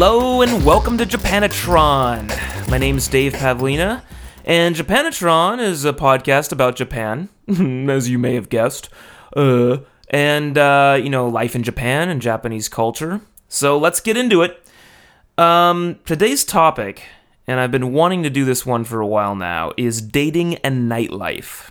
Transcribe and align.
Hello 0.00 0.42
and 0.42 0.64
welcome 0.64 0.96
to 0.98 1.04
Japanatron. 1.04 2.70
My 2.70 2.78
name 2.78 2.98
is 2.98 3.08
Dave 3.08 3.32
Pavlina, 3.32 4.02
and 4.44 4.76
Japanatron 4.76 5.58
is 5.58 5.84
a 5.84 5.92
podcast 5.92 6.52
about 6.52 6.76
Japan, 6.76 7.28
as 7.90 8.08
you 8.08 8.16
may 8.16 8.36
have 8.36 8.48
guessed, 8.48 8.90
uh, 9.36 9.78
and 10.10 10.56
uh, 10.56 11.00
you 11.02 11.10
know 11.10 11.26
life 11.26 11.56
in 11.56 11.64
Japan 11.64 12.10
and 12.10 12.22
Japanese 12.22 12.68
culture. 12.68 13.22
So 13.48 13.76
let's 13.76 13.98
get 13.98 14.16
into 14.16 14.42
it. 14.42 14.64
Um, 15.36 15.98
today's 16.04 16.44
topic, 16.44 17.02
and 17.48 17.58
I've 17.58 17.72
been 17.72 17.92
wanting 17.92 18.22
to 18.22 18.30
do 18.30 18.44
this 18.44 18.64
one 18.64 18.84
for 18.84 19.00
a 19.00 19.06
while 19.06 19.34
now, 19.34 19.72
is 19.76 20.00
dating 20.00 20.58
and 20.58 20.88
nightlife. 20.88 21.70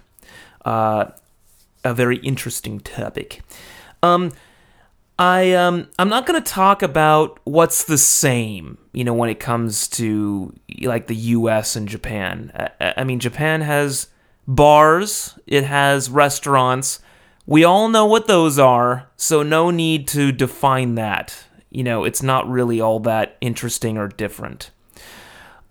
Uh, 0.65 1.11
a 1.85 1.93
very 1.93 2.17
interesting 2.17 2.81
topic. 2.81 3.41
Um, 4.03 4.33
I 5.19 5.53
um 5.53 5.87
I'm 5.97 6.09
not 6.09 6.25
gonna 6.25 6.41
talk 6.41 6.81
about 6.83 7.39
what's 7.43 7.83
the 7.83 7.97
same, 7.97 8.77
you 8.93 9.03
know, 9.03 9.13
when 9.13 9.29
it 9.29 9.39
comes 9.39 9.87
to 9.89 10.53
like 10.81 11.07
the 11.07 11.15
U.S. 11.15 11.75
and 11.75 11.87
Japan. 11.87 12.51
I, 12.79 12.93
I 12.97 13.03
mean, 13.03 13.19
Japan 13.19 13.61
has 13.61 14.07
bars, 14.47 15.37
it 15.47 15.63
has 15.63 16.09
restaurants. 16.09 16.99
We 17.45 17.63
all 17.63 17.87
know 17.89 18.05
what 18.05 18.27
those 18.27 18.59
are, 18.59 19.09
so 19.15 19.41
no 19.41 19.71
need 19.71 20.07
to 20.09 20.31
define 20.31 20.95
that. 20.95 21.45
You 21.69 21.83
know, 21.83 22.03
it's 22.03 22.21
not 22.21 22.47
really 22.49 22.79
all 22.79 22.99
that 23.01 23.37
interesting 23.41 23.97
or 23.97 24.09
different. 24.09 24.69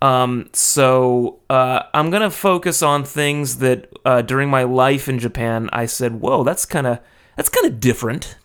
Um, 0.01 0.49
so 0.53 1.39
uh, 1.49 1.83
I'm 1.93 2.09
gonna 2.09 2.31
focus 2.31 2.81
on 2.83 3.03
things 3.03 3.57
that 3.57 3.89
uh, 4.03 4.21
during 4.23 4.49
my 4.49 4.63
life 4.63 5.07
in 5.07 5.19
Japan 5.19 5.69
I 5.71 5.85
said, 5.85 6.19
"Whoa, 6.19 6.43
that's 6.43 6.65
kind 6.65 6.85
of 6.85 6.99
that's 7.35 7.49
kind 7.49 7.65
of 7.65 7.79
different." 7.79 8.35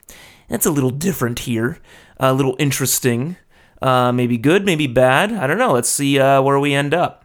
That's 0.52 0.66
a 0.66 0.70
little 0.70 0.90
different 0.90 1.38
here, 1.40 1.78
a 2.20 2.34
little 2.34 2.56
interesting, 2.58 3.36
uh, 3.80 4.12
maybe 4.12 4.36
good, 4.36 4.66
maybe 4.66 4.86
bad. 4.86 5.32
I 5.32 5.46
don't 5.46 5.56
know. 5.56 5.72
Let's 5.72 5.88
see 5.88 6.18
uh, 6.18 6.42
where 6.42 6.58
we 6.58 6.74
end 6.74 6.92
up. 6.92 7.24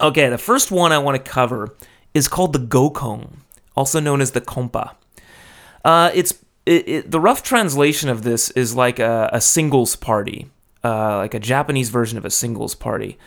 Okay, 0.00 0.28
the 0.28 0.38
first 0.38 0.72
one 0.72 0.90
I 0.90 0.98
want 0.98 1.24
to 1.24 1.30
cover 1.30 1.76
is 2.14 2.26
called 2.26 2.52
the 2.52 2.58
Gokon, 2.58 3.36
also 3.76 4.00
known 4.00 4.20
as 4.20 4.32
the 4.32 4.40
Kompa. 4.40 4.96
Uh, 5.84 6.10
it's 6.14 6.34
it, 6.66 6.88
it, 6.88 7.10
the 7.12 7.20
rough 7.20 7.44
translation 7.44 8.08
of 8.08 8.24
this 8.24 8.50
is 8.50 8.74
like 8.74 8.98
a, 8.98 9.30
a 9.32 9.40
singles 9.40 9.94
party, 9.94 10.50
uh, 10.82 11.18
like 11.18 11.34
a 11.34 11.40
Japanese 11.40 11.90
version 11.90 12.18
of 12.18 12.24
a 12.24 12.30
singles 12.30 12.74
party. 12.74 13.18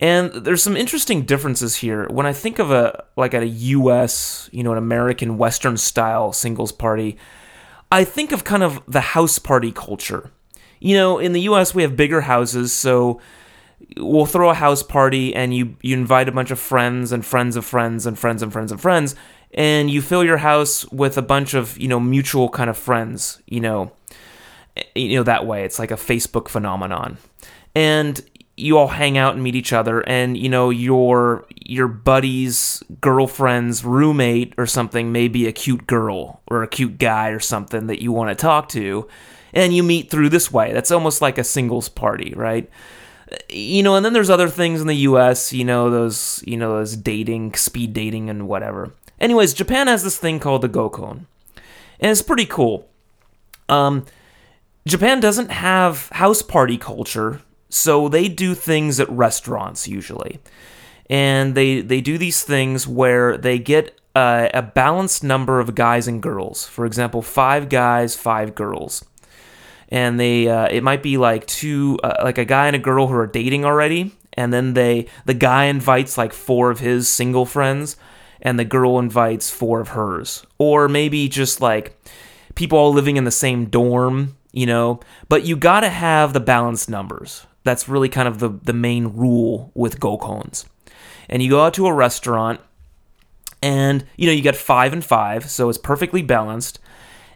And 0.00 0.32
there's 0.32 0.62
some 0.62 0.76
interesting 0.76 1.22
differences 1.22 1.76
here. 1.76 2.08
When 2.08 2.26
I 2.26 2.32
think 2.32 2.58
of 2.58 2.72
a 2.72 3.04
like 3.16 3.32
a 3.32 3.46
U.S., 3.46 4.50
you 4.50 4.64
know, 4.64 4.72
an 4.72 4.78
American 4.78 5.38
Western 5.38 5.76
style 5.76 6.32
singles 6.32 6.72
party, 6.72 7.16
I 7.90 8.04
think 8.04 8.32
of 8.32 8.44
kind 8.44 8.62
of 8.62 8.80
the 8.86 9.00
house 9.00 9.38
party 9.38 9.72
culture. 9.72 10.30
You 10.78 10.96
know, 10.96 11.18
in 11.18 11.32
the 11.32 11.42
US 11.42 11.74
we 11.74 11.82
have 11.82 11.96
bigger 11.96 12.22
houses, 12.22 12.72
so 12.72 13.20
we'll 13.96 14.26
throw 14.26 14.50
a 14.50 14.54
house 14.54 14.82
party 14.82 15.34
and 15.34 15.54
you 15.54 15.76
you 15.82 15.96
invite 15.96 16.28
a 16.28 16.32
bunch 16.32 16.50
of 16.50 16.58
friends 16.58 17.12
and 17.12 17.24
friends 17.24 17.56
of 17.56 17.64
friends 17.64 18.06
and 18.06 18.18
friends 18.18 18.42
and 18.42 18.52
friends 18.52 18.70
and 18.70 18.80
friends 18.80 19.14
and 19.52 19.90
you 19.90 20.00
fill 20.00 20.24
your 20.24 20.38
house 20.38 20.86
with 20.92 21.18
a 21.18 21.22
bunch 21.22 21.54
of, 21.54 21.76
you 21.78 21.88
know, 21.88 21.98
mutual 21.98 22.48
kind 22.48 22.70
of 22.70 22.76
friends, 22.76 23.42
you 23.46 23.60
know. 23.60 23.92
Eh, 24.76 24.82
you 24.94 25.16
know 25.16 25.24
that 25.24 25.46
way. 25.46 25.64
It's 25.64 25.78
like 25.78 25.90
a 25.90 25.96
Facebook 25.96 26.48
phenomenon. 26.48 27.18
And 27.74 28.20
you 28.60 28.78
all 28.78 28.88
hang 28.88 29.16
out 29.16 29.34
and 29.34 29.42
meet 29.42 29.54
each 29.54 29.72
other 29.72 30.00
and 30.08 30.36
you 30.36 30.48
know 30.48 30.70
your 30.70 31.46
your 31.64 31.88
buddy's 31.88 32.82
girlfriend's 33.00 33.84
roommate 33.84 34.54
or 34.58 34.66
something 34.66 35.12
may 35.12 35.28
be 35.28 35.46
a 35.46 35.52
cute 35.52 35.86
girl 35.86 36.40
or 36.48 36.62
a 36.62 36.68
cute 36.68 36.98
guy 36.98 37.28
or 37.30 37.40
something 37.40 37.86
that 37.86 38.02
you 38.02 38.12
want 38.12 38.28
to 38.28 38.34
talk 38.34 38.68
to 38.68 39.08
and 39.52 39.74
you 39.74 39.82
meet 39.82 40.10
through 40.10 40.28
this 40.28 40.52
way. 40.52 40.72
That's 40.72 40.92
almost 40.92 41.20
like 41.20 41.38
a 41.38 41.44
singles 41.44 41.88
party 41.88 42.32
right? 42.36 42.68
You 43.48 43.82
know 43.82 43.96
and 43.96 44.04
then 44.04 44.12
there's 44.12 44.30
other 44.30 44.48
things 44.48 44.80
in 44.80 44.86
the 44.86 44.96
US 44.96 45.52
you 45.52 45.64
know 45.64 45.90
those 45.90 46.42
you 46.46 46.56
know 46.56 46.76
those 46.76 46.96
dating 46.96 47.54
speed 47.54 47.92
dating 47.92 48.28
and 48.28 48.48
whatever. 48.48 48.92
Anyways 49.18 49.54
Japan 49.54 49.86
has 49.86 50.04
this 50.04 50.18
thing 50.18 50.38
called 50.38 50.62
the 50.62 50.68
gokon 50.68 51.26
and 52.00 52.10
it's 52.10 52.22
pretty 52.22 52.46
cool. 52.46 52.88
Um 53.68 54.04
Japan 54.86 55.20
doesn't 55.20 55.50
have 55.50 56.08
house 56.08 56.42
party 56.42 56.78
culture 56.78 57.42
so 57.70 58.08
they 58.08 58.28
do 58.28 58.54
things 58.54 59.00
at 59.00 59.08
restaurants 59.08 59.88
usually. 59.88 60.40
And 61.08 61.54
they, 61.54 61.80
they 61.80 62.00
do 62.00 62.18
these 62.18 62.42
things 62.42 62.86
where 62.86 63.36
they 63.36 63.58
get 63.58 63.98
a, 64.14 64.50
a 64.54 64.62
balanced 64.62 65.24
number 65.24 65.60
of 65.60 65.74
guys 65.74 66.06
and 66.06 66.22
girls. 66.22 66.66
For 66.66 66.84
example, 66.84 67.22
five 67.22 67.68
guys, 67.68 68.14
five 68.16 68.54
girls. 68.54 69.04
And 69.88 70.20
they 70.20 70.48
uh, 70.48 70.68
it 70.70 70.84
might 70.84 71.02
be 71.02 71.16
like 71.16 71.46
two 71.46 71.98
uh, 72.04 72.14
like 72.22 72.38
a 72.38 72.44
guy 72.44 72.68
and 72.68 72.76
a 72.76 72.78
girl 72.80 73.08
who 73.08 73.14
are 73.14 73.26
dating 73.26 73.64
already, 73.64 74.14
and 74.34 74.52
then 74.52 74.74
they 74.74 75.08
the 75.24 75.34
guy 75.34 75.64
invites 75.64 76.16
like 76.16 76.32
four 76.32 76.70
of 76.70 76.78
his 76.78 77.08
single 77.08 77.44
friends, 77.44 77.96
and 78.40 78.56
the 78.56 78.64
girl 78.64 79.00
invites 79.00 79.50
four 79.50 79.80
of 79.80 79.88
hers, 79.88 80.46
or 80.58 80.88
maybe 80.88 81.28
just 81.28 81.60
like 81.60 82.00
people 82.54 82.78
all 82.78 82.92
living 82.92 83.16
in 83.16 83.24
the 83.24 83.32
same 83.32 83.64
dorm, 83.64 84.36
you 84.52 84.64
know. 84.64 85.00
But 85.28 85.44
you 85.44 85.56
got 85.56 85.80
to 85.80 85.88
have 85.88 86.34
the 86.34 86.40
balanced 86.40 86.88
numbers. 86.88 87.46
That's 87.64 87.88
really 87.88 88.08
kind 88.08 88.28
of 88.28 88.38
the, 88.38 88.48
the 88.48 88.72
main 88.72 89.08
rule 89.08 89.70
with 89.74 90.00
gokons. 90.00 90.64
And 91.28 91.42
you 91.42 91.50
go 91.50 91.60
out 91.60 91.74
to 91.74 91.86
a 91.86 91.92
restaurant 91.92 92.60
and 93.62 94.04
you 94.16 94.26
know 94.26 94.32
you 94.32 94.42
get 94.42 94.56
five 94.56 94.92
and 94.92 95.04
five, 95.04 95.50
so 95.50 95.68
it's 95.68 95.78
perfectly 95.78 96.22
balanced. 96.22 96.78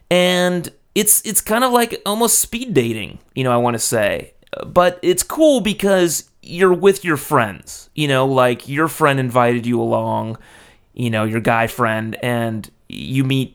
And 0.09 0.69
it's 0.95 1.21
it's 1.25 1.41
kind 1.41 1.63
of 1.63 1.71
like 1.71 2.01
almost 2.05 2.39
speed 2.39 2.73
dating, 2.73 3.19
you 3.35 3.43
know, 3.43 3.51
I 3.51 3.57
want 3.57 3.75
to 3.75 3.79
say. 3.79 4.33
But 4.65 4.99
it's 5.01 5.23
cool 5.23 5.61
because 5.61 6.29
you're 6.41 6.73
with 6.73 7.03
your 7.03 7.17
friends. 7.17 7.89
You 7.93 8.07
know, 8.07 8.25
like 8.25 8.67
your 8.67 8.87
friend 8.87 9.19
invited 9.19 9.65
you 9.65 9.81
along, 9.81 10.37
you 10.93 11.09
know, 11.09 11.25
your 11.25 11.41
guy 11.41 11.67
friend, 11.67 12.17
and 12.23 12.69
you 12.87 13.23
meet 13.23 13.54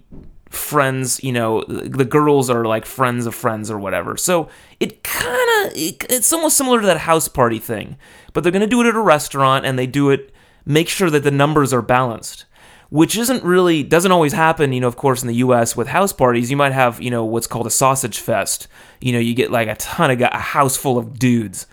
friends, 0.50 1.22
you 1.22 1.32
know, 1.32 1.62
the 1.64 2.04
girls 2.04 2.50
are 2.50 2.64
like 2.64 2.84
friends 2.84 3.24
of 3.24 3.34
friends 3.34 3.70
or 3.70 3.78
whatever. 3.78 4.16
So 4.16 4.48
it 4.80 5.02
kind 5.02 5.66
of 5.66 5.72
it, 5.76 6.04
it's 6.10 6.32
almost 6.32 6.56
similar 6.56 6.80
to 6.80 6.86
that 6.88 6.98
house 6.98 7.28
party 7.28 7.60
thing, 7.60 7.96
but 8.32 8.42
they're 8.42 8.52
going 8.52 8.60
to 8.60 8.66
do 8.66 8.80
it 8.82 8.88
at 8.88 8.96
a 8.96 9.00
restaurant 9.00 9.64
and 9.64 9.78
they 9.78 9.86
do 9.86 10.10
it 10.10 10.34
make 10.66 10.88
sure 10.88 11.08
that 11.10 11.22
the 11.22 11.30
numbers 11.30 11.72
are 11.72 11.82
balanced. 11.82 12.44
Which 12.90 13.16
isn't 13.16 13.44
really 13.44 13.84
doesn't 13.84 14.10
always 14.10 14.32
happen, 14.32 14.72
you 14.72 14.80
know. 14.80 14.88
Of 14.88 14.96
course, 14.96 15.22
in 15.22 15.28
the 15.28 15.36
U.S. 15.36 15.76
with 15.76 15.86
house 15.86 16.12
parties, 16.12 16.50
you 16.50 16.56
might 16.56 16.72
have, 16.72 17.00
you 17.00 17.08
know, 17.08 17.24
what's 17.24 17.46
called 17.46 17.68
a 17.68 17.70
sausage 17.70 18.18
fest. 18.18 18.66
You 19.00 19.12
know, 19.12 19.20
you 19.20 19.32
get 19.32 19.52
like 19.52 19.68
a 19.68 19.76
ton 19.76 20.10
of 20.10 20.20
a 20.20 20.36
house 20.36 20.76
full 20.76 20.98
of 20.98 21.16
dudes, 21.16 21.68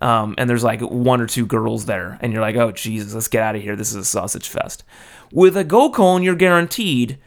um, 0.00 0.34
and 0.38 0.48
there's 0.48 0.64
like 0.64 0.80
one 0.80 1.20
or 1.20 1.26
two 1.26 1.44
girls 1.44 1.84
there, 1.84 2.18
and 2.22 2.32
you're 2.32 2.40
like, 2.40 2.56
oh 2.56 2.72
Jesus, 2.72 3.12
let's 3.12 3.28
get 3.28 3.42
out 3.42 3.54
of 3.54 3.60
here. 3.60 3.76
This 3.76 3.90
is 3.90 3.96
a 3.96 4.04
sausage 4.06 4.48
fest. 4.48 4.82
With 5.30 5.58
a 5.58 5.64
gokon, 5.64 6.24
you're 6.24 6.34
guaranteed 6.34 7.18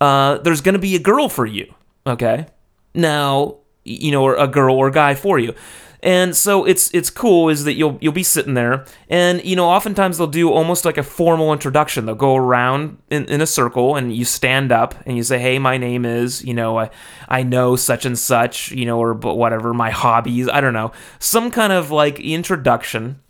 uh, 0.00 0.38
there's 0.38 0.60
going 0.60 0.74
to 0.74 0.78
be 0.78 0.94
a 0.94 1.00
girl 1.00 1.28
for 1.28 1.46
you. 1.46 1.72
Okay. 2.06 2.46
Now, 2.94 3.56
you 3.84 4.10
know, 4.10 4.22
or 4.22 4.36
a 4.36 4.46
girl 4.46 4.76
or 4.76 4.90
guy 4.90 5.14
for 5.14 5.38
you. 5.38 5.54
And 6.00 6.36
so 6.36 6.64
it's 6.64 6.94
it's 6.94 7.10
cool 7.10 7.48
is 7.48 7.64
that 7.64 7.74
you'll 7.74 7.98
you'll 8.00 8.12
be 8.12 8.22
sitting 8.22 8.54
there 8.54 8.84
and 9.10 9.44
you 9.44 9.56
know 9.56 9.68
oftentimes 9.68 10.16
they'll 10.16 10.28
do 10.28 10.48
almost 10.50 10.84
like 10.84 10.96
a 10.96 11.02
formal 11.02 11.52
introduction. 11.52 12.06
They'll 12.06 12.14
go 12.14 12.36
around 12.36 12.98
in, 13.10 13.24
in 13.24 13.40
a 13.40 13.46
circle 13.46 13.96
and 13.96 14.14
you 14.14 14.24
stand 14.24 14.70
up 14.70 14.94
and 15.06 15.16
you 15.16 15.24
say, 15.24 15.40
"Hey, 15.40 15.58
my 15.58 15.76
name 15.76 16.04
is, 16.04 16.44
you 16.44 16.54
know, 16.54 16.78
I, 16.78 16.90
I 17.28 17.42
know 17.42 17.74
such 17.74 18.06
and 18.06 18.16
such, 18.16 18.70
you 18.70 18.86
know, 18.86 19.00
or 19.00 19.12
but 19.12 19.34
whatever, 19.34 19.74
my 19.74 19.90
hobbies, 19.90 20.48
I 20.48 20.60
don't 20.60 20.72
know. 20.72 20.92
Some 21.18 21.50
kind 21.50 21.72
of 21.72 21.90
like 21.90 22.20
introduction 22.20 23.20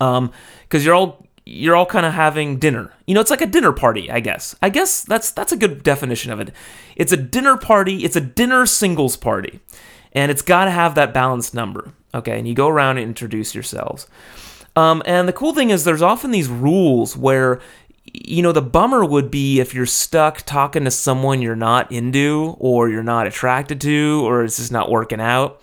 um 0.00 0.32
cuz 0.70 0.84
you're 0.84 0.96
all 0.96 1.23
you're 1.46 1.76
all 1.76 1.86
kind 1.86 2.06
of 2.06 2.14
having 2.14 2.58
dinner. 2.58 2.92
You 3.06 3.14
know, 3.14 3.20
it's 3.20 3.30
like 3.30 3.42
a 3.42 3.46
dinner 3.46 3.72
party, 3.72 4.10
I 4.10 4.20
guess. 4.20 4.56
I 4.62 4.70
guess 4.70 5.02
that's 5.02 5.30
that's 5.30 5.52
a 5.52 5.56
good 5.56 5.82
definition 5.82 6.32
of 6.32 6.40
it. 6.40 6.52
It's 6.96 7.12
a 7.12 7.16
dinner 7.16 7.56
party, 7.56 8.04
it's 8.04 8.16
a 8.16 8.20
dinner 8.20 8.66
singles 8.66 9.16
party. 9.16 9.60
And 10.12 10.30
it's 10.30 10.42
got 10.42 10.66
to 10.66 10.70
have 10.70 10.94
that 10.94 11.12
balanced 11.12 11.54
number. 11.54 11.92
Okay, 12.14 12.38
and 12.38 12.46
you 12.46 12.54
go 12.54 12.68
around 12.68 12.98
and 12.98 13.08
introduce 13.08 13.54
yourselves. 13.54 14.06
Um, 14.76 15.02
and 15.06 15.28
the 15.28 15.32
cool 15.32 15.52
thing 15.52 15.70
is 15.70 15.84
there's 15.84 16.02
often 16.02 16.30
these 16.30 16.48
rules 16.48 17.16
where 17.16 17.60
you 18.12 18.42
know 18.42 18.52
the 18.52 18.62
bummer 18.62 19.04
would 19.04 19.30
be 19.30 19.60
if 19.60 19.74
you're 19.74 19.86
stuck 19.86 20.42
talking 20.42 20.84
to 20.84 20.90
someone 20.90 21.42
you're 21.42 21.56
not 21.56 21.90
into 21.90 22.56
or 22.58 22.88
you're 22.88 23.02
not 23.02 23.26
attracted 23.26 23.80
to 23.80 24.22
or 24.24 24.44
it's 24.44 24.56
just 24.56 24.72
not 24.72 24.90
working 24.90 25.20
out. 25.20 25.62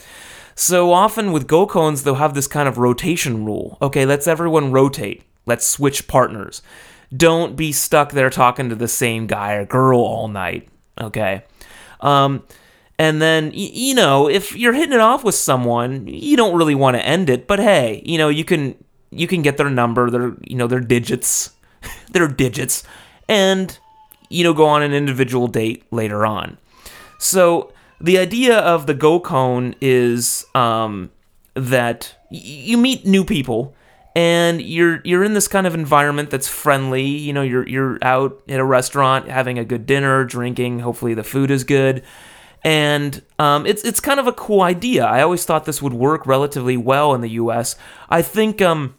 So 0.54 0.92
often 0.92 1.32
with 1.32 1.48
Gokons, 1.48 2.04
they'll 2.04 2.16
have 2.16 2.36
this 2.36 2.48
kind 2.48 2.68
of 2.68 2.78
rotation 2.78 3.46
rule. 3.46 3.78
Okay, 3.82 4.06
let's 4.06 4.28
everyone 4.28 4.72
rotate. 4.72 5.24
Let's 5.52 5.68
switch 5.68 6.08
partners. 6.08 6.62
Don't 7.14 7.58
be 7.58 7.74
stuck 7.74 8.14
there 8.14 8.30
talking 8.30 8.70
to 8.70 8.76
the 8.76 8.88
same 8.88 9.28
guy 9.28 9.56
or 9.56 9.66
girl 9.66 10.00
all 10.00 10.30
night. 10.30 10.70
Okay. 10.98 11.44
Um, 12.00 12.44
and 12.98 13.22
then, 13.22 13.52
you 13.54 13.94
know, 13.94 14.30
if 14.30 14.56
you're 14.56 14.72
hitting 14.72 14.94
it 14.94 15.02
off 15.02 15.26
with 15.26 15.36
someone, 15.36 16.08
you 16.08 16.38
don't 16.38 16.56
really 16.58 16.74
want 16.74 16.96
to 16.96 17.06
end 17.06 17.30
it, 17.30 17.48
but 17.48 17.60
hey, 17.60 18.02
you 18.06 18.18
know, 18.18 18.30
you 18.30 18.46
can 18.46 18.82
you 19.10 19.28
can 19.28 19.42
get 19.42 19.58
their 19.58 19.70
number, 19.70 20.10
their 20.10 20.38
you 20.42 20.56
know, 20.56 20.68
their 20.68 20.80
digits, 20.80 21.52
their 22.14 22.30
digits, 22.30 22.84
and 23.28 23.78
you 24.30 24.46
know, 24.46 24.54
go 24.54 24.66
on 24.66 24.82
an 24.82 24.94
individual 24.94 25.48
date 25.48 25.84
later 25.92 26.26
on. 26.26 26.58
So 27.20 27.74
the 28.00 28.18
idea 28.18 28.58
of 28.58 28.88
the 28.88 28.96
Gokon 28.96 29.76
is 29.82 30.46
um, 30.56 31.12
that 31.56 32.16
you 32.30 32.78
meet 32.78 33.06
new 33.06 33.26
people 33.26 33.76
and 34.16 34.62
you're 34.62 35.02
you're 35.04 35.24
in 35.24 35.34
this 35.34 35.48
kind 35.48 35.66
of 35.66 35.74
environment 35.74 36.30
that's 36.30 36.48
friendly. 36.48 37.06
You 37.06 37.34
know, 37.34 37.42
you're 37.42 37.68
you're 37.68 37.98
out 38.02 38.42
at 38.48 38.60
a 38.60 38.66
restaurant 38.66 39.30
having 39.30 39.58
a 39.58 39.66
good 39.66 39.86
dinner, 39.86 40.26
drinking. 40.26 40.80
Hopefully, 40.80 41.14
the 41.14 41.24
food 41.24 41.50
is 41.50 41.64
good, 41.64 42.04
and 42.64 43.22
um, 43.40 43.66
it's 43.66 43.84
it's 43.84 44.00
kind 44.00 44.20
of 44.20 44.28
a 44.28 44.34
cool 44.34 44.62
idea. 44.62 45.06
I 45.06 45.22
always 45.22 45.46
thought 45.46 45.66
this 45.66 45.82
would 45.82 45.94
work 45.94 46.26
relatively 46.26 46.78
well 46.78 47.14
in 47.14 47.22
the 47.22 47.30
U.S. 47.30 47.76
I 48.10 48.22
think 48.22 48.62
um, 48.62 48.96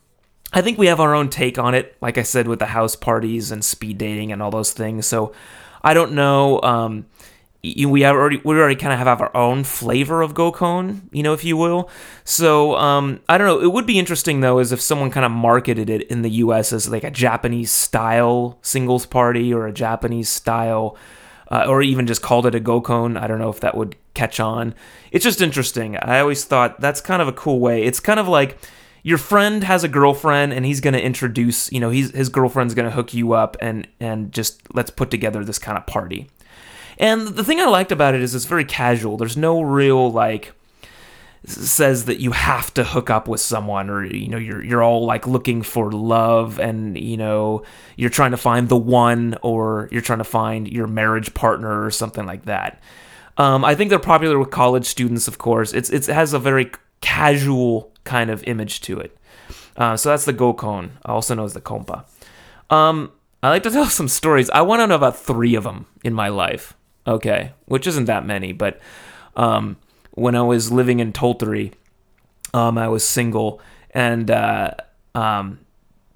I 0.52 0.62
think 0.62 0.78
we 0.78 0.86
have 0.86 1.00
our 1.00 1.14
own 1.14 1.28
take 1.28 1.58
on 1.58 1.74
it. 1.74 1.96
Like 2.00 2.16
I 2.16 2.22
said, 2.22 2.48
with 2.48 2.58
the 2.58 2.66
house 2.66 2.96
parties 2.96 3.50
and 3.50 3.64
speed 3.64 3.98
dating 3.98 4.32
and 4.32 4.42
all 4.42 4.50
those 4.50 4.72
things. 4.72 5.06
So 5.06 5.32
I 5.82 5.94
don't 5.94 6.12
know. 6.12 6.60
Um, 6.62 7.06
we 7.62 8.04
already 8.04 8.40
we 8.44 8.56
already 8.56 8.74
kind 8.74 8.92
of 8.92 8.98
have 8.98 9.20
our 9.20 9.34
own 9.36 9.62
flavor 9.62 10.20
of 10.20 10.34
gokon, 10.34 11.02
you 11.12 11.22
know, 11.22 11.32
if 11.32 11.44
you 11.44 11.56
will. 11.56 11.88
So 12.24 12.74
um, 12.76 13.20
I 13.28 13.38
don't 13.38 13.46
know. 13.46 13.60
It 13.60 13.72
would 13.72 13.86
be 13.86 14.00
interesting 14.00 14.40
though, 14.40 14.58
is 14.58 14.72
if 14.72 14.80
someone 14.80 15.10
kind 15.10 15.24
of 15.24 15.30
marketed 15.30 15.88
it 15.88 16.02
in 16.08 16.22
the 16.22 16.30
U.S. 16.30 16.72
as 16.72 16.88
like 16.88 17.04
a 17.04 17.10
Japanese 17.10 17.70
style 17.70 18.58
singles 18.62 19.06
party 19.06 19.54
or 19.54 19.68
a 19.68 19.72
Japanese 19.72 20.28
style, 20.28 20.96
uh, 21.52 21.66
or 21.68 21.82
even 21.82 22.08
just 22.08 22.20
called 22.20 22.46
it 22.46 22.54
a 22.56 22.60
gokon. 22.60 23.16
I 23.16 23.28
don't 23.28 23.38
know 23.38 23.50
if 23.50 23.60
that 23.60 23.76
would 23.76 23.94
catch 24.14 24.40
on. 24.40 24.74
It's 25.12 25.24
just 25.24 25.40
interesting. 25.40 25.96
I 25.98 26.18
always 26.18 26.44
thought 26.44 26.80
that's 26.80 27.00
kind 27.00 27.22
of 27.22 27.28
a 27.28 27.32
cool 27.32 27.60
way. 27.60 27.84
It's 27.84 28.00
kind 28.00 28.18
of 28.18 28.26
like 28.26 28.58
your 29.04 29.18
friend 29.18 29.62
has 29.62 29.84
a 29.84 29.88
girlfriend 29.88 30.52
and 30.52 30.66
he's 30.66 30.80
going 30.80 30.94
to 30.94 31.02
introduce 31.02 31.70
you 31.72 31.80
know 31.80 31.90
he's, 31.90 32.10
his 32.12 32.28
girlfriend's 32.28 32.74
going 32.74 32.88
to 32.88 32.94
hook 32.94 33.14
you 33.14 33.32
up 33.32 33.56
and 33.60 33.86
and 34.00 34.32
just 34.32 34.62
let's 34.74 34.90
put 34.90 35.10
together 35.10 35.44
this 35.44 35.58
kind 35.58 35.76
of 35.76 35.86
party 35.86 36.28
and 36.98 37.28
the 37.28 37.44
thing 37.44 37.60
I 37.60 37.66
liked 37.66 37.92
about 37.92 38.14
it 38.14 38.22
is 38.22 38.34
it's 38.34 38.44
very 38.44 38.64
casual. 38.64 39.16
There's 39.16 39.36
no 39.36 39.60
real 39.62 40.10
like 40.10 40.52
says 41.44 42.04
that 42.04 42.20
you 42.20 42.30
have 42.30 42.72
to 42.74 42.84
hook 42.84 43.10
up 43.10 43.26
with 43.26 43.40
someone 43.40 43.90
or 43.90 44.04
you 44.04 44.28
know 44.28 44.36
you're 44.36 44.62
you're 44.62 44.82
all 44.82 45.04
like 45.04 45.26
looking 45.26 45.62
for 45.62 45.90
love 45.90 46.60
and 46.60 46.96
you 46.96 47.16
know 47.16 47.64
you're 47.96 48.10
trying 48.10 48.30
to 48.30 48.36
find 48.36 48.68
the 48.68 48.76
one 48.76 49.36
or 49.42 49.88
you're 49.90 50.02
trying 50.02 50.18
to 50.18 50.24
find 50.24 50.68
your 50.68 50.86
marriage 50.86 51.34
partner 51.34 51.84
or 51.84 51.90
something 51.90 52.26
like 52.26 52.44
that. 52.44 52.80
Um, 53.38 53.64
I 53.64 53.74
think 53.74 53.90
they're 53.90 53.98
popular 53.98 54.38
with 54.38 54.50
college 54.50 54.86
students, 54.86 55.26
of 55.26 55.38
course. 55.38 55.72
It's, 55.72 55.90
it's 55.90 56.08
it 56.08 56.14
has 56.14 56.32
a 56.32 56.38
very 56.38 56.70
casual 57.00 57.90
kind 58.04 58.30
of 58.30 58.44
image 58.44 58.80
to 58.82 59.00
it. 59.00 59.16
Uh, 59.76 59.96
so 59.96 60.10
that's 60.10 60.26
the 60.26 60.34
Gokon, 60.34 60.90
also 61.04 61.34
known 61.34 61.46
as 61.46 61.54
the 61.54 61.60
Kompa. 61.60 62.04
Um, 62.70 63.10
I 63.42 63.48
like 63.48 63.62
to 63.64 63.70
tell 63.72 63.86
some 63.86 64.08
stories. 64.08 64.50
I 64.50 64.60
want 64.62 64.80
to 64.80 64.86
know 64.86 64.94
about 64.94 65.16
three 65.16 65.54
of 65.54 65.64
them 65.64 65.86
in 66.04 66.12
my 66.12 66.28
life 66.28 66.74
okay, 67.06 67.52
which 67.66 67.86
isn't 67.86 68.06
that 68.06 68.26
many, 68.26 68.52
but 68.52 68.80
um, 69.36 69.76
when 70.12 70.34
I 70.34 70.42
was 70.42 70.70
living 70.70 71.00
in 71.00 71.12
Tottori, 71.12 71.72
um, 72.54 72.78
I 72.78 72.88
was 72.88 73.04
single, 73.04 73.60
and 73.90 74.30
uh, 74.30 74.72
um, 75.14 75.58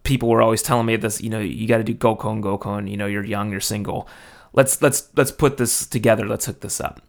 people 0.03 0.29
were 0.29 0.43
always 0.43 0.63
telling 0.63 0.87
me 0.87 0.97
this. 0.97 1.21
You 1.21 1.31
know, 1.31 1.41
you 1.41 1.67
got 1.67 1.79
to 1.79 1.85
do 1.85 1.95
gokon, 1.95 2.43
gokon. 2.43 2.91
You 2.91 2.97
know, 2.97 3.07
you're 3.07 3.25
young, 3.25 3.51
you're 3.51 3.61
single. 3.61 4.09
Let's 4.53 4.81
let's 4.83 5.09
let's 5.17 5.33
put 5.33 5.57
this 5.57 5.87
together. 5.87 6.27
Let's 6.27 6.47
hook 6.47 6.61
this 6.61 6.81
up. 6.81 7.01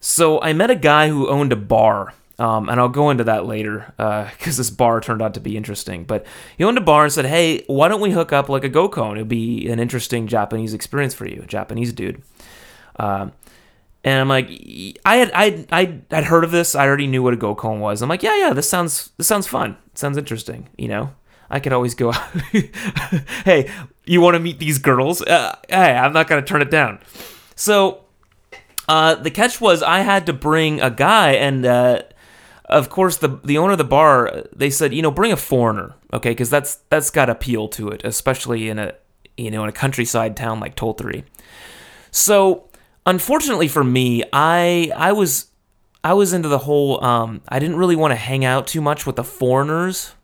So 0.00 0.40
I 0.40 0.52
met 0.52 0.70
a 0.70 0.74
guy 0.74 1.08
who 1.08 1.28
owned 1.28 1.52
a 1.52 1.56
bar. 1.56 2.14
Um, 2.38 2.70
and 2.70 2.80
I'll 2.80 2.88
go 2.88 3.10
into 3.10 3.24
that 3.24 3.44
later 3.44 3.92
because 3.98 4.58
uh, 4.58 4.62
this 4.62 4.70
bar 4.70 5.00
turned 5.00 5.20
out 5.22 5.34
to 5.34 5.40
be 5.40 5.56
interesting. 5.56 6.02
But 6.02 6.26
he 6.56 6.64
owned 6.64 6.78
a 6.78 6.80
bar 6.80 7.04
and 7.04 7.12
said, 7.12 7.26
"Hey, 7.26 7.62
why 7.66 7.88
don't 7.88 8.00
we 8.00 8.10
hook 8.10 8.32
up 8.32 8.48
like 8.48 8.64
a 8.64 8.70
gokon? 8.70 9.12
It'd 9.12 9.28
be 9.28 9.68
an 9.68 9.78
interesting 9.78 10.26
Japanese 10.26 10.74
experience 10.74 11.14
for 11.14 11.26
you, 11.26 11.44
Japanese 11.46 11.92
dude." 11.92 12.22
Um, 12.96 13.32
and 14.04 14.20
I'm 14.20 14.28
like, 14.28 14.48
I 15.04 15.16
had 15.16 15.30
I 15.32 15.64
I 15.70 16.00
had 16.10 16.24
heard 16.24 16.44
of 16.44 16.50
this. 16.50 16.74
I 16.74 16.86
already 16.86 17.06
knew 17.06 17.22
what 17.22 17.34
a 17.34 17.36
gokon 17.36 17.78
was. 17.78 18.02
I'm 18.02 18.08
like, 18.08 18.22
yeah, 18.22 18.36
yeah, 18.36 18.52
this 18.52 18.68
sounds 18.68 19.10
this 19.16 19.26
sounds 19.28 19.46
fun. 19.46 19.76
It 19.92 19.98
sounds 19.98 20.18
interesting. 20.18 20.68
You 20.76 20.88
know, 20.88 21.10
I 21.48 21.60
could 21.60 21.72
always 21.72 21.94
go. 21.94 22.10
hey, 23.44 23.70
you 24.04 24.20
want 24.20 24.34
to 24.34 24.40
meet 24.40 24.58
these 24.58 24.78
girls? 24.78 25.22
Uh, 25.22 25.56
hey, 25.68 25.92
I'm 25.94 26.12
not 26.12 26.26
gonna 26.26 26.42
turn 26.42 26.62
it 26.62 26.70
down. 26.70 26.98
So, 27.54 28.04
uh, 28.88 29.14
the 29.14 29.30
catch 29.30 29.60
was 29.60 29.82
I 29.82 30.00
had 30.00 30.26
to 30.26 30.32
bring 30.32 30.80
a 30.80 30.90
guy, 30.90 31.32
and 31.34 31.64
uh, 31.64 32.02
of 32.64 32.90
course 32.90 33.18
the 33.18 33.40
the 33.44 33.58
owner 33.58 33.72
of 33.72 33.78
the 33.78 33.84
bar 33.84 34.44
they 34.54 34.70
said, 34.70 34.92
you 34.92 35.02
know, 35.02 35.12
bring 35.12 35.30
a 35.30 35.36
foreigner, 35.36 35.94
okay, 36.12 36.30
because 36.30 36.50
that's 36.50 36.76
that's 36.88 37.10
got 37.10 37.30
appeal 37.30 37.68
to 37.68 37.88
it, 37.90 38.00
especially 38.04 38.68
in 38.68 38.80
a 38.80 38.94
you 39.36 39.52
know 39.52 39.62
in 39.62 39.68
a 39.68 39.72
countryside 39.72 40.36
town 40.36 40.58
like 40.58 40.74
Tottori. 40.74 41.22
So 42.10 42.68
unfortunately 43.06 43.68
for 43.68 43.84
me, 43.84 44.24
I 44.32 44.90
I 44.96 45.12
was 45.12 45.46
I 46.04 46.14
was 46.14 46.32
into 46.32 46.48
the 46.48 46.58
whole 46.58 47.02
um, 47.04 47.42
I 47.48 47.58
didn't 47.58 47.76
really 47.76 47.96
want 47.96 48.12
to 48.12 48.16
hang 48.16 48.44
out 48.44 48.66
too 48.66 48.80
much 48.80 49.06
with 49.06 49.16
the 49.16 49.24
foreigners. 49.24 50.14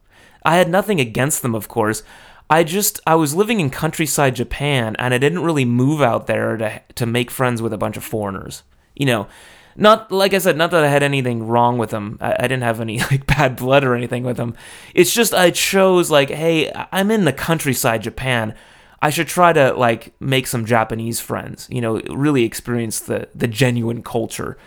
I 0.44 0.56
had 0.56 0.69
nothing 0.70 1.00
against 1.00 1.42
them, 1.42 1.54
of 1.54 1.69
course. 1.69 2.02
I 2.50 2.64
just 2.64 3.00
I 3.06 3.14
was 3.14 3.34
living 3.34 3.60
in 3.60 3.70
countryside 3.70 4.36
Japan 4.36 4.96
and 4.98 5.12
I 5.12 5.19
didn't 5.19 5.42
really 5.42 5.64
move 5.64 6.00
out 6.00 6.26
there 6.26 6.56
to 6.56 6.82
to 6.94 7.06
make 7.06 7.30
friends 7.30 7.60
with 7.60 7.72
a 7.72 7.78
bunch 7.78 7.96
of 7.96 8.04
foreigners. 8.04 8.62
You 8.94 9.06
know, 9.06 9.28
not 9.76 10.10
like 10.10 10.34
I 10.34 10.38
said, 10.38 10.56
not 10.56 10.70
that 10.72 10.84
I 10.84 10.88
had 10.88 11.02
anything 11.02 11.46
wrong 11.46 11.78
with 11.78 11.90
them. 11.90 12.19
I, 12.20 12.34
I 12.40 12.42
didn't 12.42 12.62
have 12.62 12.80
any 12.80 12.98
like 13.10 13.26
bad 13.26 13.56
blood 13.56 13.84
or 13.84 13.94
anything 13.94 14.25
with 14.25 14.36
them. 14.36 14.54
It's 14.94 15.14
just 15.14 15.34
I 15.34 15.50
chose 15.50 16.10
like, 16.10 16.30
hey, 16.30 16.72
I'm 16.90 17.10
in 17.10 17.25
the 17.25 17.32
countryside 17.32 18.02
Japan. 18.02 18.54
I 19.00 19.11
should 19.11 19.29
try 19.29 19.53
to 19.53 19.73
like 19.75 20.12
make 20.21 20.47
some 20.47 20.65
Japanese 20.65 21.21
friends, 21.21 21.69
you 21.71 21.81
know, 21.81 22.00
really 22.09 22.45
experience 22.45 23.00
the 23.00 23.29
the 23.35 23.49
genuine 23.49 24.03
culture. 24.03 24.59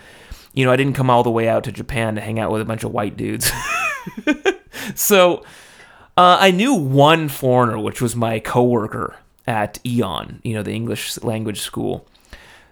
You 0.53 0.65
know, 0.65 0.71
I 0.71 0.75
didn't 0.75 0.93
come 0.93 1.09
all 1.09 1.23
the 1.23 1.31
way 1.31 1.47
out 1.47 1.63
to 1.65 1.71
Japan 1.71 2.15
to 2.15 2.21
hang 2.21 2.39
out 2.39 2.51
with 2.51 2.61
a 2.61 2.65
bunch 2.65 2.83
of 2.83 2.91
white 2.91 3.15
dudes. 3.15 3.51
so 4.95 5.43
uh, 6.17 6.37
I 6.39 6.51
knew 6.51 6.73
one 6.73 7.29
foreigner, 7.29 7.79
which 7.79 8.01
was 8.01 8.15
my 8.15 8.39
coworker 8.39 9.15
at 9.47 9.79
AEON, 9.83 10.39
you 10.43 10.53
know, 10.53 10.63
the 10.63 10.73
English 10.73 11.21
language 11.23 11.61
school. 11.61 12.07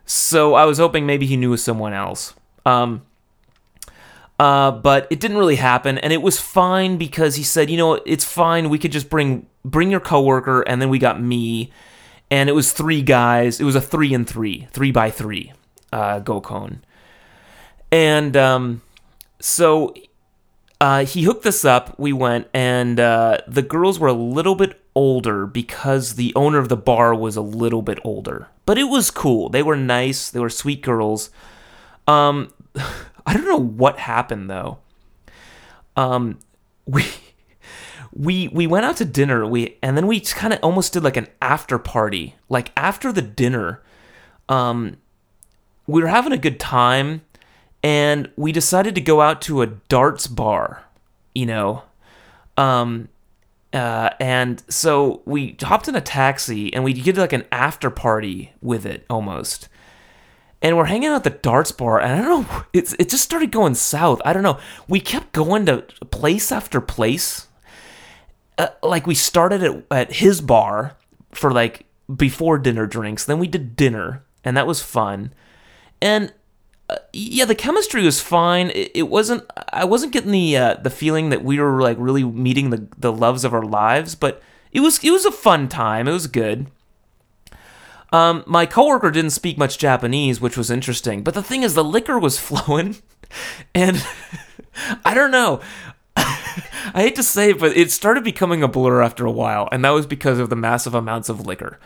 So 0.05 0.55
I 0.55 0.65
was 0.65 0.77
hoping 0.77 1.05
maybe 1.05 1.25
he 1.25 1.37
knew 1.37 1.55
someone 1.55 1.93
else. 1.93 2.33
Um, 2.65 3.03
uh, 4.39 4.71
but 4.71 5.05
it 5.09 5.19
didn't 5.19 5.37
really 5.37 5.57
happen, 5.57 5.97
and 5.97 6.13
it 6.13 6.21
was 6.21 6.39
fine 6.39 6.97
because 6.97 7.35
he 7.35 7.43
said, 7.43 7.69
you 7.69 7.75
know, 7.75 7.95
it's 8.05 8.23
fine. 8.23 8.69
We 8.69 8.79
could 8.79 8.93
just 8.93 9.09
bring 9.09 9.47
bring 9.65 9.91
your 9.91 9.99
coworker, 9.99 10.61
and 10.61 10.81
then 10.81 10.87
we 10.87 10.97
got 10.97 11.21
me, 11.21 11.71
and 12.31 12.47
it 12.47 12.53
was 12.53 12.71
three 12.71 13.01
guys. 13.01 13.59
It 13.59 13.65
was 13.65 13.75
a 13.75 13.81
three 13.81 14.13
and 14.13 14.27
three, 14.27 14.69
three 14.71 14.91
by 14.91 15.11
three, 15.11 15.51
uh, 15.91 16.21
Gokon, 16.21 16.77
and 17.91 18.37
um, 18.37 18.81
so 19.41 19.93
uh, 20.79 21.03
he 21.03 21.23
hooked 21.23 21.43
this 21.43 21.65
up. 21.65 21.99
We 21.99 22.13
went, 22.13 22.47
and 22.53 22.97
uh, 22.97 23.39
the 23.45 23.61
girls 23.61 23.99
were 23.99 24.07
a 24.07 24.13
little 24.13 24.55
bit 24.55 24.81
older 24.95 25.47
because 25.47 26.15
the 26.15 26.33
owner 26.33 26.59
of 26.59 26.69
the 26.69 26.77
bar 26.77 27.13
was 27.13 27.35
a 27.35 27.41
little 27.41 27.81
bit 27.81 27.99
older, 28.05 28.47
but 28.65 28.77
it 28.77 28.85
was 28.85 29.11
cool. 29.11 29.49
They 29.49 29.63
were 29.63 29.75
nice. 29.75 30.29
They 30.29 30.39
were 30.39 30.49
sweet 30.49 30.81
girls. 30.81 31.29
Um. 32.07 32.53
I 33.29 33.33
don't 33.33 33.45
know 33.45 33.57
what 33.57 33.99
happened 33.99 34.49
though. 34.49 34.79
Um, 35.95 36.39
we 36.87 37.05
we 38.11 38.47
we 38.47 38.65
went 38.65 38.85
out 38.85 38.97
to 38.97 39.05
dinner. 39.05 39.45
We 39.45 39.77
and 39.83 39.95
then 39.95 40.07
we 40.07 40.19
kind 40.19 40.51
of 40.51 40.59
almost 40.63 40.93
did 40.93 41.03
like 41.03 41.15
an 41.15 41.27
after 41.39 41.77
party. 41.77 42.35
Like 42.49 42.71
after 42.75 43.11
the 43.11 43.21
dinner, 43.21 43.83
um, 44.49 44.97
we 45.85 46.01
were 46.01 46.07
having 46.07 46.33
a 46.33 46.39
good 46.39 46.59
time, 46.59 47.21
and 47.83 48.31
we 48.35 48.51
decided 48.51 48.95
to 48.95 49.01
go 49.01 49.21
out 49.21 49.43
to 49.43 49.61
a 49.61 49.67
darts 49.67 50.25
bar. 50.25 50.85
You 51.35 51.45
know, 51.45 51.83
um, 52.57 53.09
uh, 53.73 54.09
and 54.19 54.63
so 54.69 55.21
we 55.25 55.55
hopped 55.61 55.87
in 55.87 55.95
a 55.95 56.01
taxi 56.01 56.73
and 56.73 56.83
we 56.83 56.93
did 56.93 57.15
like 57.15 57.33
an 57.33 57.45
after 57.51 57.91
party 57.91 58.53
with 58.59 58.87
it 58.87 59.05
almost 59.07 59.69
and 60.61 60.75
we're 60.75 60.85
hanging 60.85 61.09
out 61.09 61.15
at 61.15 61.23
the 61.23 61.29
darts 61.29 61.71
bar 61.71 61.99
and 61.99 62.13
i 62.13 62.21
don't 62.21 62.47
know 62.47 62.63
it's 62.73 62.93
it 62.99 63.09
just 63.09 63.23
started 63.23 63.51
going 63.51 63.75
south. 63.75 64.21
I 64.25 64.33
don't 64.33 64.43
know. 64.43 64.59
We 64.87 64.99
kept 64.99 65.31
going 65.31 65.65
to 65.67 65.81
place 66.11 66.51
after 66.51 66.81
place. 66.81 67.47
Uh, 68.57 68.67
like 68.83 69.07
we 69.07 69.15
started 69.15 69.63
at, 69.63 69.83
at 69.91 70.13
his 70.13 70.41
bar 70.41 70.97
for 71.31 71.51
like 71.51 71.85
before 72.13 72.57
dinner 72.57 72.85
drinks. 72.85 73.25
Then 73.25 73.39
we 73.39 73.47
did 73.47 73.75
dinner 73.75 74.23
and 74.43 74.57
that 74.57 74.67
was 74.67 74.81
fun. 74.81 75.33
And 76.01 76.33
uh, 76.89 76.97
yeah 77.13 77.45
the 77.45 77.55
chemistry 77.55 78.03
was 78.03 78.21
fine. 78.21 78.69
It, 78.71 78.91
it 78.95 79.03
wasn't 79.03 79.43
i 79.71 79.85
wasn't 79.85 80.13
getting 80.13 80.31
the 80.31 80.57
uh, 80.57 80.73
the 80.75 80.89
feeling 80.89 81.29
that 81.29 81.43
we 81.43 81.59
were 81.59 81.81
like 81.81 81.97
really 81.99 82.23
meeting 82.23 82.69
the 82.69 82.87
the 82.97 83.13
loves 83.13 83.43
of 83.43 83.53
our 83.53 83.63
lives 83.63 84.15
but 84.15 84.41
it 84.71 84.79
was 84.81 85.03
it 85.03 85.11
was 85.11 85.25
a 85.25 85.31
fun 85.31 85.67
time. 85.67 86.07
It 86.07 86.13
was 86.13 86.27
good 86.27 86.67
um, 88.11 88.43
my 88.45 88.65
coworker 88.65 89.11
didn't 89.11 89.31
speak 89.31 89.57
much 89.57 89.77
Japanese, 89.77 90.41
which 90.41 90.57
was 90.57 90.71
interesting. 90.71 91.23
But 91.23 91.33
the 91.33 91.43
thing 91.43 91.63
is, 91.63 91.73
the 91.73 91.83
liquor 91.83 92.19
was 92.19 92.37
flowing, 92.39 92.97
and 93.73 94.03
I 95.05 95.13
don't 95.13 95.31
know. 95.31 95.61
I 96.15 97.01
hate 97.01 97.15
to 97.15 97.23
say 97.23 97.51
it, 97.51 97.59
but 97.59 97.77
it 97.77 97.91
started 97.91 98.23
becoming 98.23 98.63
a 98.63 98.67
blur 98.67 99.01
after 99.01 99.25
a 99.25 99.31
while, 99.31 99.69
and 99.71 99.83
that 99.85 99.91
was 99.91 100.05
because 100.05 100.39
of 100.39 100.49
the 100.49 100.55
massive 100.55 100.95
amounts 100.95 101.29
of 101.29 101.45
liquor. 101.45 101.79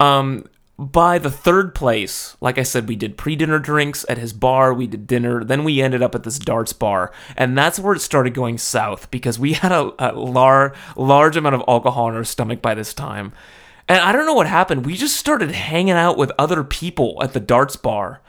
Um, 0.00 0.46
by 0.78 1.18
the 1.18 1.30
third 1.30 1.74
place, 1.74 2.36
like 2.40 2.58
I 2.58 2.64
said, 2.64 2.88
we 2.88 2.96
did 2.96 3.16
pre 3.16 3.36
dinner 3.36 3.58
drinks 3.58 4.04
at 4.08 4.18
his 4.18 4.32
bar, 4.32 4.74
we 4.74 4.86
did 4.86 5.06
dinner, 5.06 5.44
then 5.44 5.64
we 5.64 5.80
ended 5.80 6.02
up 6.02 6.14
at 6.14 6.24
this 6.24 6.38
darts 6.38 6.72
bar. 6.72 7.12
And 7.36 7.56
that's 7.56 7.78
where 7.78 7.94
it 7.94 8.00
started 8.00 8.34
going 8.34 8.58
south 8.58 9.10
because 9.10 9.38
we 9.38 9.52
had 9.52 9.70
a, 9.70 9.92
a 9.98 10.10
lar- 10.12 10.74
large 10.96 11.36
amount 11.36 11.54
of 11.54 11.62
alcohol 11.68 12.08
in 12.08 12.16
our 12.16 12.24
stomach 12.24 12.60
by 12.60 12.74
this 12.74 12.94
time. 12.94 13.32
And 13.88 13.98
I 13.98 14.12
don't 14.12 14.26
know 14.26 14.34
what 14.34 14.46
happened. 14.46 14.86
We 14.86 14.96
just 14.96 15.16
started 15.16 15.50
hanging 15.50 15.94
out 15.94 16.16
with 16.16 16.32
other 16.38 16.64
people 16.64 17.18
at 17.22 17.32
the 17.32 17.40
darts 17.40 17.76
bar. 17.76 18.20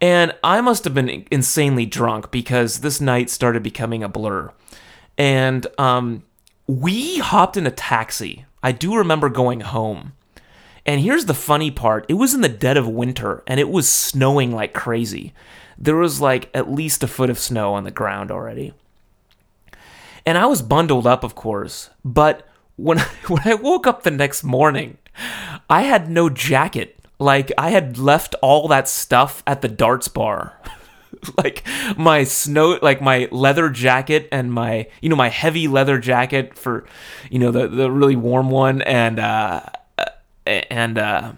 And 0.00 0.34
I 0.44 0.60
must 0.60 0.84
have 0.84 0.94
been 0.94 1.26
insanely 1.30 1.86
drunk 1.86 2.30
because 2.30 2.80
this 2.80 3.00
night 3.00 3.30
started 3.30 3.62
becoming 3.62 4.02
a 4.02 4.08
blur. 4.08 4.52
And 5.16 5.66
um, 5.78 6.24
we 6.66 7.18
hopped 7.18 7.56
in 7.56 7.66
a 7.66 7.70
taxi. 7.70 8.44
I 8.62 8.72
do 8.72 8.96
remember 8.96 9.28
going 9.28 9.60
home. 9.60 10.12
And 10.86 11.00
here's 11.00 11.24
the 11.24 11.34
funny 11.34 11.70
part 11.70 12.04
it 12.08 12.14
was 12.14 12.34
in 12.34 12.42
the 12.42 12.48
dead 12.48 12.76
of 12.76 12.86
winter 12.86 13.42
and 13.46 13.58
it 13.58 13.70
was 13.70 13.88
snowing 13.88 14.52
like 14.52 14.74
crazy. 14.74 15.32
There 15.78 15.96
was 15.96 16.20
like 16.20 16.50
at 16.54 16.70
least 16.70 17.02
a 17.02 17.08
foot 17.08 17.30
of 17.30 17.38
snow 17.38 17.74
on 17.74 17.84
the 17.84 17.90
ground 17.90 18.30
already. 18.30 18.74
And 20.26 20.38
I 20.38 20.46
was 20.46 20.62
bundled 20.62 21.06
up, 21.06 21.24
of 21.24 21.34
course, 21.34 21.90
but 22.04 22.46
when 22.76 22.98
I, 23.00 23.06
when 23.28 23.42
I 23.44 23.54
woke 23.54 23.86
up 23.86 24.02
the 24.02 24.10
next 24.10 24.44
morning, 24.44 24.98
I 25.68 25.82
had 25.82 26.10
no 26.10 26.28
jacket. 26.28 26.98
Like 27.18 27.52
I 27.56 27.70
had 27.70 27.98
left 27.98 28.34
all 28.42 28.68
that 28.68 28.88
stuff 28.88 29.42
at 29.46 29.62
the 29.62 29.68
darts 29.68 30.08
bar. 30.08 30.60
like 31.38 31.64
my 31.96 32.24
snow 32.24 32.78
like 32.82 33.00
my 33.00 33.28
leather 33.30 33.70
jacket 33.70 34.28
and 34.30 34.52
my 34.52 34.86
you 35.00 35.08
know 35.08 35.16
my 35.16 35.28
heavy 35.28 35.66
leather 35.68 35.98
jacket 35.98 36.58
for 36.58 36.84
you 37.30 37.38
know 37.38 37.50
the 37.50 37.66
the 37.66 37.90
really 37.90 38.16
warm 38.16 38.50
one 38.50 38.82
and 38.82 39.18
uh 39.18 39.62
and 40.46 40.98
uh, 40.98 41.32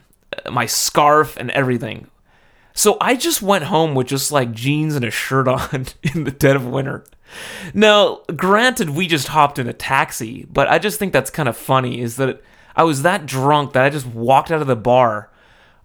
my 0.50 0.66
scarf 0.66 1.36
and 1.36 1.50
everything. 1.50 2.08
So 2.74 2.98
I 3.00 3.16
just 3.16 3.40
went 3.40 3.64
home 3.64 3.94
with 3.94 4.08
just 4.08 4.32
like 4.32 4.52
jeans 4.52 4.94
and 4.94 5.04
a 5.04 5.10
shirt 5.10 5.48
on 5.48 5.86
in 6.02 6.24
the 6.24 6.30
dead 6.30 6.56
of 6.56 6.66
winter. 6.66 7.04
Now, 7.74 8.20
granted, 8.34 8.90
we 8.90 9.06
just 9.06 9.28
hopped 9.28 9.58
in 9.58 9.68
a 9.68 9.72
taxi, 9.72 10.46
but 10.50 10.68
I 10.68 10.78
just 10.78 10.98
think 10.98 11.12
that's 11.12 11.30
kind 11.30 11.48
of 11.48 11.56
funny 11.56 12.00
is 12.00 12.16
that 12.16 12.42
I 12.74 12.84
was 12.84 13.02
that 13.02 13.26
drunk 13.26 13.72
that 13.72 13.84
I 13.84 13.90
just 13.90 14.06
walked 14.06 14.50
out 14.50 14.60
of 14.60 14.66
the 14.66 14.76
bar 14.76 15.30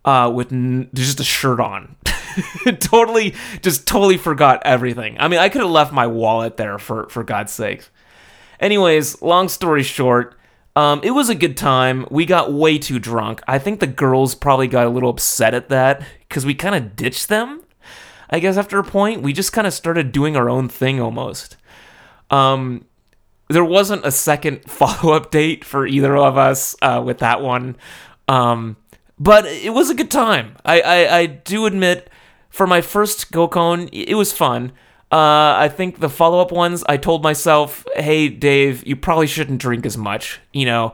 uh, 0.05 0.31
with 0.33 0.51
n- 0.51 0.89
just 0.93 1.19
a 1.19 1.23
shirt 1.23 1.59
on. 1.59 1.95
totally, 2.79 3.35
just 3.61 3.87
totally 3.87 4.17
forgot 4.17 4.61
everything. 4.65 5.17
I 5.19 5.27
mean, 5.27 5.39
I 5.39 5.49
could 5.49 5.61
have 5.61 5.71
left 5.71 5.93
my 5.93 6.07
wallet 6.07 6.57
there 6.57 6.77
for, 6.77 7.07
for 7.09 7.23
God's 7.23 7.51
sakes. 7.51 7.89
Anyways, 8.59 9.21
long 9.21 9.49
story 9.49 9.83
short, 9.83 10.37
um, 10.75 11.01
it 11.03 11.11
was 11.11 11.29
a 11.29 11.35
good 11.35 11.57
time. 11.57 12.05
We 12.09 12.25
got 12.25 12.53
way 12.53 12.77
too 12.77 12.99
drunk. 12.99 13.41
I 13.47 13.59
think 13.59 13.79
the 13.79 13.87
girls 13.87 14.35
probably 14.35 14.67
got 14.67 14.87
a 14.87 14.89
little 14.89 15.09
upset 15.09 15.53
at 15.53 15.69
that 15.69 16.03
because 16.27 16.45
we 16.45 16.53
kind 16.53 16.75
of 16.75 16.95
ditched 16.95 17.27
them. 17.27 17.60
I 18.31 18.39
guess 18.39 18.57
after 18.57 18.79
a 18.79 18.83
point, 18.83 19.21
we 19.21 19.33
just 19.33 19.53
kind 19.53 19.67
of 19.67 19.73
started 19.73 20.11
doing 20.11 20.35
our 20.35 20.49
own 20.49 20.69
thing 20.69 21.01
almost. 21.01 21.57
Um, 22.29 22.85
there 23.49 23.65
wasn't 23.65 24.05
a 24.05 24.11
second 24.11 24.63
follow 24.69 25.13
up 25.13 25.31
date 25.31 25.65
for 25.65 25.85
either 25.85 26.15
of 26.15 26.37
us 26.37 26.75
uh, 26.81 27.01
with 27.05 27.19
that 27.19 27.41
one. 27.41 27.75
Um, 28.27 28.77
but 29.19 29.45
it 29.45 29.73
was 29.73 29.89
a 29.89 29.93
good 29.95 30.09
time. 30.09 30.55
I, 30.65 30.81
I, 30.81 31.17
I 31.19 31.25
do 31.25 31.65
admit, 31.65 32.09
for 32.49 32.65
my 32.65 32.81
first 32.81 33.31
GoCon, 33.31 33.89
it 33.91 34.15
was 34.15 34.33
fun. 34.33 34.71
Uh, 35.11 35.55
I 35.57 35.69
think 35.69 35.99
the 35.99 36.09
follow 36.09 36.39
up 36.39 36.51
ones, 36.51 36.83
I 36.87 36.95
told 36.95 37.21
myself, 37.21 37.85
hey, 37.95 38.29
Dave, 38.29 38.87
you 38.87 38.95
probably 38.95 39.27
shouldn't 39.27 39.59
drink 39.59 39.85
as 39.85 39.97
much. 39.97 40.39
You 40.53 40.65
know, 40.65 40.93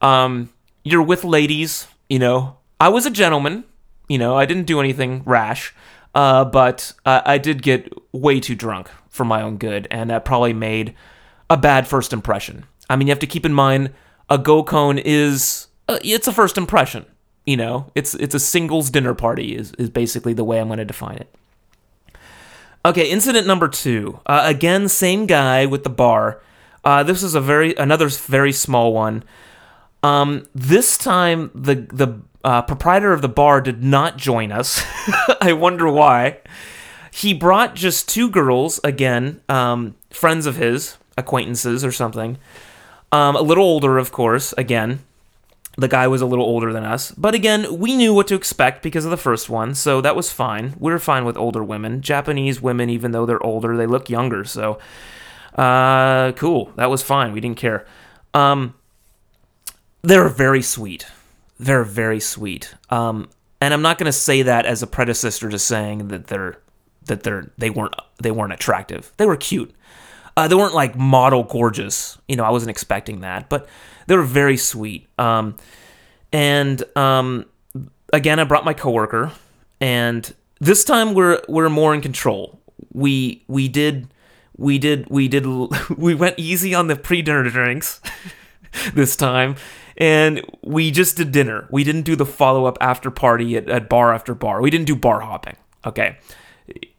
um, 0.00 0.48
you're 0.82 1.02
with 1.02 1.24
ladies, 1.24 1.86
you 2.08 2.18
know. 2.18 2.56
I 2.80 2.88
was 2.88 3.04
a 3.04 3.10
gentleman, 3.10 3.64
you 4.08 4.16
know, 4.16 4.36
I 4.36 4.46
didn't 4.46 4.64
do 4.64 4.80
anything 4.80 5.22
rash, 5.26 5.74
uh, 6.14 6.44
but 6.44 6.92
uh, 7.04 7.22
I 7.24 7.38
did 7.38 7.62
get 7.62 7.92
way 8.12 8.40
too 8.40 8.54
drunk 8.54 8.90
for 9.08 9.24
my 9.24 9.42
own 9.42 9.56
good, 9.56 9.86
and 9.90 10.10
that 10.10 10.24
probably 10.24 10.52
made 10.52 10.94
a 11.48 11.56
bad 11.56 11.86
first 11.86 12.12
impression. 12.12 12.64
I 12.88 12.96
mean, 12.96 13.08
you 13.08 13.12
have 13.12 13.18
to 13.20 13.26
keep 13.26 13.46
in 13.46 13.52
mind 13.52 13.92
a 14.28 14.38
GoCon 14.38 15.00
is 15.04 15.68
uh, 15.88 15.98
it's 16.02 16.28
a 16.28 16.32
first 16.32 16.56
impression. 16.56 17.04
You 17.44 17.56
know, 17.56 17.90
it's 17.94 18.14
it's 18.14 18.34
a 18.34 18.40
singles 18.40 18.90
dinner 18.90 19.14
party 19.14 19.56
is, 19.56 19.72
is 19.72 19.90
basically 19.90 20.32
the 20.32 20.44
way 20.44 20.60
I'm 20.60 20.68
going 20.68 20.78
to 20.78 20.84
define 20.84 21.16
it. 21.16 21.34
Okay, 22.84 23.10
incident 23.10 23.46
number 23.46 23.68
two. 23.68 24.20
Uh, 24.24 24.42
again, 24.44 24.88
same 24.88 25.26
guy 25.26 25.66
with 25.66 25.84
the 25.84 25.90
bar. 25.90 26.40
Uh, 26.84 27.02
this 27.02 27.22
is 27.22 27.34
a 27.34 27.40
very 27.40 27.74
another 27.74 28.08
very 28.08 28.52
small 28.52 28.94
one. 28.94 29.22
Um, 30.02 30.46
this 30.54 30.96
time, 30.96 31.50
the 31.54 31.74
the 31.74 32.20
uh, 32.44 32.62
proprietor 32.62 33.12
of 33.12 33.22
the 33.22 33.28
bar 33.28 33.60
did 33.60 33.82
not 33.82 34.16
join 34.16 34.52
us. 34.52 34.82
I 35.40 35.52
wonder 35.52 35.88
why. 35.88 36.38
He 37.12 37.34
brought 37.34 37.74
just 37.74 38.08
two 38.08 38.30
girls, 38.30 38.80
again, 38.84 39.40
um, 39.48 39.96
friends 40.10 40.46
of 40.46 40.56
his, 40.56 40.96
acquaintances 41.16 41.84
or 41.84 41.92
something. 41.92 42.38
Um, 43.12 43.36
a 43.36 43.42
little 43.42 43.64
older, 43.64 43.98
of 43.98 44.12
course, 44.12 44.52
again. 44.56 45.00
The 45.76 45.88
guy 45.88 46.08
was 46.08 46.20
a 46.20 46.26
little 46.26 46.44
older 46.44 46.72
than 46.72 46.84
us. 46.84 47.12
But 47.12 47.34
again, 47.34 47.78
we 47.78 47.96
knew 47.96 48.12
what 48.12 48.26
to 48.28 48.34
expect 48.34 48.82
because 48.82 49.04
of 49.04 49.10
the 49.10 49.16
first 49.16 49.48
one, 49.48 49.74
so 49.74 50.00
that 50.00 50.16
was 50.16 50.32
fine. 50.32 50.74
We 50.78 50.92
were 50.92 50.98
fine 50.98 51.24
with 51.24 51.36
older 51.36 51.64
women. 51.64 52.02
Japanese 52.02 52.60
women, 52.60 52.90
even 52.90 53.12
though 53.12 53.24
they're 53.24 53.42
older, 53.42 53.76
they 53.76 53.86
look 53.86 54.10
younger, 54.10 54.44
so 54.44 54.78
uh, 55.54 56.32
cool. 56.32 56.72
That 56.76 56.90
was 56.90 57.02
fine. 57.02 57.32
We 57.32 57.40
didn't 57.40 57.56
care. 57.56 57.86
Um, 58.34 58.74
they're 60.02 60.28
very 60.28 60.62
sweet. 60.62 61.06
They're 61.60 61.84
very 61.84 62.20
sweet. 62.20 62.74
Um, 62.88 63.28
and 63.60 63.74
I'm 63.74 63.82
not 63.82 63.98
going 63.98 64.06
to 64.06 64.12
say 64.12 64.40
that 64.42 64.64
as 64.64 64.82
a 64.82 64.86
predecessor 64.86 65.50
to 65.50 65.58
saying 65.58 66.08
that 66.08 66.28
they're 66.28 66.58
that 67.04 67.22
they're 67.22 67.52
they 67.58 67.68
weren't 67.68 67.94
they 68.22 68.30
weren't 68.30 68.54
attractive. 68.54 69.12
They 69.18 69.26
were 69.26 69.36
cute. 69.36 69.74
Uh, 70.36 70.48
they 70.48 70.54
weren't 70.54 70.74
like 70.74 70.96
model 70.96 71.42
gorgeous. 71.42 72.16
You 72.28 72.36
know, 72.36 72.44
I 72.44 72.50
wasn't 72.50 72.70
expecting 72.70 73.20
that, 73.20 73.50
but 73.50 73.68
they 74.06 74.16
were 74.16 74.22
very 74.22 74.56
sweet. 74.56 75.06
Um, 75.18 75.56
and 76.32 76.82
um, 76.96 77.44
again, 78.12 78.38
I 78.38 78.44
brought 78.44 78.64
my 78.64 78.72
coworker, 78.72 79.32
and 79.82 80.32
this 80.60 80.82
time 80.82 81.12
we're 81.12 81.42
we're 81.46 81.68
more 81.68 81.94
in 81.94 82.00
control. 82.00 82.58
We 82.94 83.44
we 83.48 83.68
did 83.68 84.08
we 84.56 84.78
did 84.78 85.10
we 85.10 85.28
did 85.28 85.44
we 85.96 86.14
went 86.14 86.38
easy 86.38 86.74
on 86.74 86.86
the 86.86 86.96
pre-dinner 86.96 87.50
drinks 87.50 88.00
this 88.94 89.14
time 89.14 89.56
and 90.00 90.42
we 90.62 90.90
just 90.90 91.16
did 91.16 91.30
dinner. 91.30 91.68
We 91.70 91.84
didn't 91.84 92.02
do 92.02 92.16
the 92.16 92.26
follow-up 92.26 92.78
after 92.80 93.10
party 93.10 93.56
at, 93.56 93.68
at 93.68 93.88
bar 93.88 94.12
after 94.12 94.34
bar. 94.34 94.60
We 94.60 94.70
didn't 94.70 94.86
do 94.86 94.96
bar 94.96 95.20
hopping 95.20 95.56
okay? 95.86 96.18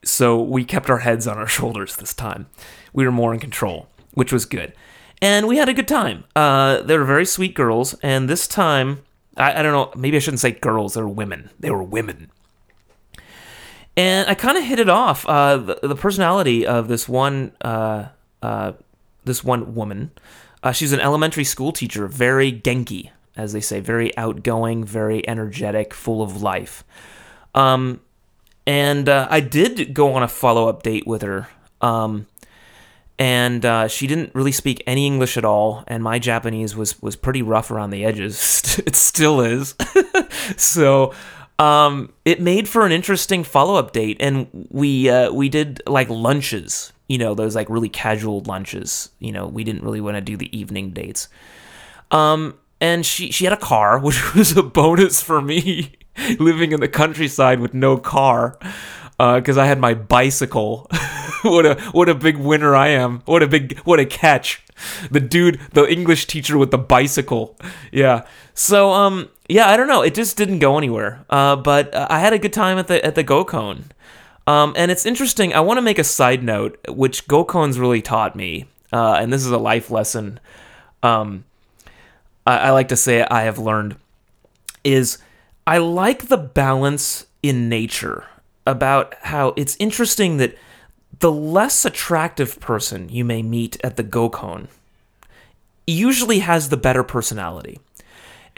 So 0.03 0.41
we 0.41 0.65
kept 0.65 0.89
our 0.89 1.00
heads 1.00 1.27
on 1.27 1.38
our 1.38 1.48
shoulders 1.58 1.96
this 1.96 2.13
time. 2.13 2.48
We 2.93 3.05
were 3.05 3.12
more 3.12 3.34
in 3.34 3.39
control 3.39 3.88
which 4.13 4.34
was 4.34 4.43
good. 4.43 4.74
And 5.22 5.48
we 5.48 5.55
had 5.55 5.70
a 5.70 5.74
good 5.74 5.88
time. 5.88 6.25
Uh, 6.36 6.81
they 6.81 6.98
were 6.98 7.05
very 7.05 7.25
sweet 7.25 7.53
girls. 7.53 7.93
And 8.03 8.29
this 8.29 8.46
time 8.46 9.03
I, 9.38 9.60
I 9.60 9.63
don't 9.63 9.72
know 9.72 9.89
maybe 9.98 10.17
i 10.17 10.20
shouldn't 10.20 10.41
say 10.41 10.51
girls 10.51 10.96
they 10.96 11.01
were 11.01 11.08
women. 11.08 11.50
They 11.62 11.72
were 11.72 11.81
women. 11.81 12.29
And 13.96 14.29
I 14.29 14.36
kind 14.36 14.58
of 14.58 14.65
hit 14.65 14.79
it 14.79 14.89
off. 14.89 15.25
Uh, 15.25 15.58
the, 15.58 15.79
the, 15.84 15.96
personality 15.96 16.65
of 16.65 16.89
this 16.89 17.08
one, 17.08 17.53
uh, 17.62 18.08
uh, 18.41 18.74
this 19.24 19.43
one 19.43 19.75
woman, 19.75 20.12
uh, 20.63 20.71
she's 20.71 20.93
an 20.93 20.99
elementary 20.99 21.43
school 21.43 21.71
teacher, 21.71 22.07
very 22.07 22.51
genki, 22.51 23.09
as 23.35 23.53
they 23.53 23.61
say, 23.61 23.79
very 23.79 24.15
outgoing, 24.17 24.83
very 24.83 25.27
energetic, 25.27 25.93
full 25.93 26.21
of 26.21 26.41
life. 26.41 26.83
Um, 27.55 28.01
and 28.65 29.09
uh, 29.09 29.27
I 29.29 29.39
did 29.39 29.93
go 29.93 30.13
on 30.13 30.23
a 30.23 30.27
follow 30.27 30.69
up 30.69 30.83
date 30.83 31.07
with 31.07 31.21
her. 31.23 31.49
Um, 31.81 32.27
and 33.17 33.63
uh, 33.65 33.87
she 33.87 34.07
didn't 34.07 34.33
really 34.33 34.51
speak 34.51 34.81
any 34.87 35.05
English 35.05 35.37
at 35.37 35.45
all, 35.45 35.83
and 35.85 36.03
my 36.03 36.17
Japanese 36.17 36.75
was 36.75 36.99
was 37.03 37.15
pretty 37.15 37.43
rough 37.43 37.69
around 37.69 37.91
the 37.91 38.03
edges. 38.03 38.79
it 38.87 38.95
still 38.95 39.41
is. 39.41 39.75
so 40.57 41.13
um, 41.59 42.11
it 42.25 42.41
made 42.41 42.67
for 42.67 42.83
an 42.83 42.91
interesting 42.91 43.43
follow 43.43 43.75
up 43.75 43.93
date, 43.93 44.17
and 44.19 44.47
we 44.71 45.07
uh, 45.07 45.31
we 45.31 45.49
did 45.49 45.83
like 45.85 46.09
lunches. 46.09 46.93
You 47.11 47.17
know, 47.17 47.33
those 47.33 47.55
like 47.55 47.69
really 47.69 47.89
casual 47.89 48.39
lunches. 48.41 49.09
You 49.19 49.33
know, 49.33 49.45
we 49.45 49.65
didn't 49.65 49.83
really 49.83 49.99
want 49.99 50.15
to 50.15 50.21
do 50.21 50.37
the 50.37 50.55
evening 50.57 50.91
dates. 50.91 51.27
Um, 52.09 52.57
and 52.79 53.05
she 53.05 53.31
she 53.31 53.43
had 53.43 53.53
a 53.53 53.57
car, 53.57 53.99
which 54.05 54.33
was 54.33 54.55
a 54.55 54.63
bonus 54.63 55.21
for 55.21 55.41
me 55.41 55.97
living 56.39 56.71
in 56.71 56.79
the 56.79 56.87
countryside 56.87 57.59
with 57.59 57.73
no 57.73 57.97
car, 57.97 58.57
because 59.17 59.57
uh, 59.57 59.61
I 59.61 59.65
had 59.65 59.77
my 59.77 59.93
bicycle. 59.93 60.87
what 61.41 61.65
a 61.65 61.75
what 61.91 62.07
a 62.07 62.15
big 62.15 62.37
winner 62.37 62.75
I 62.75 62.87
am! 62.87 63.23
What 63.25 63.43
a 63.43 63.47
big 63.47 63.77
what 63.79 63.99
a 63.99 64.05
catch! 64.05 64.63
The 65.11 65.19
dude, 65.19 65.59
the 65.73 65.85
English 65.91 66.27
teacher 66.27 66.57
with 66.57 66.71
the 66.71 66.77
bicycle. 66.77 67.59
Yeah. 67.91 68.25
So 68.53 68.91
um 68.91 69.29
yeah, 69.49 69.69
I 69.69 69.75
don't 69.75 69.89
know. 69.89 70.01
It 70.01 70.15
just 70.15 70.37
didn't 70.37 70.59
go 70.59 70.77
anywhere. 70.77 71.25
Uh, 71.29 71.57
but 71.57 71.93
uh, 71.93 72.07
I 72.09 72.19
had 72.19 72.31
a 72.31 72.39
good 72.39 72.53
time 72.53 72.77
at 72.77 72.87
the 72.87 73.03
at 73.05 73.15
the 73.15 73.23
GoCon. 73.23 73.83
Um, 74.48 74.74
and 74.75 74.91
it's 74.91 75.05
interesting. 75.05 75.53
I 75.53 75.60
want 75.60 75.77
to 75.77 75.81
make 75.81 76.00
a 76.00 76.03
side 76.03 76.43
note, 76.43 76.79
which 76.88 77.27
GoCons 77.27 77.79
really 77.79 78.01
taught 78.01 78.36
me, 78.36 78.65
uh, 78.91 79.13
and 79.13 79.31
this 79.31 79.45
is 79.45 79.51
a 79.51 79.57
life 79.57 79.91
lesson. 79.91 80.39
Um, 81.03 81.45
I, 82.45 82.57
I, 82.57 82.69
like 82.71 82.88
to 82.89 82.95
say 82.95 83.24
I 83.24 83.43
have 83.43 83.57
learned 83.57 83.95
is 84.83 85.19
I 85.65 85.77
like 85.77 86.27
the 86.27 86.38
balance 86.38 87.25
in 87.43 87.69
nature 87.69 88.25
about 88.65 89.15
how 89.21 89.53
it's 89.55 89.75
interesting 89.79 90.38
that 90.38 90.55
the 91.19 91.31
less 91.31 91.86
attractive 91.86 92.60
person 92.60 93.10
you 93.10 93.24
may 93.24 93.41
meet 93.41 93.77
at 93.83 93.95
the 93.95 94.03
Gokon 94.03 94.67
usually 95.88 96.39
has 96.39 96.69
the 96.69 96.77
better 96.77 97.03
personality. 97.03 97.79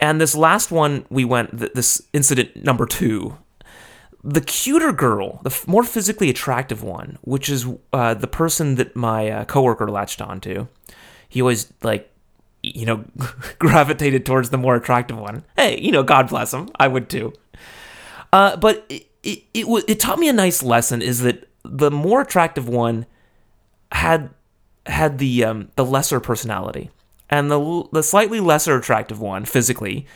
And 0.00 0.20
this 0.20 0.34
last 0.34 0.70
one 0.70 1.06
we 1.08 1.24
went, 1.24 1.74
this 1.74 2.02
incident 2.12 2.64
number 2.64 2.86
two, 2.86 3.38
the 4.24 4.40
cuter 4.40 4.90
girl, 4.90 5.40
the 5.42 5.50
f- 5.50 5.68
more 5.68 5.84
physically 5.84 6.30
attractive 6.30 6.82
one, 6.82 7.18
which 7.20 7.50
is 7.50 7.66
uh, 7.92 8.14
the 8.14 8.26
person 8.26 8.76
that 8.76 8.96
my 8.96 9.30
uh, 9.30 9.44
coworker 9.44 9.90
latched 9.90 10.22
onto. 10.22 10.66
He 11.28 11.42
always 11.42 11.70
like, 11.82 12.10
you 12.62 12.86
know, 12.86 13.04
gravitated 13.58 14.24
towards 14.24 14.48
the 14.48 14.56
more 14.56 14.76
attractive 14.76 15.18
one. 15.18 15.44
Hey, 15.56 15.78
you 15.78 15.92
know, 15.92 16.02
God 16.02 16.28
bless 16.30 16.54
him. 16.54 16.70
I 16.76 16.88
would 16.88 17.10
too. 17.10 17.34
Uh, 18.32 18.56
but 18.56 18.86
it, 18.88 19.06
it, 19.22 19.42
it, 19.52 19.84
it 19.86 20.00
taught 20.00 20.18
me 20.18 20.28
a 20.28 20.32
nice 20.32 20.62
lesson 20.62 21.02
is 21.02 21.20
that 21.20 21.46
the 21.62 21.90
more 21.90 22.22
attractive 22.22 22.66
one 22.66 23.04
had 23.92 24.30
had 24.86 25.18
the 25.18 25.44
um, 25.44 25.70
the 25.76 25.84
lesser 25.84 26.18
personality 26.18 26.90
and 27.30 27.50
the 27.50 27.84
the 27.92 28.02
slightly 28.02 28.40
lesser 28.40 28.76
attractive 28.76 29.20
one 29.20 29.44
physically 29.44 30.06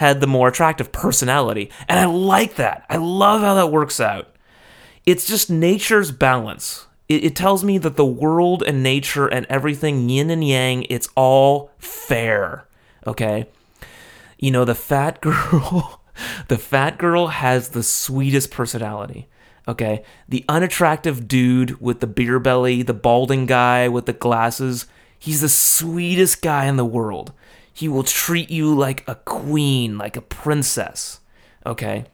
had 0.00 0.22
the 0.22 0.26
more 0.26 0.48
attractive 0.48 0.92
personality. 0.92 1.70
And 1.86 1.98
I 1.98 2.06
like 2.06 2.54
that. 2.54 2.86
I 2.88 2.96
love 2.96 3.42
how 3.42 3.52
that 3.56 3.70
works 3.70 4.00
out. 4.00 4.34
It's 5.04 5.28
just 5.28 5.50
nature's 5.50 6.10
balance. 6.10 6.86
It, 7.06 7.22
it 7.22 7.36
tells 7.36 7.62
me 7.62 7.76
that 7.76 7.96
the 7.96 8.04
world 8.06 8.62
and 8.62 8.82
nature 8.82 9.26
and 9.26 9.44
everything, 9.50 10.08
yin 10.08 10.30
and 10.30 10.42
yang, 10.42 10.86
it's 10.88 11.10
all 11.16 11.70
fair. 11.76 12.66
Okay? 13.06 13.46
You 14.38 14.50
know, 14.50 14.64
the 14.64 14.74
fat 14.74 15.20
girl, 15.20 16.00
the 16.48 16.56
fat 16.56 16.96
girl 16.96 17.26
has 17.26 17.68
the 17.68 17.82
sweetest 17.82 18.50
personality. 18.50 19.28
Okay? 19.68 20.02
The 20.30 20.46
unattractive 20.48 21.28
dude 21.28 21.78
with 21.78 22.00
the 22.00 22.06
beer 22.06 22.38
belly, 22.38 22.82
the 22.82 22.94
balding 22.94 23.44
guy 23.44 23.86
with 23.86 24.06
the 24.06 24.14
glasses, 24.14 24.86
He's 25.20 25.42
the 25.42 25.50
sweetest 25.50 26.40
guy 26.40 26.64
in 26.64 26.76
the 26.76 26.84
world. 26.84 27.34
He 27.80 27.88
will 27.88 28.02
treat 28.02 28.50
you 28.50 28.74
like 28.74 29.08
a 29.08 29.14
queen, 29.14 29.96
like 29.96 30.14
a 30.14 30.20
princess. 30.20 31.20
Okay? 31.64 32.04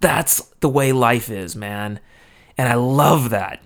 That's 0.00 0.42
the 0.60 0.68
way 0.68 0.92
life 0.92 1.30
is, 1.30 1.56
man. 1.56 2.00
And 2.58 2.68
I 2.68 2.74
love 2.74 3.30
that 3.30 3.62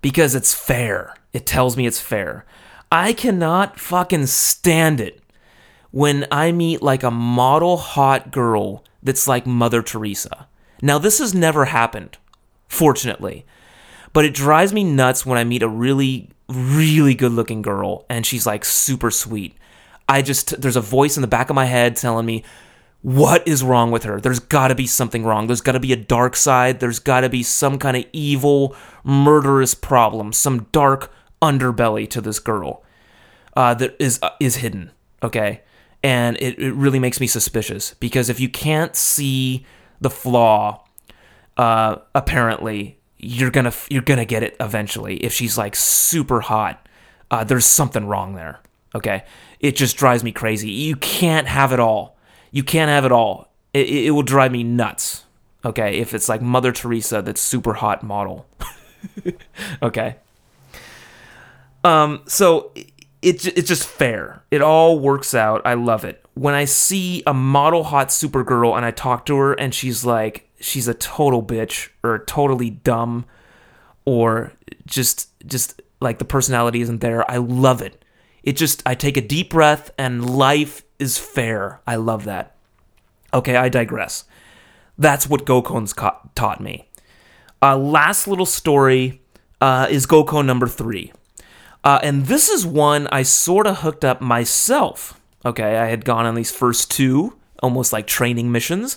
because 0.00 0.34
it's 0.34 0.54
fair. 0.54 1.14
It 1.34 1.44
tells 1.44 1.76
me 1.76 1.86
it's 1.86 2.00
fair. 2.00 2.46
I 2.90 3.12
cannot 3.12 3.78
fucking 3.78 4.24
stand 4.24 5.02
it 5.02 5.20
when 5.90 6.26
I 6.30 6.50
meet 6.52 6.80
like 6.80 7.02
a 7.02 7.10
model 7.10 7.76
hot 7.76 8.30
girl 8.30 8.82
that's 9.02 9.28
like 9.28 9.46
Mother 9.46 9.82
Teresa. 9.82 10.48
Now, 10.80 10.96
this 10.96 11.18
has 11.18 11.34
never 11.34 11.66
happened, 11.66 12.16
fortunately, 12.68 13.44
but 14.14 14.24
it 14.24 14.32
drives 14.32 14.72
me 14.72 14.82
nuts 14.82 15.26
when 15.26 15.36
I 15.36 15.44
meet 15.44 15.62
a 15.62 15.68
really 15.68 16.30
really 16.48 17.14
good 17.14 17.32
looking 17.32 17.60
girl 17.60 18.06
and 18.08 18.24
she's 18.24 18.46
like 18.46 18.64
super 18.64 19.10
sweet. 19.10 19.54
I 20.08 20.22
just, 20.22 20.60
there's 20.60 20.76
a 20.76 20.80
voice 20.80 21.16
in 21.16 21.20
the 21.20 21.28
back 21.28 21.50
of 21.50 21.56
my 21.56 21.66
head 21.66 21.96
telling 21.96 22.26
me, 22.26 22.44
what 23.02 23.46
is 23.46 23.62
wrong 23.62 23.90
with 23.90 24.02
her? 24.04 24.20
There's 24.20 24.40
got 24.40 24.68
to 24.68 24.74
be 24.74 24.86
something 24.86 25.24
wrong. 25.24 25.46
There's 25.46 25.60
got 25.60 25.72
to 25.72 25.80
be 25.80 25.92
a 25.92 25.96
dark 25.96 26.34
side. 26.34 26.80
There's 26.80 26.98
got 26.98 27.20
to 27.20 27.28
be 27.28 27.42
some 27.42 27.78
kind 27.78 27.96
of 27.96 28.04
evil, 28.12 28.74
murderous 29.04 29.74
problem, 29.74 30.32
some 30.32 30.66
dark 30.72 31.12
underbelly 31.40 32.08
to 32.10 32.20
this 32.20 32.40
girl 32.40 32.82
uh, 33.56 33.74
that 33.74 33.96
is 33.98 34.18
uh, 34.22 34.30
is 34.40 34.56
hidden. 34.56 34.90
Okay, 35.22 35.62
and 36.02 36.36
it, 36.38 36.58
it 36.58 36.72
really 36.72 36.98
makes 36.98 37.20
me 37.20 37.26
suspicious 37.26 37.94
because 37.94 38.28
if 38.28 38.40
you 38.40 38.48
can't 38.48 38.96
see 38.96 39.64
the 40.00 40.10
flaw, 40.10 40.84
uh, 41.56 41.96
apparently 42.14 42.98
you're 43.18 43.50
gonna 43.50 43.72
you're 43.88 44.02
gonna 44.02 44.24
get 44.24 44.42
it 44.42 44.56
eventually. 44.60 45.16
If 45.18 45.32
she's 45.32 45.58
like 45.58 45.76
super 45.76 46.40
hot, 46.40 46.88
uh, 47.30 47.44
there's 47.44 47.66
something 47.66 48.06
wrong 48.06 48.34
there. 48.34 48.60
Okay, 48.94 49.24
it 49.60 49.76
just 49.76 49.96
drives 49.96 50.22
me 50.24 50.32
crazy. 50.32 50.70
You 50.70 50.96
can't 50.96 51.46
have 51.46 51.72
it 51.72 51.80
all. 51.80 52.16
You 52.50 52.62
can't 52.62 52.90
have 52.90 53.04
it 53.04 53.12
all. 53.12 53.52
It, 53.74 53.88
it 53.88 54.10
will 54.12 54.22
drive 54.22 54.52
me 54.52 54.62
nuts. 54.62 55.24
Okay, 55.64 55.98
if 55.98 56.14
it's 56.14 56.28
like 56.28 56.40
Mother 56.40 56.72
Teresa, 56.72 57.20
that's 57.20 57.40
super 57.40 57.74
hot 57.74 58.02
model. 58.02 58.46
okay. 59.82 60.16
Um. 61.84 62.22
So 62.26 62.70
it, 62.74 63.44
it 63.44 63.58
it's 63.58 63.68
just 63.68 63.86
fair. 63.86 64.42
It 64.50 64.62
all 64.62 64.98
works 64.98 65.34
out. 65.34 65.62
I 65.64 65.74
love 65.74 66.04
it. 66.04 66.24
When 66.34 66.54
I 66.54 66.64
see 66.64 67.22
a 67.26 67.34
model 67.34 67.84
hot 67.84 68.08
Supergirl 68.08 68.76
and 68.76 68.84
I 68.84 68.92
talk 68.92 69.26
to 69.26 69.36
her 69.36 69.52
and 69.54 69.74
she's 69.74 70.04
like, 70.04 70.48
she's 70.60 70.86
a 70.86 70.94
total 70.94 71.42
bitch 71.42 71.88
or 72.04 72.20
totally 72.20 72.70
dumb 72.70 73.26
or 74.04 74.52
just 74.86 75.28
just 75.46 75.82
like 76.00 76.18
the 76.18 76.24
personality 76.24 76.80
isn't 76.80 77.00
there. 77.00 77.28
I 77.30 77.38
love 77.38 77.82
it. 77.82 77.97
It 78.48 78.56
just 78.56 78.82
I 78.86 78.94
take 78.94 79.18
a 79.18 79.20
deep 79.20 79.50
breath 79.50 79.90
and 79.98 80.24
life 80.30 80.82
is 80.98 81.18
fair. 81.18 81.82
I 81.86 81.96
love 81.96 82.24
that. 82.24 82.56
Okay, 83.34 83.56
I 83.56 83.68
digress. 83.68 84.24
That's 84.96 85.28
what 85.28 85.44
Gokon's 85.44 85.92
ca- 85.92 86.18
taught 86.34 86.58
me. 86.58 86.88
Uh, 87.60 87.76
last 87.76 88.26
little 88.26 88.46
story 88.46 89.20
uh, 89.60 89.88
is 89.90 90.06
Gokon 90.06 90.46
number 90.46 90.66
three. 90.66 91.12
Uh, 91.84 92.00
and 92.02 92.24
this 92.24 92.48
is 92.48 92.64
one 92.64 93.06
I 93.08 93.22
sort 93.22 93.66
of 93.66 93.80
hooked 93.80 94.02
up 94.02 94.22
myself. 94.22 95.20
Okay, 95.44 95.76
I 95.76 95.88
had 95.88 96.06
gone 96.06 96.24
on 96.24 96.34
these 96.34 96.50
first 96.50 96.90
two, 96.90 97.36
almost 97.62 97.92
like 97.92 98.06
training 98.06 98.50
missions. 98.50 98.96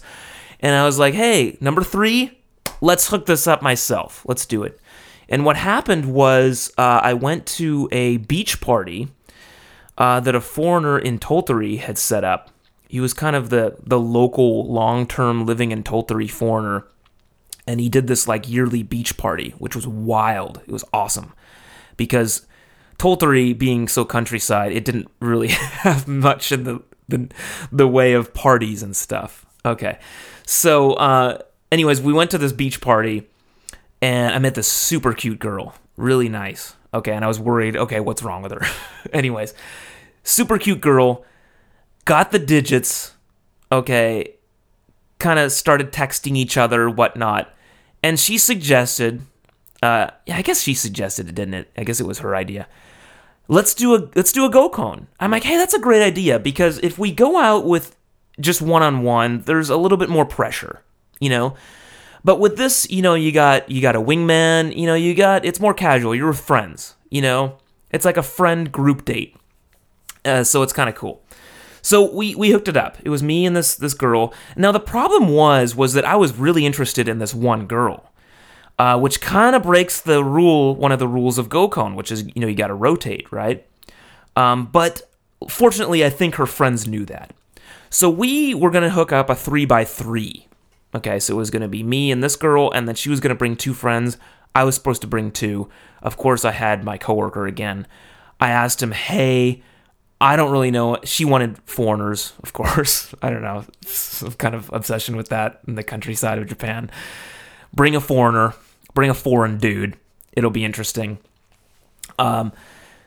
And 0.61 0.73
I 0.73 0.85
was 0.85 0.97
like, 0.97 1.13
hey, 1.13 1.57
number 1.59 1.83
three, 1.83 2.39
let's 2.79 3.09
hook 3.09 3.25
this 3.25 3.47
up 3.47 3.61
myself. 3.61 4.23
Let's 4.25 4.45
do 4.45 4.63
it. 4.63 4.79
And 5.27 5.43
what 5.43 5.57
happened 5.57 6.05
was 6.13 6.71
uh, 6.77 7.01
I 7.03 7.15
went 7.15 7.45
to 7.57 7.89
a 7.91 8.15
beach 8.15 8.61
party 8.61 9.09
uh, 10.01 10.19
that 10.19 10.33
a 10.33 10.41
foreigner 10.41 10.97
in 10.97 11.19
Tottori 11.19 11.77
had 11.77 11.95
set 11.95 12.23
up. 12.23 12.49
He 12.89 12.99
was 12.99 13.13
kind 13.13 13.35
of 13.35 13.51
the, 13.51 13.77
the 13.85 13.99
local 13.99 14.65
long 14.65 15.05
term 15.05 15.45
living 15.45 15.71
in 15.71 15.83
Tottori 15.83 16.29
foreigner. 16.29 16.87
And 17.67 17.79
he 17.79 17.87
did 17.87 18.07
this 18.07 18.27
like 18.27 18.49
yearly 18.49 18.81
beach 18.81 19.15
party, 19.15 19.53
which 19.59 19.75
was 19.75 19.85
wild. 19.85 20.59
It 20.65 20.71
was 20.71 20.83
awesome 20.91 21.33
because 21.97 22.47
Tottori 22.97 23.55
being 23.55 23.87
so 23.87 24.03
countryside, 24.03 24.71
it 24.71 24.85
didn't 24.85 25.07
really 25.19 25.47
have 25.49 26.07
much 26.07 26.51
in 26.51 26.63
the, 26.63 26.81
the, 27.07 27.29
the 27.71 27.87
way 27.87 28.13
of 28.13 28.33
parties 28.33 28.81
and 28.81 28.95
stuff. 28.95 29.45
Okay. 29.63 29.99
So, 30.47 30.93
uh, 30.93 31.37
anyways, 31.71 32.01
we 32.01 32.11
went 32.11 32.31
to 32.31 32.39
this 32.39 32.53
beach 32.53 32.81
party 32.81 33.29
and 34.01 34.33
I 34.33 34.39
met 34.39 34.55
this 34.55 34.67
super 34.67 35.13
cute 35.13 35.37
girl. 35.37 35.75
Really 35.95 36.27
nice. 36.27 36.75
Okay. 36.91 37.13
And 37.13 37.23
I 37.23 37.27
was 37.27 37.39
worried, 37.39 37.77
okay, 37.77 37.99
what's 37.99 38.23
wrong 38.23 38.41
with 38.41 38.51
her? 38.51 38.65
anyways, 39.13 39.53
super 40.23 40.57
cute 40.57 40.81
girl. 40.81 41.25
Got 42.05 42.31
the 42.31 42.39
digits. 42.39 43.15
Okay. 43.71 44.35
Kind 45.19 45.39
of 45.39 45.51
started 45.51 45.91
texting 45.91 46.35
each 46.35 46.57
other, 46.57 46.89
whatnot. 46.89 47.53
And 48.03 48.19
she 48.19 48.37
suggested, 48.37 49.21
uh, 49.83 50.09
yeah, 50.25 50.37
I 50.37 50.41
guess 50.41 50.61
she 50.61 50.73
suggested 50.73 51.29
it, 51.29 51.35
didn't 51.35 51.53
it? 51.53 51.71
I 51.77 51.83
guess 51.83 51.99
it 51.99 52.07
was 52.07 52.19
her 52.19 52.35
idea 52.35 52.67
let's 53.51 53.73
do 53.73 53.93
a 53.93 54.09
let's 54.15 54.31
do 54.31 54.45
a 54.45 54.49
Gokon. 54.49 55.05
I'm 55.19 55.29
like, 55.29 55.43
hey, 55.43 55.57
that's 55.57 55.73
a 55.75 55.79
great 55.79 56.01
idea 56.01 56.39
because 56.39 56.79
if 56.79 56.97
we 56.97 57.11
go 57.11 57.37
out 57.37 57.65
with 57.65 57.95
just 58.39 58.61
one 58.61 58.81
on 58.81 59.03
one, 59.03 59.41
there's 59.41 59.69
a 59.69 59.77
little 59.77 59.97
bit 59.97 60.09
more 60.09 60.25
pressure, 60.25 60.81
you 61.19 61.29
know. 61.29 61.55
But 62.23 62.39
with 62.39 62.55
this, 62.57 62.89
you 62.89 63.01
know, 63.01 63.13
you 63.13 63.31
got 63.31 63.69
you 63.69 63.81
got 63.81 63.95
a 63.95 64.01
wingman, 64.01 64.75
you 64.75 64.87
know, 64.87 64.95
you 64.95 65.13
got 65.13 65.45
it's 65.45 65.59
more 65.59 65.73
casual. 65.73 66.15
You're 66.15 66.29
with 66.29 66.39
friends, 66.39 66.95
you 67.09 67.21
know. 67.21 67.57
It's 67.91 68.05
like 68.05 68.17
a 68.17 68.23
friend 68.23 68.71
group 68.71 69.03
date, 69.03 69.35
uh, 70.25 70.43
so 70.43 70.61
it's 70.61 70.73
kind 70.73 70.89
of 70.89 70.95
cool. 70.95 71.21
So 71.81 72.13
we 72.13 72.35
we 72.35 72.51
hooked 72.51 72.67
it 72.67 72.77
up. 72.77 72.97
It 73.03 73.09
was 73.09 73.23
me 73.23 73.45
and 73.45 73.55
this 73.55 73.75
this 73.75 73.93
girl. 73.93 74.33
Now 74.55 74.71
the 74.71 74.79
problem 74.79 75.29
was 75.29 75.75
was 75.75 75.93
that 75.93 76.05
I 76.05 76.15
was 76.15 76.37
really 76.37 76.65
interested 76.65 77.07
in 77.07 77.19
this 77.19 77.33
one 77.33 77.65
girl, 77.65 78.11
uh, 78.77 78.99
which 78.99 79.21
kind 79.21 79.55
of 79.55 79.63
breaks 79.63 79.99
the 79.99 80.23
rule, 80.23 80.75
one 80.75 80.91
of 80.91 80.99
the 80.99 81.07
rules 81.07 81.37
of 81.37 81.49
Gokon, 81.49 81.95
which 81.95 82.11
is 82.11 82.25
you 82.35 82.41
know 82.41 82.47
you 82.47 82.55
got 82.55 82.67
to 82.67 82.75
rotate, 82.75 83.31
right? 83.31 83.65
Um, 84.35 84.67
but 84.67 85.01
fortunately, 85.49 86.05
I 86.05 86.09
think 86.09 86.35
her 86.35 86.45
friends 86.45 86.87
knew 86.87 87.05
that. 87.05 87.33
So 87.89 88.09
we 88.09 88.53
were 88.53 88.71
to 88.71 88.89
hook 88.91 89.11
up 89.11 89.29
a 89.29 89.35
three 89.35 89.65
by 89.65 89.83
three. 89.83 90.47
Okay, 90.93 91.19
so 91.19 91.33
it 91.33 91.37
was 91.37 91.51
to 91.51 91.67
be 91.67 91.83
me 91.83 92.11
and 92.11 92.23
this 92.23 92.35
girl, 92.35 92.71
and 92.71 92.87
then 92.87 92.95
she 92.95 93.09
was 93.09 93.19
to 93.21 93.35
bring 93.35 93.55
two 93.55 93.73
friends. 93.73 94.17
I 94.53 94.63
was 94.65 94.75
supposed 94.75 95.01
to 95.01 95.07
bring 95.07 95.31
two. 95.31 95.69
Of 96.01 96.17
course, 96.17 96.43
I 96.43 96.51
had 96.51 96.83
my 96.83 96.97
coworker 96.97 97.47
again. 97.47 97.87
I 98.39 98.49
asked 98.49 98.83
him, 98.83 98.91
hey, 98.91 99.63
I 100.21 100.35
don't 100.35 100.51
really 100.51 100.69
know. 100.69 100.99
She 101.03 101.25
wanted 101.25 101.57
foreigners, 101.65 102.33
of 102.43 102.53
course. 102.53 103.13
I 103.23 103.31
don't 103.31 103.41
know. 103.41 103.65
Some 103.85 104.33
kind 104.33 104.53
of 104.53 104.69
obsession 104.71 105.15
with 105.15 105.29
that 105.29 105.61
in 105.67 105.75
the 105.75 105.83
countryside 105.83 106.37
of 106.37 106.47
Japan. 106.47 106.91
Bring 107.73 107.95
a 107.95 108.01
foreigner, 108.01 108.53
bring 108.93 109.09
a 109.09 109.15
foreign 109.15 109.57
dude. 109.57 109.97
It'll 110.33 110.51
be 110.51 110.63
interesting. 110.63 111.17
Um, 112.19 112.53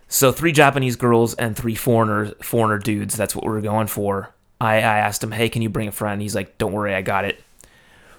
so 0.09 0.33
three 0.33 0.53
Japanese 0.53 0.97
girls 0.97 1.35
and 1.35 1.57
three 1.57 1.77
foreigners, 1.77 2.33
foreigner 2.43 2.79
dudes. 2.79 3.17
That's 3.17 3.35
what 3.37 3.45
we 3.45 3.53
are 3.53 3.61
going 3.61 3.87
for. 3.87 4.35
I, 4.61 4.77
I 4.77 4.99
asked 4.99 5.23
him, 5.23 5.31
"Hey, 5.31 5.49
can 5.49 5.63
you 5.63 5.69
bring 5.69 5.89
a 5.89 5.93
friend?" 5.93 6.21
He's 6.21 6.35
like, 6.35 6.59
"Don't 6.59 6.73
worry, 6.73 6.95
I 6.95 7.03
got 7.03 7.25
it." 7.25 7.43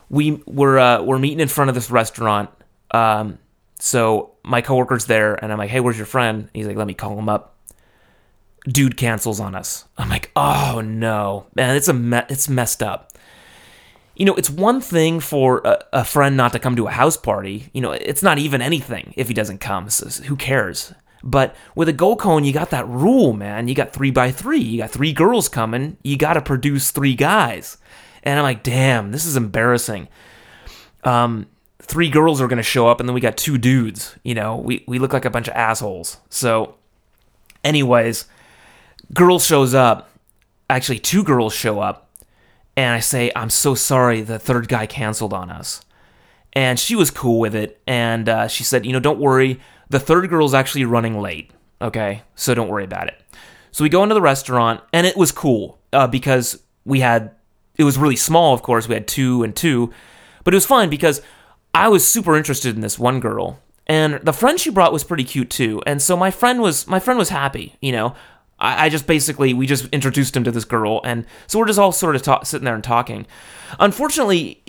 We 0.09 0.43
we're 0.45 0.77
uh, 0.77 1.01
we're 1.01 1.19
meeting 1.19 1.39
in 1.39 1.47
front 1.47 1.69
of 1.69 1.75
this 1.75 1.91
restaurant. 1.91 2.49
Um, 2.91 3.39
so 3.79 4.31
my 4.43 4.61
coworker's 4.61 5.05
there, 5.05 5.35
and 5.35 5.51
I'm 5.51 5.57
like, 5.57 5.69
"Hey, 5.69 5.79
where's 5.79 5.97
your 5.97 6.05
friend?" 6.05 6.49
He's 6.53 6.67
like, 6.67 6.77
"Let 6.77 6.87
me 6.87 6.93
call 6.93 7.17
him 7.17 7.29
up." 7.29 7.54
Dude 8.67 8.97
cancels 8.97 9.39
on 9.39 9.55
us. 9.55 9.85
I'm 9.97 10.09
like, 10.09 10.31
"Oh 10.35 10.81
no, 10.83 11.45
man! 11.55 11.75
It's 11.75 11.87
a 11.87 11.93
me- 11.93 12.21
it's 12.29 12.49
messed 12.49 12.81
up." 12.81 13.11
You 14.15 14.25
know, 14.25 14.35
it's 14.35 14.49
one 14.49 14.81
thing 14.81 15.19
for 15.19 15.61
a, 15.65 15.83
a 15.93 16.05
friend 16.05 16.37
not 16.37 16.53
to 16.53 16.59
come 16.59 16.75
to 16.77 16.87
a 16.87 16.91
house 16.91 17.17
party. 17.17 17.69
You 17.73 17.81
know, 17.81 17.91
it's 17.91 18.23
not 18.23 18.37
even 18.37 18.61
anything 18.61 19.13
if 19.17 19.27
he 19.27 19.33
doesn't 19.33 19.59
come. 19.59 19.89
So 19.89 20.23
who 20.23 20.35
cares? 20.35 20.93
But 21.21 21.55
with 21.75 21.89
a 21.89 21.93
GoCon, 21.93 22.45
you 22.45 22.53
got 22.53 22.69
that 22.69 22.87
rule, 22.87 23.33
man. 23.33 23.67
You 23.67 23.75
got 23.75 23.91
three 23.91 24.11
by 24.11 24.31
three. 24.31 24.59
You 24.59 24.77
got 24.77 24.91
three 24.91 25.11
girls 25.11 25.49
coming. 25.49 25.97
You 26.03 26.17
got 26.17 26.33
to 26.33 26.41
produce 26.41 26.91
three 26.91 27.15
guys. 27.15 27.77
And 28.23 28.39
I'm 28.39 28.43
like, 28.43 28.63
damn, 28.63 29.11
this 29.11 29.25
is 29.25 29.35
embarrassing. 29.35 30.07
Um, 31.03 31.47
three 31.79 32.09
girls 32.09 32.41
are 32.41 32.47
going 32.47 32.57
to 32.57 32.63
show 32.63 32.87
up, 32.87 32.99
and 32.99 33.09
then 33.09 33.13
we 33.15 33.21
got 33.21 33.37
two 33.37 33.57
dudes. 33.57 34.15
You 34.23 34.35
know, 34.35 34.55
we, 34.55 34.83
we 34.87 34.99
look 34.99 35.13
like 35.13 35.25
a 35.25 35.29
bunch 35.31 35.47
of 35.47 35.55
assholes. 35.55 36.17
So, 36.29 36.75
anyways, 37.63 38.25
girl 39.13 39.39
shows 39.39 39.73
up. 39.73 40.09
Actually, 40.69 40.99
two 40.99 41.23
girls 41.23 41.53
show 41.53 41.79
up. 41.79 42.09
And 42.77 42.93
I 42.93 42.99
say, 42.99 43.31
I'm 43.35 43.49
so 43.49 43.73
sorry, 43.73 44.21
the 44.21 44.39
third 44.39 44.67
guy 44.67 44.85
canceled 44.85 45.33
on 45.33 45.49
us. 45.49 45.81
And 46.53 46.77
she 46.77 46.95
was 46.95 47.09
cool 47.09 47.39
with 47.39 47.55
it. 47.55 47.81
And 47.87 48.27
uh, 48.27 48.47
she 48.47 48.63
said, 48.63 48.85
you 48.85 48.91
know, 48.91 48.99
don't 48.99 49.19
worry 49.19 49.61
the 49.89 49.99
third 49.99 50.29
girl's 50.29 50.53
actually 50.53 50.85
running 50.85 51.19
late. 51.19 51.51
Okay, 51.81 52.23
so 52.35 52.53
don't 52.53 52.69
worry 52.69 52.83
about 52.83 53.07
it. 53.07 53.21
So 53.71 53.83
we 53.83 53.89
go 53.89 54.03
into 54.03 54.15
the 54.15 54.21
restaurant, 54.21 54.81
and 54.93 55.05
it 55.05 55.17
was 55.17 55.31
cool 55.31 55.79
uh, 55.91 56.07
because 56.07 56.61
we 56.85 57.01
had 57.01 57.31
it 57.77 57.83
was 57.83 57.97
really 57.97 58.15
small. 58.15 58.53
Of 58.53 58.63
course, 58.63 58.87
we 58.87 58.93
had 58.93 59.07
two 59.07 59.43
and 59.43 59.55
two, 59.55 59.93
but 60.43 60.53
it 60.53 60.57
was 60.57 60.65
fine 60.65 60.89
because 60.89 61.21
I 61.73 61.89
was 61.89 62.07
super 62.07 62.37
interested 62.37 62.73
in 62.75 62.81
this 62.81 62.97
one 62.97 63.19
girl, 63.19 63.59
and 63.85 64.15
the 64.23 64.33
friend 64.33 64.59
she 64.59 64.69
brought 64.69 64.93
was 64.93 65.03
pretty 65.03 65.25
cute 65.25 65.49
too. 65.49 65.81
And 65.85 66.01
so 66.01 66.15
my 66.15 66.31
friend 66.31 66.61
was 66.61 66.87
my 66.87 66.99
friend 66.99 67.17
was 67.17 67.29
happy. 67.29 67.75
You 67.81 67.91
know, 67.91 68.15
I, 68.59 68.85
I 68.85 68.89
just 68.89 69.07
basically 69.07 69.53
we 69.53 69.67
just 69.67 69.85
introduced 69.87 70.35
him 70.35 70.43
to 70.43 70.51
this 70.51 70.65
girl, 70.65 71.01
and 71.03 71.25
so 71.47 71.59
we're 71.59 71.67
just 71.67 71.79
all 71.79 71.91
sort 71.91 72.15
of 72.15 72.21
talk, 72.21 72.45
sitting 72.45 72.65
there 72.65 72.75
and 72.75 72.83
talking. 72.83 73.25
Unfortunately, 73.79 74.61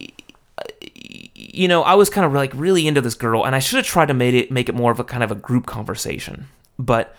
you 1.34 1.68
know, 1.68 1.82
I 1.82 1.94
was 1.94 2.10
kind 2.10 2.26
of 2.26 2.32
like 2.32 2.52
really 2.54 2.86
into 2.86 3.00
this 3.00 3.14
girl, 3.14 3.44
and 3.44 3.54
I 3.54 3.58
should 3.58 3.76
have 3.76 3.86
tried 3.86 4.06
to 4.06 4.14
make 4.14 4.34
it 4.34 4.50
make 4.50 4.68
it 4.68 4.74
more 4.74 4.92
of 4.92 5.00
a 5.00 5.04
kind 5.04 5.22
of 5.22 5.30
a 5.30 5.36
group 5.36 5.66
conversation. 5.66 6.48
But 6.78 7.14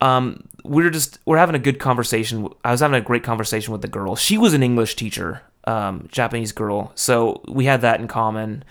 um, 0.00 0.44
we 0.64 0.84
are 0.84 0.90
just 0.90 1.18
we're 1.24 1.38
having 1.38 1.54
a 1.54 1.60
good 1.60 1.78
conversation. 1.78 2.48
I 2.64 2.70
was 2.70 2.80
having 2.80 2.96
a 2.96 3.04
great 3.04 3.22
conversation 3.22 3.72
with 3.72 3.82
the 3.82 3.88
girl. 3.88 4.16
She 4.16 4.38
was 4.38 4.54
an 4.54 4.62
English 4.62 4.96
teacher, 4.96 5.42
um, 5.64 6.08
Japanese 6.10 6.52
girl, 6.52 6.92
so 6.94 7.42
we 7.48 7.64
had 7.64 7.80
that 7.80 8.00
in 8.00 8.08
common, 8.08 8.64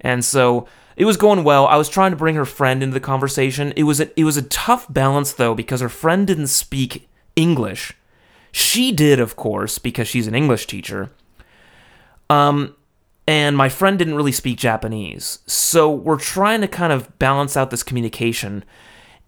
and 0.00 0.24
so 0.24 0.66
it 0.96 1.04
was 1.04 1.16
going 1.16 1.44
well. 1.44 1.66
I 1.66 1.76
was 1.76 1.88
trying 1.88 2.10
to 2.10 2.16
bring 2.16 2.34
her 2.34 2.44
friend 2.44 2.82
into 2.82 2.94
the 2.94 3.00
conversation. 3.00 3.72
It 3.76 3.84
was 3.84 4.00
a, 4.00 4.18
it 4.18 4.24
was 4.24 4.36
a 4.36 4.42
tough 4.42 4.92
balance 4.92 5.32
though 5.32 5.54
because 5.54 5.80
her 5.80 5.88
friend 5.88 6.26
didn't 6.26 6.48
speak 6.48 7.08
English. 7.36 7.92
She 8.52 8.92
did, 8.92 9.18
of 9.18 9.36
course, 9.36 9.78
because 9.78 10.06
she's 10.06 10.26
an 10.26 10.34
English 10.34 10.66
teacher. 10.66 11.10
Um, 12.28 12.76
and 13.26 13.56
my 13.56 13.68
friend 13.68 13.98
didn't 13.98 14.14
really 14.14 14.32
speak 14.32 14.58
Japanese. 14.58 15.38
So 15.46 15.90
we're 15.90 16.18
trying 16.18 16.60
to 16.60 16.68
kind 16.68 16.92
of 16.92 17.18
balance 17.18 17.56
out 17.56 17.70
this 17.70 17.82
communication. 17.82 18.64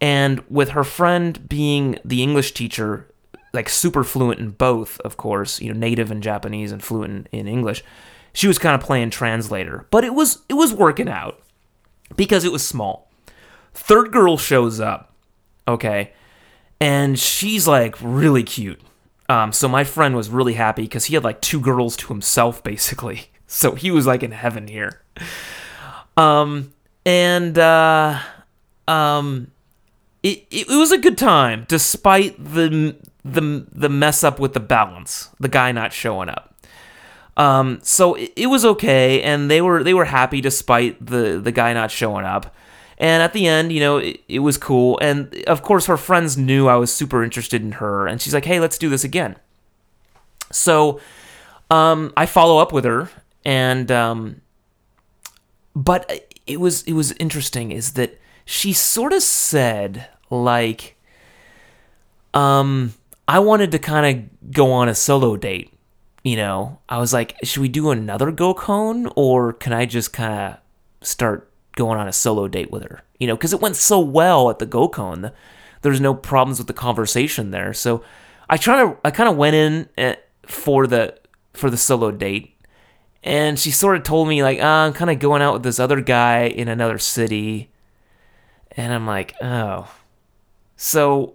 And 0.00 0.42
with 0.48 0.70
her 0.70 0.84
friend 0.84 1.48
being 1.48 1.98
the 2.04 2.22
English 2.22 2.52
teacher, 2.52 3.08
like 3.52 3.68
super 3.68 4.04
fluent 4.04 4.40
in 4.40 4.50
both, 4.50 5.00
of 5.00 5.16
course, 5.16 5.60
you 5.60 5.72
know, 5.72 5.78
native 5.78 6.10
in 6.10 6.20
Japanese 6.20 6.72
and 6.72 6.82
fluent 6.82 7.28
in, 7.30 7.46
English, 7.46 7.84
she 8.32 8.48
was 8.48 8.58
kind 8.58 8.74
of 8.74 8.86
playing 8.86 9.10
translator. 9.10 9.86
But 9.90 10.04
it 10.04 10.12
was 10.12 10.42
it 10.48 10.54
was 10.54 10.72
working 10.72 11.08
out 11.08 11.40
because 12.16 12.44
it 12.44 12.52
was 12.52 12.66
small. 12.66 13.10
Third 13.72 14.12
girl 14.12 14.36
shows 14.36 14.80
up, 14.80 15.12
okay, 15.66 16.12
and 16.80 17.18
she's 17.18 17.66
like 17.66 17.96
really 18.00 18.42
cute. 18.42 18.80
Um, 19.28 19.52
so 19.52 19.68
my 19.68 19.84
friend 19.84 20.14
was 20.14 20.28
really 20.28 20.54
happy 20.54 20.82
because 20.82 21.06
he 21.06 21.14
had 21.14 21.24
like 21.24 21.40
two 21.40 21.60
girls 21.60 21.96
to 21.96 22.08
himself, 22.08 22.62
basically. 22.62 23.26
So 23.46 23.74
he 23.74 23.90
was 23.92 24.06
like 24.06 24.22
in 24.24 24.32
heaven 24.32 24.66
here. 24.66 25.02
Um, 26.16 26.72
and 27.04 27.56
uh, 27.58 28.18
um, 28.88 29.50
it, 30.22 30.46
it, 30.50 30.66
was 30.68 30.90
a 30.90 30.98
good 30.98 31.18
time 31.18 31.66
despite 31.68 32.42
the 32.42 32.96
the 33.24 33.66
the 33.70 33.88
mess 33.88 34.24
up 34.24 34.40
with 34.40 34.54
the 34.54 34.60
balance, 34.60 35.28
the 35.38 35.48
guy 35.48 35.72
not 35.72 35.92
showing 35.92 36.30
up. 36.30 36.53
Um, 37.36 37.80
so 37.82 38.14
it, 38.14 38.32
it 38.36 38.46
was 38.46 38.64
okay, 38.64 39.22
and 39.22 39.50
they 39.50 39.60
were 39.60 39.82
they 39.82 39.94
were 39.94 40.04
happy 40.04 40.40
despite 40.40 41.04
the 41.04 41.40
the 41.42 41.52
guy 41.52 41.72
not 41.72 41.90
showing 41.90 42.24
up. 42.24 42.54
And 42.96 43.22
at 43.22 43.32
the 43.32 43.48
end, 43.48 43.72
you 43.72 43.80
know, 43.80 43.96
it, 43.96 44.20
it 44.28 44.38
was 44.38 44.56
cool. 44.56 44.98
And 45.02 45.34
of 45.48 45.62
course, 45.62 45.86
her 45.86 45.96
friends 45.96 46.36
knew 46.36 46.68
I 46.68 46.76
was 46.76 46.92
super 46.92 47.24
interested 47.24 47.60
in 47.60 47.72
her, 47.72 48.06
and 48.06 48.20
she's 48.20 48.34
like, 48.34 48.44
"Hey, 48.44 48.60
let's 48.60 48.78
do 48.78 48.88
this 48.88 49.02
again." 49.02 49.36
So 50.52 51.00
um, 51.70 52.12
I 52.16 52.26
follow 52.26 52.58
up 52.58 52.72
with 52.72 52.84
her 52.84 53.10
and 53.44 53.90
um, 53.90 54.40
but 55.74 56.26
it 56.46 56.60
was 56.60 56.82
it 56.82 56.92
was 56.94 57.12
interesting 57.12 57.72
is 57.72 57.92
that 57.92 58.18
she 58.44 58.72
sort 58.72 59.12
of 59.12 59.22
said 59.22 60.08
like 60.30 60.96
um 62.32 62.94
I 63.26 63.38
wanted 63.38 63.70
to 63.72 63.78
kind 63.78 64.18
of 64.18 64.52
go 64.52 64.72
on 64.72 64.88
a 64.88 64.94
solo 64.94 65.36
date. 65.36 65.72
You 66.24 66.36
know, 66.36 66.80
I 66.88 66.98
was 66.98 67.12
like, 67.12 67.36
should 67.44 67.60
we 67.60 67.68
do 67.68 67.90
another 67.90 68.32
GoCon 68.32 69.12
or 69.14 69.52
can 69.52 69.72
I 69.72 69.86
just 69.86 70.12
kind 70.12 70.54
of 70.54 71.06
start 71.06 71.48
going 71.76 72.00
on 72.00 72.08
a 72.08 72.12
solo 72.12 72.48
date 72.48 72.72
with 72.72 72.82
her? 72.82 73.02
You 73.20 73.28
know, 73.28 73.36
because 73.36 73.52
it 73.52 73.60
went 73.60 73.76
so 73.76 74.00
well 74.00 74.50
at 74.50 74.58
the 74.58 74.66
GoCon. 74.66 75.32
There's 75.82 76.00
no 76.00 76.14
problems 76.14 76.58
with 76.58 76.66
the 76.66 76.72
conversation 76.72 77.52
there. 77.52 77.72
So 77.72 78.02
I 78.50 78.56
try 78.56 78.82
to 78.82 78.96
I 79.04 79.12
kind 79.12 79.28
of 79.28 79.36
went 79.36 79.54
in 79.54 79.88
eh, 79.96 80.16
for 80.46 80.88
the 80.88 81.16
for 81.52 81.70
the 81.70 81.76
solo 81.76 82.10
date 82.10 82.54
and 83.24 83.58
she 83.58 83.70
sort 83.70 83.96
of 83.96 84.02
told 84.02 84.28
me 84.28 84.42
like, 84.42 84.58
oh, 84.60 84.66
I'm 84.66 84.92
kind 84.92 85.10
of 85.10 85.18
going 85.18 85.40
out 85.40 85.54
with 85.54 85.62
this 85.62 85.80
other 85.80 86.02
guy 86.02 86.42
in 86.42 86.68
another 86.68 86.98
city, 86.98 87.70
and 88.72 88.92
I'm 88.92 89.06
like, 89.06 89.34
oh, 89.40 89.90
so 90.76 91.34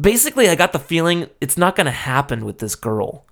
basically, 0.00 0.48
I 0.48 0.54
got 0.54 0.72
the 0.72 0.78
feeling 0.78 1.28
it's 1.40 1.58
not 1.58 1.76
gonna 1.76 1.90
happen 1.90 2.46
with 2.46 2.58
this 2.58 2.74
girl. 2.74 3.26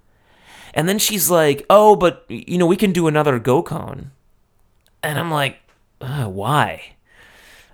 And 0.77 0.87
then 0.87 0.99
she's 0.99 1.31
like, 1.31 1.65
oh, 1.71 1.97
but 1.97 2.27
you 2.29 2.59
know, 2.59 2.67
we 2.67 2.77
can 2.77 2.93
do 2.93 3.09
another 3.09 3.41
GoCon, 3.41 4.11
and 5.03 5.19
I'm 5.19 5.31
like, 5.31 5.57
uh, 6.03 6.27
why? 6.27 6.97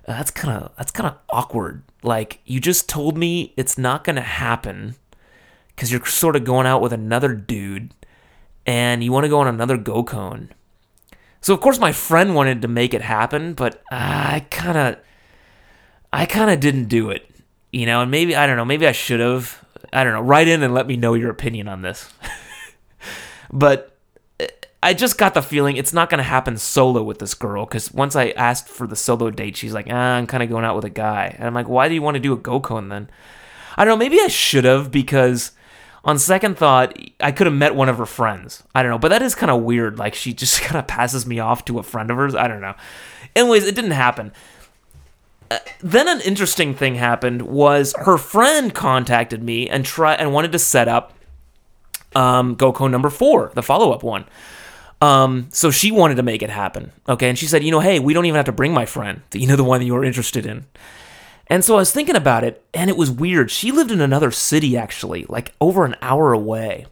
Uh, 0.07 0.13
that's 0.13 0.31
kind 0.31 0.57
of 0.63 0.71
that's 0.77 0.91
kind 0.91 1.07
of 1.07 1.17
awkward. 1.29 1.83
Like 2.01 2.39
you 2.45 2.61
just 2.61 2.87
told 2.87 3.17
me 3.17 3.53
it's 3.57 3.77
not 3.77 4.05
gonna 4.05 4.21
happen 4.21 4.95
because 5.75 5.91
you're 5.91 6.05
sort 6.05 6.37
of 6.37 6.45
going 6.45 6.65
out 6.65 6.81
with 6.81 6.93
another 6.93 7.33
dude 7.33 7.93
and 8.65 9.03
you 9.03 9.11
want 9.11 9.25
to 9.25 9.29
go 9.29 9.39
on 9.39 9.47
another 9.47 9.77
GoCon. 9.77 10.49
So 11.41 11.53
of 11.53 11.59
course 11.59 11.79
my 11.79 11.91
friend 11.91 12.35
wanted 12.35 12.61
to 12.61 12.67
make 12.67 12.93
it 12.93 13.01
happen, 13.01 13.53
but 13.53 13.81
I 13.91 14.45
kind 14.49 14.77
of 14.77 14.97
I 16.11 16.25
kind 16.25 16.51
of 16.51 16.59
didn't 16.59 16.85
do 16.85 17.09
it. 17.09 17.29
You 17.71 17.85
know, 17.85 18.01
and 18.01 18.11
maybe 18.11 18.35
I 18.35 18.47
don't 18.47 18.57
know, 18.57 18.65
maybe 18.65 18.87
I 18.87 18.93
should 18.93 19.19
have. 19.19 19.59
I 19.91 20.03
don't 20.03 20.13
know. 20.13 20.21
Write 20.21 20.47
in 20.47 20.63
and 20.63 20.73
let 20.73 20.87
me 20.87 20.97
know 20.97 21.13
your 21.13 21.29
opinion 21.29 21.67
on 21.67 21.81
this. 21.81 22.09
but 23.53 23.95
eh, 24.39 24.47
I 24.81 24.93
just 24.93 25.17
got 25.17 25.35
the 25.35 25.41
feeling 25.41 25.77
it's 25.77 25.93
not 25.93 26.09
going 26.09 26.17
to 26.17 26.23
happen 26.23 26.57
solo 26.57 27.03
with 27.03 27.19
this 27.19 27.35
girl 27.35 27.65
because 27.65 27.93
once 27.93 28.17
I 28.17 28.31
asked 28.31 28.67
for 28.67 28.85
the 28.85 28.97
solo 28.97 29.29
date, 29.29 29.55
she's 29.55 29.73
like, 29.73 29.87
ah, 29.89 30.15
I'm 30.15 30.27
kind 30.27 30.43
of 30.43 30.49
going 30.49 30.65
out 30.65 30.75
with 30.75 30.83
a 30.83 30.89
guy. 30.89 31.33
And 31.37 31.47
I'm 31.47 31.53
like, 31.53 31.69
why 31.69 31.87
do 31.87 31.93
you 31.93 32.01
want 32.01 32.15
to 32.15 32.19
do 32.19 32.33
a 32.33 32.37
GoCon 32.37 32.89
then? 32.89 33.09
I 33.77 33.85
don't 33.85 33.93
know. 33.93 34.03
Maybe 34.03 34.19
I 34.19 34.27
should 34.27 34.65
have 34.65 34.91
because 34.91 35.51
on 36.03 36.19
second 36.19 36.57
thought, 36.57 36.97
I 37.19 37.31
could 37.31 37.47
have 37.47 37.55
met 37.55 37.75
one 37.75 37.87
of 37.87 37.97
her 37.97 38.05
friends. 38.05 38.63
I 38.75 38.83
don't 38.83 38.91
know, 38.91 38.99
but 38.99 39.09
that 39.09 39.21
is 39.21 39.35
kind 39.35 39.51
of 39.51 39.61
weird. 39.61 39.97
Like 39.97 40.15
she 40.15 40.33
just 40.33 40.61
kind 40.61 40.77
of 40.77 40.87
passes 40.87 41.25
me 41.25 41.39
off 41.39 41.63
to 41.65 41.79
a 41.79 41.83
friend 41.83 42.11
of 42.11 42.17
hers. 42.17 42.35
I 42.35 42.47
don't 42.47 42.61
know. 42.61 42.75
Anyways, 43.35 43.65
it 43.65 43.75
didn't 43.75 43.91
happen. 43.91 44.33
Uh, 45.49 45.59
then 45.79 46.07
an 46.07 46.21
interesting 46.21 46.73
thing 46.73 46.95
happened 46.95 47.43
was 47.43 47.93
her 47.99 48.17
friend 48.17 48.73
contacted 48.73 49.43
me 49.43 49.69
and 49.69 49.85
try 49.85 50.13
and 50.15 50.33
wanted 50.33 50.51
to 50.51 50.59
set 50.59 50.87
up 50.87 51.13
um, 52.15 52.55
GoCon 52.55 52.91
number 52.91 53.09
four, 53.09 53.51
the 53.55 53.63
follow 53.63 53.91
up 53.91 54.03
one. 54.03 54.25
Um, 55.01 55.47
so 55.51 55.69
she 55.69 55.91
wanted 55.91 56.15
to 56.15 56.23
make 56.23 56.41
it 56.41 56.49
happen. 56.49 56.91
Okay, 57.09 57.27
and 57.27 57.37
she 57.37 57.45
said, 57.45 57.63
you 57.63 57.71
know, 57.71 57.81
hey, 57.81 57.99
we 57.99 58.13
don't 58.13 58.25
even 58.25 58.37
have 58.37 58.45
to 58.45 58.51
bring 58.51 58.73
my 58.73 58.85
friend. 58.85 59.21
You 59.33 59.47
know, 59.47 59.55
the 59.55 59.63
one 59.63 59.79
that 59.79 59.85
you 59.85 59.93
were 59.93 60.05
interested 60.05 60.45
in. 60.45 60.65
And 61.47 61.65
so 61.65 61.75
I 61.75 61.79
was 61.79 61.91
thinking 61.91 62.15
about 62.15 62.43
it, 62.43 62.63
and 62.73 62.89
it 62.89 62.95
was 62.95 63.11
weird. 63.11 63.51
She 63.51 63.71
lived 63.71 63.91
in 63.91 63.99
another 63.99 64.31
city, 64.31 64.77
actually, 64.77 65.25
like 65.27 65.53
over 65.59 65.83
an 65.83 65.95
hour 66.01 66.31
away. 66.31 66.85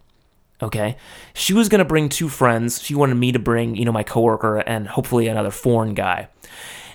Okay. 0.62 0.97
She 1.34 1.53
was 1.53 1.69
going 1.69 1.79
to 1.79 1.86
bring 1.86 2.10
two 2.10 2.29
friends. 2.29 2.81
She 2.81 2.93
wanted 2.93 3.15
me 3.15 3.31
to 3.31 3.39
bring, 3.39 3.75
you 3.75 3.86
know, 3.86 3.91
my 3.91 4.03
coworker 4.03 4.57
and 4.57 4.88
hopefully 4.88 5.27
another 5.27 5.51
foreign 5.51 5.93
guy. 5.93 6.27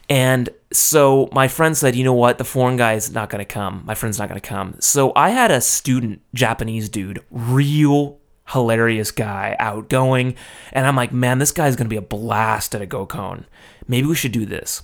And 0.09 0.49
so 0.73 1.29
my 1.33 1.49
friend 1.49 1.77
said, 1.77 1.97
you 1.97 2.05
know 2.05 2.13
what? 2.13 2.39
The 2.39 2.45
foreign 2.45 2.77
guy 2.77 2.95
is 2.95 3.13
not 3.13 3.29
going 3.29 3.45
to 3.45 3.45
come. 3.45 3.83
My 3.85 3.95
friend's 3.95 4.19
not 4.19 4.29
going 4.29 4.41
to 4.41 4.49
come. 4.49 4.77
So 4.79 5.13
I 5.17 5.31
had 5.31 5.51
a 5.51 5.61
student, 5.61 6.21
Japanese 6.33 6.89
dude, 6.89 7.25
real, 7.31 8.19
hilarious 8.49 9.11
guy, 9.11 9.57
outgoing, 9.59 10.35
and 10.73 10.87
I'm 10.87 10.97
like, 10.97 11.13
man, 11.13 11.39
this 11.39 11.53
guy's 11.53 11.77
gonna 11.77 11.89
be 11.89 11.97
a 11.97 12.03
blast 12.03 12.75
at 12.75 12.83
a 12.83 12.87
GoCon. 12.87 13.45
Maybe 13.89 14.07
we 14.07 14.15
should 14.15 14.33
do 14.33 14.47
this. 14.47 14.83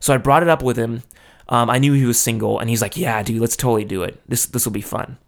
So 0.00 0.14
I 0.14 0.18
brought 0.18 0.42
it 0.42 0.48
up 0.48 0.62
with 0.62 0.76
him. 0.76 1.02
Um, 1.48 1.70
I 1.70 1.78
knew 1.78 1.94
he 1.94 2.04
was 2.04 2.20
single, 2.20 2.58
and 2.58 2.68
he's 2.68 2.82
like, 2.82 2.96
yeah, 2.96 3.22
dude, 3.22 3.40
let's 3.40 3.56
totally 3.56 3.84
do 3.84 4.02
it. 4.02 4.20
This 4.28 4.46
this 4.46 4.64
will 4.64 4.72
be 4.72 4.82
fun. 4.82 5.18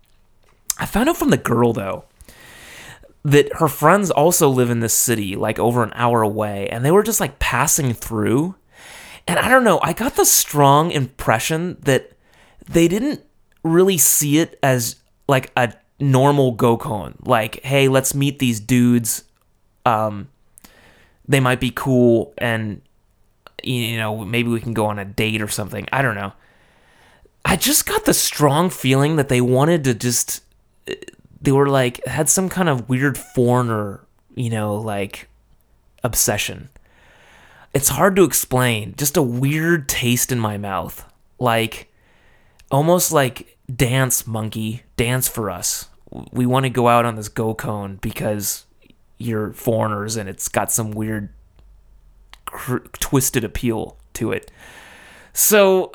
I 0.78 0.86
found 0.86 1.08
out 1.08 1.16
from 1.16 1.30
the 1.30 1.36
girl 1.36 1.72
though 1.72 2.04
that 3.22 3.54
her 3.56 3.68
friends 3.68 4.10
also 4.10 4.48
live 4.48 4.70
in 4.70 4.80
this 4.80 4.94
city, 4.94 5.36
like 5.36 5.58
over 5.58 5.82
an 5.82 5.92
hour 5.94 6.22
away, 6.22 6.68
and 6.68 6.84
they 6.84 6.90
were 6.90 7.02
just 7.02 7.20
like 7.20 7.38
passing 7.38 7.92
through. 7.92 8.54
And 9.30 9.38
I 9.38 9.48
don't 9.48 9.62
know, 9.62 9.78
I 9.80 9.92
got 9.92 10.16
the 10.16 10.24
strong 10.24 10.90
impression 10.90 11.76
that 11.82 12.10
they 12.68 12.88
didn't 12.88 13.20
really 13.62 13.96
see 13.96 14.38
it 14.38 14.58
as 14.60 14.96
like 15.28 15.52
a 15.56 15.72
normal 16.00 16.56
GoCon. 16.56 17.14
Like, 17.24 17.62
hey, 17.62 17.86
let's 17.86 18.12
meet 18.12 18.40
these 18.40 18.58
dudes. 18.58 19.22
Um, 19.86 20.30
they 21.28 21.38
might 21.38 21.60
be 21.60 21.70
cool, 21.70 22.34
and 22.38 22.82
you 23.62 23.98
know, 23.98 24.24
maybe 24.24 24.48
we 24.48 24.58
can 24.58 24.74
go 24.74 24.86
on 24.86 24.98
a 24.98 25.04
date 25.04 25.40
or 25.40 25.46
something. 25.46 25.86
I 25.92 26.02
don't 26.02 26.16
know. 26.16 26.32
I 27.44 27.54
just 27.54 27.86
got 27.86 28.06
the 28.06 28.14
strong 28.14 28.68
feeling 28.68 29.14
that 29.14 29.28
they 29.28 29.40
wanted 29.40 29.84
to 29.84 29.94
just 29.94 30.42
they 31.40 31.52
were 31.52 31.68
like 31.68 32.04
had 32.04 32.28
some 32.28 32.48
kind 32.48 32.68
of 32.68 32.88
weird 32.88 33.16
foreigner, 33.16 34.00
you 34.34 34.50
know, 34.50 34.74
like 34.74 35.28
obsession. 36.02 36.68
It's 37.72 37.88
hard 37.88 38.16
to 38.16 38.24
explain. 38.24 38.94
Just 38.96 39.16
a 39.16 39.22
weird 39.22 39.88
taste 39.88 40.32
in 40.32 40.40
my 40.40 40.58
mouth. 40.58 41.04
Like 41.38 41.92
almost 42.70 43.12
like 43.12 43.56
dance 43.74 44.26
monkey, 44.26 44.82
dance 44.96 45.28
for 45.28 45.50
us. 45.50 45.88
We 46.32 46.46
want 46.46 46.64
to 46.64 46.70
go 46.70 46.88
out 46.88 47.04
on 47.04 47.14
this 47.14 47.28
gokon 47.28 48.00
because 48.00 48.64
you're 49.18 49.52
foreigners 49.52 50.16
and 50.16 50.28
it's 50.28 50.48
got 50.48 50.72
some 50.72 50.90
weird 50.90 51.30
cr- 52.46 52.78
twisted 52.94 53.44
appeal 53.44 53.96
to 54.14 54.32
it. 54.32 54.50
So 55.32 55.92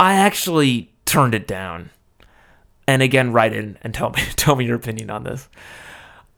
I 0.00 0.14
actually 0.14 0.92
turned 1.04 1.34
it 1.34 1.46
down 1.46 1.90
and 2.86 3.02
again 3.02 3.32
write 3.32 3.52
in 3.52 3.78
and 3.82 3.94
tell 3.94 4.10
me 4.10 4.22
tell 4.36 4.56
me 4.56 4.64
your 4.64 4.76
opinion 4.76 5.10
on 5.10 5.24
this 5.24 5.48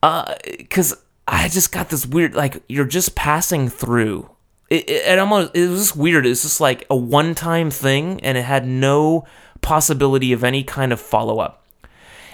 because 0.00 0.92
uh, 0.92 0.96
i 1.28 1.48
just 1.48 1.72
got 1.72 1.88
this 1.88 2.06
weird 2.06 2.34
like 2.34 2.62
you're 2.68 2.84
just 2.84 3.14
passing 3.14 3.68
through. 3.68 4.30
It, 4.68 4.88
it, 4.90 5.06
it 5.06 5.18
almost 5.18 5.54
it 5.54 5.68
was 5.68 5.80
just 5.80 5.96
weird. 5.96 6.26
It's 6.26 6.42
just 6.42 6.60
like 6.60 6.86
a 6.90 6.96
one-time 6.96 7.70
thing 7.70 8.20
and 8.20 8.36
it 8.36 8.42
had 8.42 8.66
no 8.66 9.24
possibility 9.60 10.32
of 10.32 10.42
any 10.44 10.62
kind 10.64 10.92
of 10.92 11.00
follow-up. 11.00 11.64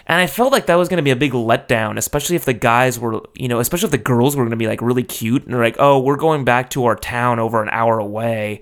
And 0.06 0.20
i 0.20 0.26
felt 0.26 0.52
like 0.52 0.66
that 0.66 0.74
was 0.74 0.88
going 0.88 0.98
to 0.98 1.02
be 1.02 1.12
a 1.12 1.16
big 1.16 1.32
letdown 1.32 1.96
especially 1.96 2.36
if 2.36 2.44
the 2.44 2.52
guys 2.52 2.98
were 2.98 3.22
you 3.34 3.48
know 3.48 3.60
especially 3.60 3.86
if 3.86 3.92
the 3.92 3.98
girls 3.98 4.36
were 4.36 4.42
going 4.42 4.50
to 4.50 4.56
be 4.56 4.66
like 4.66 4.82
really 4.82 5.04
cute 5.04 5.44
and 5.44 5.54
they're 5.54 5.62
like 5.62 5.76
oh 5.78 6.00
we're 6.00 6.16
going 6.16 6.44
back 6.44 6.70
to 6.70 6.84
our 6.86 6.96
town 6.96 7.38
over 7.38 7.62
an 7.62 7.68
hour 7.70 7.98
away. 7.98 8.60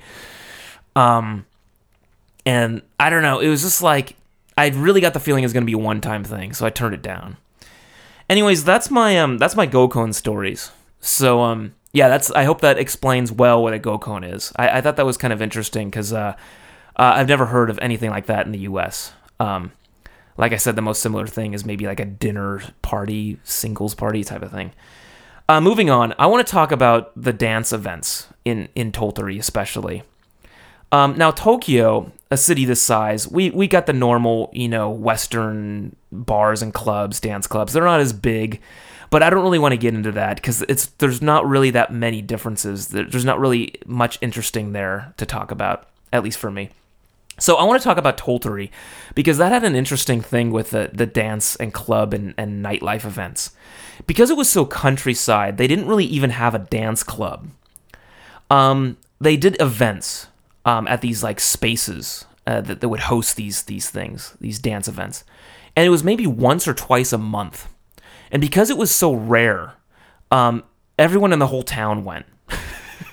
Um 0.94 1.46
and 2.46 2.82
i 2.98 3.10
don't 3.10 3.22
know 3.22 3.38
it 3.40 3.48
was 3.48 3.62
just 3.62 3.82
like 3.82 4.16
I 4.60 4.68
really 4.68 5.00
got 5.00 5.14
the 5.14 5.20
feeling 5.20 5.42
it 5.42 5.46
was 5.46 5.54
going 5.54 5.62
to 5.62 5.66
be 5.66 5.72
a 5.72 5.78
one-time 5.78 6.22
thing, 6.22 6.52
so 6.52 6.66
I 6.66 6.70
turned 6.70 6.94
it 6.94 7.00
down. 7.00 7.38
Anyways, 8.30 8.62
that's 8.62 8.92
my 8.92 9.18
um 9.18 9.38
that's 9.38 9.56
my 9.56 9.66
GoCon 9.66 10.14
stories. 10.14 10.70
So 11.00 11.40
um 11.40 11.74
yeah, 11.92 12.08
that's 12.08 12.30
I 12.30 12.44
hope 12.44 12.60
that 12.60 12.78
explains 12.78 13.32
well 13.32 13.60
what 13.60 13.74
a 13.74 13.78
GoCon 13.80 14.32
is. 14.32 14.52
I, 14.54 14.78
I 14.78 14.80
thought 14.80 14.94
that 14.96 15.04
was 15.04 15.16
kind 15.16 15.32
of 15.32 15.42
interesting 15.42 15.90
because 15.90 16.12
uh, 16.12 16.36
uh, 16.94 17.12
I've 17.16 17.26
never 17.26 17.46
heard 17.46 17.70
of 17.70 17.78
anything 17.80 18.10
like 18.10 18.26
that 18.26 18.46
in 18.46 18.52
the 18.52 18.60
U.S. 18.60 19.12
Um, 19.40 19.72
like 20.36 20.52
I 20.52 20.56
said, 20.56 20.76
the 20.76 20.82
most 20.82 21.02
similar 21.02 21.26
thing 21.26 21.54
is 21.54 21.64
maybe 21.64 21.86
like 21.86 21.98
a 21.98 22.04
dinner 22.04 22.62
party, 22.82 23.40
singles 23.42 23.96
party 23.96 24.22
type 24.22 24.42
of 24.42 24.52
thing. 24.52 24.70
Uh, 25.48 25.60
moving 25.60 25.90
on, 25.90 26.14
I 26.16 26.26
want 26.26 26.46
to 26.46 26.50
talk 26.50 26.70
about 26.70 27.10
the 27.20 27.32
dance 27.32 27.72
events 27.72 28.28
in 28.44 28.68
in 28.76 28.92
Tottori 28.92 29.40
especially. 29.40 30.04
Um, 30.92 31.16
now 31.16 31.31
Tokyo 31.31 32.11
a 32.31 32.37
city 32.37 32.64
this 32.64 32.81
size, 32.81 33.26
we 33.29 33.50
we 33.50 33.66
got 33.66 33.87
the 33.87 33.92
normal, 33.92 34.50
you 34.53 34.68
know, 34.68 34.90
Western 34.90 35.96
bars 36.12 36.62
and 36.62 36.72
clubs, 36.72 37.20
dance 37.20 37.46
clubs. 37.46 37.72
They're 37.72 37.85
not 37.85 38.00
as 38.00 38.12
big, 38.12 38.61
but 39.11 39.22
I 39.22 39.31
don't 39.31 39.42
really 39.42 39.59
want 39.59 39.72
to 39.72 39.79
get 39.79 39.94
into 39.94 40.12
that 40.12 40.37
because 40.37 40.62
it's 40.62 40.87
there's 40.98 41.20
not 41.20 41.46
really 41.46 41.70
that 41.70 41.92
many 41.92 42.22
differences. 42.22 42.88
There's 42.88 43.24
not 43.24 43.40
really 43.40 43.74
much 43.85 44.18
interesting 44.20 44.72
there 44.72 45.12
to 45.16 45.26
talk 45.26 45.50
about, 45.50 45.88
at 46.12 46.22
least 46.22 46.38
for 46.38 46.50
me. 46.50 46.70
So 47.37 47.57
I 47.57 47.64
want 47.64 47.81
to 47.81 47.85
talk 47.85 47.96
about 47.96 48.18
Tottori 48.18 48.70
because 49.14 49.38
that 49.38 49.50
had 49.50 49.64
an 49.64 49.74
interesting 49.74 50.20
thing 50.20 50.50
with 50.50 50.70
the, 50.70 50.90
the 50.92 51.07
dance 51.07 51.57
and 51.57 51.72
club 51.72 52.12
and, 52.12 52.35
and 52.37 52.64
nightlife 52.64 53.07
events. 53.07 53.53
Because 54.07 54.31
it 54.31 54.37
was 54.37 54.48
so 54.48 54.66
countryside, 54.66 55.57
they 55.57 55.66
didn't 55.66 55.87
really 55.87 56.05
even 56.05 56.31
have 56.31 56.55
a 56.55 56.59
dance 56.59 57.03
club. 57.03 57.48
Um, 58.50 58.98
they 59.20 59.38
did 59.38 59.61
events 59.61 60.26
um, 60.64 60.87
at 60.88 61.01
these 61.01 61.23
like 61.23 61.40
spaces 61.40 62.25
uh, 62.46 62.61
that, 62.61 62.81
that 62.81 62.88
would 62.88 63.01
host 63.01 63.37
these 63.37 63.62
these 63.64 63.90
things, 63.90 64.37
these 64.40 64.59
dance 64.59 64.88
events, 64.88 65.25
and 65.77 65.87
it 65.87 65.90
was 65.90 66.05
maybe 66.05 66.27
once 66.27 66.66
or 66.66 66.75
twice 66.75 67.12
a 67.12 67.18
month. 67.18 67.68
And 68.33 68.40
because 68.40 68.70
it 68.70 68.79
was 68.79 68.94
so 68.94 69.12
rare, 69.12 69.75
um, 70.31 70.62
everyone 70.99 71.33
in 71.33 71.38
the 71.38 71.49
whole 71.49 71.64
town 71.64 72.05
went. 72.05 72.27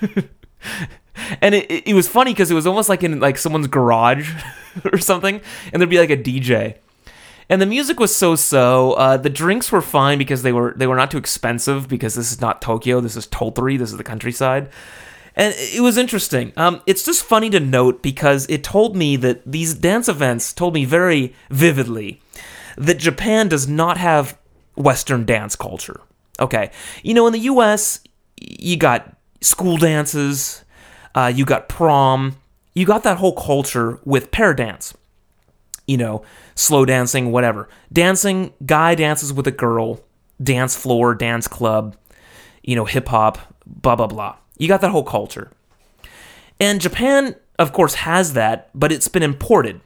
and 1.40 1.54
it, 1.54 1.70
it, 1.70 1.88
it 1.88 1.94
was 1.94 2.06
funny 2.06 2.32
because 2.32 2.50
it 2.50 2.54
was 2.54 2.66
almost 2.66 2.88
like 2.88 3.02
in 3.02 3.18
like 3.18 3.36
someone's 3.36 3.66
garage 3.66 4.32
or 4.92 4.98
something, 4.98 5.40
and 5.72 5.80
there'd 5.80 5.90
be 5.90 5.98
like 5.98 6.10
a 6.10 6.16
DJ 6.16 6.76
and 7.48 7.62
the 7.62 7.66
music 7.66 7.98
was 7.98 8.14
so-so. 8.14 8.92
Uh, 8.92 9.16
the 9.16 9.30
drinks 9.30 9.72
were 9.72 9.80
fine 9.80 10.18
because 10.18 10.42
they 10.42 10.52
were 10.52 10.74
they 10.76 10.86
were 10.86 10.96
not 10.96 11.10
too 11.10 11.18
expensive 11.18 11.88
because 11.88 12.14
this 12.14 12.30
is 12.30 12.40
not 12.40 12.60
Tokyo. 12.60 13.00
This 13.00 13.16
is 13.16 13.26
Tottori. 13.26 13.78
This 13.78 13.90
is 13.90 13.96
the 13.96 14.04
countryside. 14.04 14.68
And 15.38 15.54
it 15.56 15.80
was 15.80 15.96
interesting. 15.96 16.52
Um, 16.56 16.82
it's 16.84 17.04
just 17.04 17.22
funny 17.22 17.48
to 17.50 17.60
note 17.60 18.02
because 18.02 18.44
it 18.50 18.64
told 18.64 18.96
me 18.96 19.14
that 19.16 19.40
these 19.46 19.72
dance 19.72 20.08
events 20.08 20.52
told 20.52 20.74
me 20.74 20.84
very 20.84 21.32
vividly 21.48 22.20
that 22.76 22.98
Japan 22.98 23.48
does 23.48 23.68
not 23.68 23.98
have 23.98 24.36
Western 24.74 25.24
dance 25.24 25.54
culture. 25.54 26.00
Okay. 26.40 26.72
You 27.04 27.14
know, 27.14 27.28
in 27.28 27.32
the 27.32 27.40
US, 27.40 28.00
you 28.36 28.76
got 28.76 29.16
school 29.40 29.76
dances, 29.76 30.64
uh, 31.14 31.32
you 31.34 31.44
got 31.44 31.68
prom, 31.68 32.36
you 32.74 32.84
got 32.84 33.04
that 33.04 33.18
whole 33.18 33.34
culture 33.34 34.00
with 34.04 34.32
pair 34.32 34.54
dance. 34.54 34.92
You 35.86 35.98
know, 35.98 36.22
slow 36.56 36.84
dancing, 36.84 37.30
whatever. 37.30 37.68
Dancing, 37.92 38.52
guy 38.66 38.96
dances 38.96 39.32
with 39.32 39.46
a 39.46 39.52
girl, 39.52 40.00
dance 40.42 40.76
floor, 40.76 41.14
dance 41.14 41.46
club, 41.46 41.96
you 42.62 42.74
know, 42.74 42.84
hip 42.84 43.08
hop, 43.08 43.38
blah, 43.64 43.94
blah, 43.96 44.08
blah. 44.08 44.36
You 44.58 44.68
got 44.68 44.80
that 44.80 44.90
whole 44.90 45.04
culture. 45.04 45.50
And 46.60 46.80
Japan, 46.80 47.36
of 47.58 47.72
course, 47.72 47.94
has 47.94 48.32
that, 48.34 48.70
but 48.74 48.92
it's 48.92 49.08
been 49.08 49.22
imported. 49.22 49.80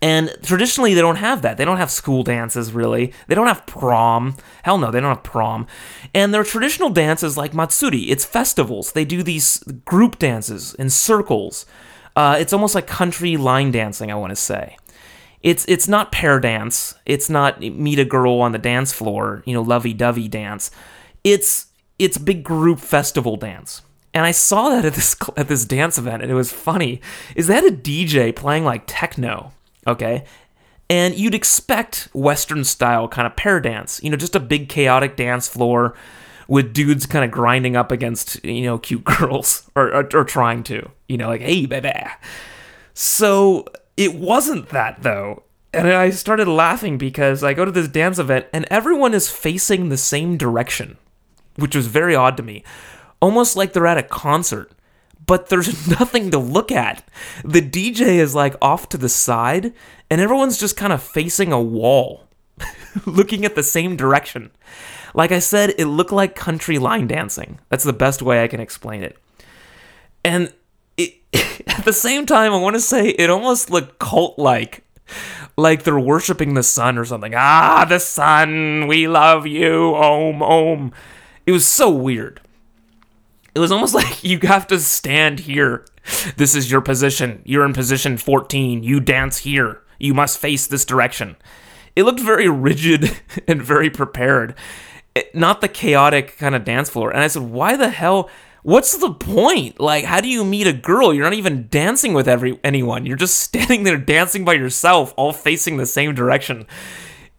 And 0.00 0.36
traditionally, 0.42 0.92
they 0.92 1.00
don't 1.00 1.16
have 1.16 1.40
that. 1.42 1.56
They 1.56 1.64
don't 1.64 1.78
have 1.78 1.90
school 1.90 2.22
dances, 2.22 2.72
really. 2.72 3.12
They 3.26 3.34
don't 3.34 3.46
have 3.46 3.64
prom. 3.64 4.36
Hell 4.62 4.76
no, 4.76 4.90
they 4.90 5.00
don't 5.00 5.14
have 5.14 5.24
prom. 5.24 5.66
And 6.14 6.32
their 6.34 6.44
traditional 6.44 6.90
dances, 6.90 7.38
like 7.38 7.54
Matsuri, 7.54 8.10
it's 8.10 8.24
festivals. 8.24 8.92
They 8.92 9.06
do 9.06 9.22
these 9.22 9.62
group 9.86 10.18
dances 10.18 10.74
in 10.74 10.90
circles. 10.90 11.64
Uh, 12.14 12.36
it's 12.38 12.52
almost 12.52 12.74
like 12.74 12.86
country 12.86 13.36
line 13.38 13.70
dancing, 13.70 14.10
I 14.10 14.14
want 14.14 14.30
to 14.30 14.36
say. 14.36 14.76
It's 15.42 15.64
it's 15.68 15.88
not 15.88 16.12
pair 16.12 16.38
dance. 16.38 16.94
It's 17.06 17.30
not 17.30 17.60
meet 17.60 17.98
a 17.98 18.04
girl 18.04 18.40
on 18.40 18.52
the 18.52 18.58
dance 18.58 18.92
floor, 18.92 19.42
you 19.46 19.54
know, 19.54 19.62
lovey 19.62 19.94
dovey 19.94 20.28
dance. 20.28 20.70
It's 21.22 21.66
it's 21.98 22.18
big 22.18 22.42
group 22.42 22.80
festival 22.80 23.36
dance. 23.36 23.82
And 24.12 24.24
I 24.24 24.30
saw 24.30 24.70
that 24.70 24.84
at 24.84 24.94
this 24.94 25.16
at 25.36 25.48
this 25.48 25.64
dance 25.64 25.98
event, 25.98 26.22
and 26.22 26.30
it 26.30 26.34
was 26.34 26.52
funny. 26.52 27.00
Is 27.34 27.48
that 27.48 27.64
a 27.64 27.72
DJ 27.72 28.34
playing 28.34 28.64
like 28.64 28.84
techno? 28.86 29.52
Okay, 29.86 30.24
and 30.88 31.16
you'd 31.16 31.34
expect 31.34 32.08
Western 32.12 32.62
style 32.62 33.08
kind 33.08 33.26
of 33.26 33.34
pair 33.34 33.60
dance. 33.60 34.00
You 34.02 34.10
know, 34.10 34.16
just 34.16 34.36
a 34.36 34.40
big 34.40 34.68
chaotic 34.68 35.16
dance 35.16 35.48
floor 35.48 35.94
with 36.46 36.72
dudes 36.72 37.06
kind 37.06 37.24
of 37.24 37.30
grinding 37.30 37.74
up 37.74 37.90
against 37.90 38.44
you 38.44 38.62
know 38.62 38.78
cute 38.78 39.04
girls 39.18 39.68
or, 39.74 39.92
or, 39.92 40.08
or 40.14 40.24
trying 40.24 40.62
to. 40.64 40.90
You 41.08 41.16
know, 41.16 41.28
like 41.28 41.40
hey 41.40 41.66
baby. 41.66 41.92
So 42.94 43.66
it 43.96 44.14
wasn't 44.14 44.68
that 44.68 45.02
though. 45.02 45.42
And 45.72 45.88
I 45.88 46.10
started 46.10 46.46
laughing 46.46 46.98
because 46.98 47.42
I 47.42 47.52
go 47.52 47.64
to 47.64 47.72
this 47.72 47.88
dance 47.88 48.20
event 48.20 48.46
and 48.52 48.64
everyone 48.70 49.12
is 49.12 49.28
facing 49.28 49.88
the 49.88 49.96
same 49.96 50.36
direction 50.36 50.98
which 51.56 51.76
was 51.76 51.86
very 51.86 52.14
odd 52.14 52.36
to 52.36 52.42
me. 52.42 52.64
Almost 53.20 53.56
like 53.56 53.72
they're 53.72 53.86
at 53.86 53.98
a 53.98 54.02
concert, 54.02 54.72
but 55.26 55.48
there's 55.48 55.88
nothing 56.00 56.30
to 56.30 56.38
look 56.38 56.70
at. 56.72 57.06
The 57.44 57.62
DJ 57.62 58.16
is 58.16 58.34
like 58.34 58.56
off 58.60 58.88
to 58.90 58.98
the 58.98 59.08
side, 59.08 59.72
and 60.10 60.20
everyone's 60.20 60.58
just 60.58 60.76
kind 60.76 60.92
of 60.92 61.02
facing 61.02 61.52
a 61.52 61.62
wall, 61.62 62.28
looking 63.06 63.44
at 63.44 63.54
the 63.54 63.62
same 63.62 63.96
direction. 63.96 64.50
Like 65.14 65.30
I 65.30 65.38
said, 65.38 65.74
it 65.78 65.86
looked 65.86 66.12
like 66.12 66.34
country 66.34 66.78
line 66.78 67.06
dancing. 67.06 67.60
That's 67.68 67.84
the 67.84 67.92
best 67.92 68.20
way 68.20 68.42
I 68.42 68.48
can 68.48 68.60
explain 68.60 69.02
it. 69.02 69.16
And 70.24 70.52
it, 70.96 71.14
at 71.68 71.84
the 71.84 71.92
same 71.92 72.26
time, 72.26 72.52
I 72.52 72.58
want 72.58 72.74
to 72.74 72.80
say 72.80 73.10
it 73.10 73.30
almost 73.30 73.70
looked 73.70 73.98
cult 73.98 74.38
like. 74.38 74.82
like 75.56 75.84
they're 75.84 76.00
worshiping 76.00 76.54
the 76.54 76.62
sun 76.62 76.98
or 76.98 77.04
something. 77.04 77.34
Ah, 77.36 77.84
the 77.88 78.00
sun, 78.00 78.86
we 78.88 79.06
love 79.06 79.46
you, 79.46 79.94
om, 79.94 80.42
om. 80.42 80.92
It 81.46 81.52
was 81.52 81.66
so 81.66 81.90
weird. 81.90 82.40
It 83.54 83.60
was 83.60 83.72
almost 83.72 83.94
like 84.00 84.24
you 84.24 84.38
have 84.42 84.66
to 84.68 84.78
stand 84.78 85.40
here. 85.40 85.84
This 86.36 86.54
is 86.54 86.70
your 86.70 86.80
position. 86.80 87.42
You're 87.44 87.64
in 87.64 87.72
position 87.72 88.16
14. 88.18 88.82
You 88.82 89.00
dance 89.00 89.38
here. 89.38 89.82
You 89.98 90.14
must 90.14 90.38
face 90.38 90.66
this 90.66 90.84
direction. 90.84 91.36
It 91.96 92.02
looked 92.02 92.20
very 92.20 92.48
rigid 92.48 93.20
and 93.48 93.62
very 93.62 93.90
prepared. 93.90 94.54
It, 95.14 95.34
not 95.34 95.60
the 95.60 95.68
chaotic 95.68 96.36
kind 96.38 96.54
of 96.54 96.64
dance 96.64 96.90
floor. 96.90 97.10
And 97.10 97.20
I 97.20 97.28
said, 97.28 97.42
why 97.42 97.76
the 97.76 97.88
hell? 97.88 98.28
What's 98.62 98.96
the 98.96 99.12
point? 99.12 99.78
Like, 99.78 100.04
how 100.04 100.20
do 100.20 100.28
you 100.28 100.42
meet 100.44 100.66
a 100.66 100.72
girl? 100.72 101.12
You're 101.12 101.24
not 101.24 101.34
even 101.34 101.68
dancing 101.68 102.14
with 102.14 102.26
every 102.26 102.58
anyone. 102.64 103.06
You're 103.06 103.16
just 103.16 103.38
standing 103.40 103.84
there 103.84 103.98
dancing 103.98 104.44
by 104.44 104.54
yourself, 104.54 105.12
all 105.16 105.32
facing 105.32 105.76
the 105.76 105.86
same 105.86 106.14
direction. 106.14 106.66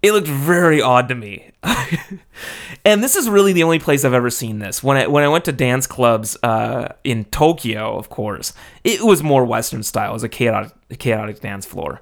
It 0.06 0.12
looked 0.12 0.28
very 0.28 0.84
odd 0.84 1.08
to 1.10 1.16
me. 1.16 1.50
and 2.86 3.04
this 3.04 3.16
is 3.16 3.28
really 3.28 3.54
the 3.54 3.64
only 3.64 3.80
place 3.80 4.06
I've 4.06 4.14
ever 4.14 4.30
seen 4.30 4.60
this. 4.60 4.84
When 4.84 4.98
I 4.98 5.08
when 5.08 5.24
I 5.24 5.28
went 5.28 5.46
to 5.46 5.52
dance 5.52 5.88
clubs 5.88 6.38
uh, 6.44 6.90
in 7.04 7.26
Tokyo, 7.26 7.98
of 7.98 8.10
course, 8.10 8.54
it 8.84 9.02
was 9.02 9.24
more 9.24 9.44
Western 9.44 9.82
style. 9.82 10.12
It 10.12 10.14
was 10.14 10.24
a 10.24 10.30
chaotic, 10.30 10.74
chaotic 11.00 11.40
dance 11.40 11.66
floor. 11.66 12.02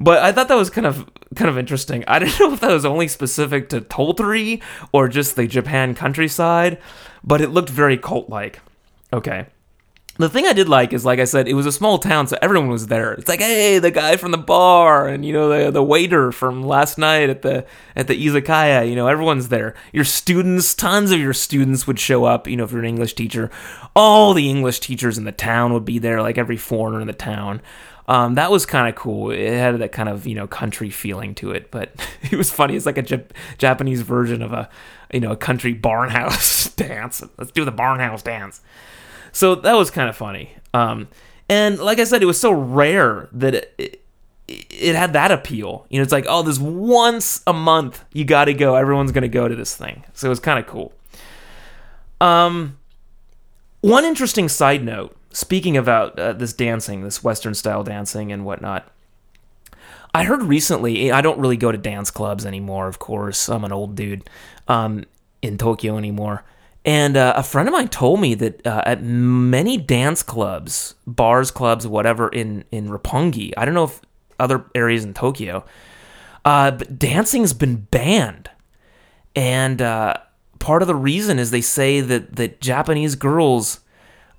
But 0.00 0.24
I 0.24 0.32
thought 0.32 0.48
that 0.48 0.56
was 0.56 0.70
kind 0.70 0.88
of 0.88 1.08
kind 1.36 1.48
of 1.48 1.56
interesting. 1.56 2.02
I 2.08 2.18
didn't 2.18 2.40
know 2.40 2.52
if 2.52 2.58
that 2.58 2.72
was 2.72 2.84
only 2.84 3.06
specific 3.06 3.68
to 3.68 3.80
Tottori 3.80 4.60
or 4.90 5.06
just 5.06 5.36
the 5.36 5.46
Japan 5.46 5.94
countryside, 5.94 6.78
but 7.22 7.40
it 7.40 7.50
looked 7.50 7.70
very 7.70 7.96
cult-like. 7.96 8.58
Okay. 9.12 9.46
The 10.18 10.28
thing 10.30 10.46
I 10.46 10.54
did 10.54 10.68
like 10.68 10.92
is, 10.92 11.04
like 11.04 11.18
I 11.18 11.24
said, 11.24 11.46
it 11.46 11.54
was 11.54 11.66
a 11.66 11.72
small 11.72 11.98
town, 11.98 12.26
so 12.26 12.38
everyone 12.40 12.68
was 12.68 12.86
there. 12.86 13.12
It's 13.12 13.28
like, 13.28 13.40
hey, 13.40 13.78
the 13.78 13.90
guy 13.90 14.16
from 14.16 14.30
the 14.30 14.38
bar, 14.38 15.08
and 15.08 15.24
you 15.24 15.32
know 15.32 15.48
the 15.48 15.70
the 15.70 15.82
waiter 15.82 16.32
from 16.32 16.62
last 16.62 16.96
night 16.96 17.28
at 17.28 17.42
the 17.42 17.66
at 17.94 18.06
the 18.06 18.26
izakaya. 18.26 18.88
You 18.88 18.96
know, 18.96 19.08
everyone's 19.08 19.48
there. 19.48 19.74
Your 19.92 20.04
students, 20.04 20.74
tons 20.74 21.10
of 21.10 21.20
your 21.20 21.34
students 21.34 21.86
would 21.86 21.98
show 21.98 22.24
up. 22.24 22.46
You 22.46 22.56
know, 22.56 22.64
if 22.64 22.72
you're 22.72 22.80
an 22.80 22.86
English 22.86 23.14
teacher, 23.14 23.50
all 23.94 24.32
the 24.32 24.48
English 24.48 24.80
teachers 24.80 25.18
in 25.18 25.24
the 25.24 25.32
town 25.32 25.72
would 25.74 25.84
be 25.84 25.98
there, 25.98 26.22
like 26.22 26.38
every 26.38 26.56
foreigner 26.56 27.00
in 27.00 27.06
the 27.06 27.12
town. 27.12 27.60
Um, 28.08 28.34
that 28.36 28.50
was 28.50 28.66
kind 28.66 28.88
of 28.88 28.94
cool. 28.94 29.30
It 29.30 29.50
had 29.50 29.78
that 29.78 29.92
kind 29.92 30.08
of 30.08 30.26
you 30.26 30.34
know 30.34 30.46
country 30.46 30.90
feeling 30.90 31.34
to 31.36 31.50
it, 31.50 31.70
but 31.70 31.92
it 32.30 32.36
was 32.36 32.50
funny. 32.50 32.76
It's 32.76 32.86
like 32.86 32.98
a 32.98 33.02
Jap- 33.02 33.30
Japanese 33.58 34.02
version 34.02 34.42
of 34.42 34.52
a 34.52 34.68
you 35.12 35.20
know 35.20 35.32
a 35.32 35.36
country 35.36 35.74
barnhouse 35.74 36.74
dance. 36.76 37.22
Let's 37.36 37.50
do 37.50 37.64
the 37.64 37.72
barnhouse 37.72 38.22
dance. 38.22 38.60
So 39.36 39.54
that 39.54 39.74
was 39.74 39.90
kind 39.90 40.08
of 40.08 40.16
funny. 40.16 40.56
Um, 40.72 41.08
and 41.46 41.78
like 41.78 41.98
I 41.98 42.04
said, 42.04 42.22
it 42.22 42.26
was 42.26 42.40
so 42.40 42.52
rare 42.52 43.28
that 43.32 43.54
it, 43.54 43.74
it, 43.76 44.02
it 44.48 44.94
had 44.94 45.12
that 45.12 45.30
appeal. 45.30 45.84
You 45.90 45.98
know, 45.98 46.04
it's 46.04 46.12
like, 46.12 46.24
oh, 46.26 46.42
this 46.42 46.58
once 46.58 47.42
a 47.46 47.52
month 47.52 48.02
you 48.14 48.24
got 48.24 48.46
to 48.46 48.54
go. 48.54 48.76
Everyone's 48.76 49.12
going 49.12 49.22
to 49.22 49.28
go 49.28 49.46
to 49.46 49.54
this 49.54 49.76
thing. 49.76 50.04
So 50.14 50.28
it 50.28 50.30
was 50.30 50.40
kind 50.40 50.58
of 50.58 50.66
cool. 50.66 50.94
Um, 52.18 52.78
one 53.82 54.06
interesting 54.06 54.48
side 54.48 54.82
note, 54.82 55.14
speaking 55.32 55.76
about 55.76 56.18
uh, 56.18 56.32
this 56.32 56.54
dancing, 56.54 57.02
this 57.04 57.22
Western 57.22 57.52
style 57.52 57.84
dancing 57.84 58.32
and 58.32 58.42
whatnot. 58.42 58.90
I 60.14 60.24
heard 60.24 60.44
recently, 60.44 61.12
I 61.12 61.20
don't 61.20 61.38
really 61.38 61.58
go 61.58 61.70
to 61.70 61.76
dance 61.76 62.10
clubs 62.10 62.46
anymore, 62.46 62.88
of 62.88 62.98
course. 62.98 63.50
I'm 63.50 63.64
an 63.64 63.72
old 63.72 63.96
dude 63.96 64.30
um, 64.66 65.04
in 65.42 65.58
Tokyo 65.58 65.98
anymore. 65.98 66.42
And 66.86 67.16
uh, 67.16 67.32
a 67.36 67.42
friend 67.42 67.68
of 67.68 67.72
mine 67.72 67.88
told 67.88 68.20
me 68.20 68.34
that 68.36 68.64
uh, 68.64 68.80
at 68.86 69.02
many 69.02 69.76
dance 69.76 70.22
clubs, 70.22 70.94
bars, 71.04 71.50
clubs, 71.50 71.84
whatever 71.84 72.28
in 72.28 72.64
in 72.70 72.88
Roppongi, 72.88 73.52
I 73.56 73.64
don't 73.64 73.74
know 73.74 73.84
if 73.84 74.00
other 74.38 74.64
areas 74.72 75.04
in 75.04 75.12
Tokyo, 75.12 75.64
uh, 76.44 76.70
but 76.70 76.96
dancing's 76.96 77.52
been 77.52 77.88
banned. 77.90 78.50
And 79.34 79.82
uh, 79.82 80.14
part 80.60 80.80
of 80.80 80.88
the 80.88 80.94
reason 80.94 81.40
is 81.40 81.50
they 81.50 81.60
say 81.60 82.00
that 82.00 82.36
that 82.36 82.60
Japanese 82.60 83.16
girls 83.16 83.80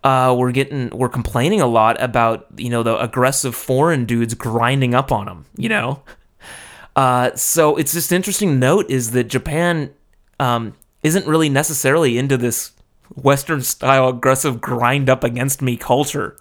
uh, 0.06 0.34
were 0.38 0.54
getting 0.54 0.90
were 0.92 1.10
complaining 1.10 1.60
a 1.60 1.68
lot 1.68 2.02
about 2.02 2.48
you 2.56 2.70
know 2.70 2.82
the 2.82 2.98
aggressive 2.98 3.56
foreign 3.56 4.06
dudes 4.06 4.34
grinding 4.34 4.96
up 4.96 5.12
on 5.12 5.26
them. 5.26 5.46
You 5.58 5.68
know. 5.68 6.04
Uh, 6.96 7.36
so 7.36 7.76
it's 7.76 7.94
just 7.94 8.12
interesting 8.12 8.58
note 8.58 8.90
is 8.90 9.12
that 9.12 9.26
Japan 9.26 9.94
um, 10.40 10.74
isn't 11.08 11.26
really 11.26 11.50
necessarily 11.50 12.18
into 12.18 12.38
this 12.38 12.72
Western 13.16 13.62
style 13.62 14.10
aggressive 14.10 14.62
grind 14.62 15.10
up 15.10 15.24
against 15.24 15.62
me 15.62 15.78
culture. 15.78 16.38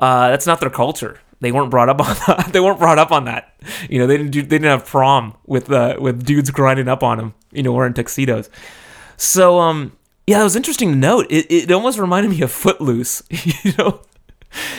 Uh, 0.00 0.30
that's 0.30 0.46
not 0.46 0.60
their 0.60 0.70
culture. 0.70 1.20
They 1.40 1.52
weren't 1.52 1.70
brought 1.70 1.88
up 1.88 2.00
on 2.08 2.16
that. 2.26 2.52
they 2.52 2.60
weren't 2.60 2.78
brought 2.78 2.98
up 2.98 3.12
on 3.12 3.26
that. 3.26 3.54
You 3.88 3.98
know, 3.98 4.06
they 4.06 4.16
didn't 4.16 4.32
do, 4.32 4.42
they 4.42 4.58
didn't 4.58 4.70
have 4.70 4.86
prom 4.86 5.36
with 5.46 5.70
uh, 5.70 5.96
with 6.00 6.24
dudes 6.24 6.50
grinding 6.50 6.88
up 6.88 7.02
on 7.02 7.18
them. 7.18 7.34
You 7.52 7.62
know, 7.62 7.72
wearing 7.72 7.94
tuxedos. 7.94 8.50
So 9.16 9.60
um, 9.60 9.96
yeah, 10.26 10.40
it 10.40 10.44
was 10.44 10.56
interesting 10.56 10.90
to 10.90 10.96
note. 10.96 11.26
It 11.30 11.50
it 11.50 11.70
almost 11.70 11.98
reminded 11.98 12.30
me 12.30 12.42
of 12.42 12.50
Footloose. 12.50 13.22
you 13.64 13.72
know. 13.78 14.00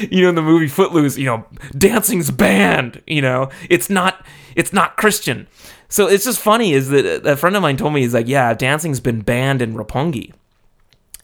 You 0.02 0.22
know, 0.22 0.30
in 0.30 0.36
the 0.36 0.44
movie 0.44 0.68
Footloose, 0.68 1.18
you 1.18 1.26
know, 1.26 1.48
dancing's 1.76 2.30
banned. 2.30 3.02
You 3.08 3.24
know, 3.24 3.50
it's 3.72 3.90
not, 3.90 4.24
it's 4.56 4.72
not 4.72 4.98
Christian. 4.98 5.48
So 5.94 6.08
it's 6.08 6.26
just 6.26 6.40
funny 6.40 6.74
is 6.74 6.90
that 6.90 7.24
a 7.24 7.38
friend 7.38 7.56
of 7.56 7.62
mine 7.62 7.78
told 7.78 7.94
me 7.94 8.02
he's 8.02 8.16
like, 8.16 8.28
yeah, 8.28 8.56
dancing's 8.56 9.00
been 9.00 9.22
banned 9.22 9.62
in 9.62 9.76
Roppongi. 9.76 10.34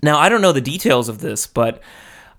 Now 0.04 0.20
I 0.20 0.30
don't 0.30 0.44
know 0.44 0.52
the 0.52 0.62
details 0.62 1.10
of 1.10 1.22
this, 1.22 1.48
but 1.48 1.82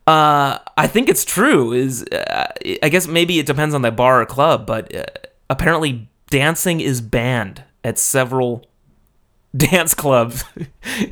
uh, 0.07 0.59
I 0.77 0.87
think 0.87 1.09
it's 1.09 1.25
true. 1.25 1.73
Is 1.73 2.05
uh, 2.05 2.47
I 2.85 2.89
guess 2.89 3.09
maybe 3.09 3.41
it 3.41 3.47
depends 3.47 3.75
on 3.75 3.83
the 3.83 3.91
bar 3.91 4.23
or 4.23 4.27
club, 4.27 4.65
but 4.65 4.95
uh, 4.95 5.07
apparently 5.51 6.09
dancing 6.29 6.81
is 6.81 7.01
banned 7.01 7.65
at 7.83 7.99
several 7.99 8.65
dance 9.57 9.93
clubs. 9.93 10.45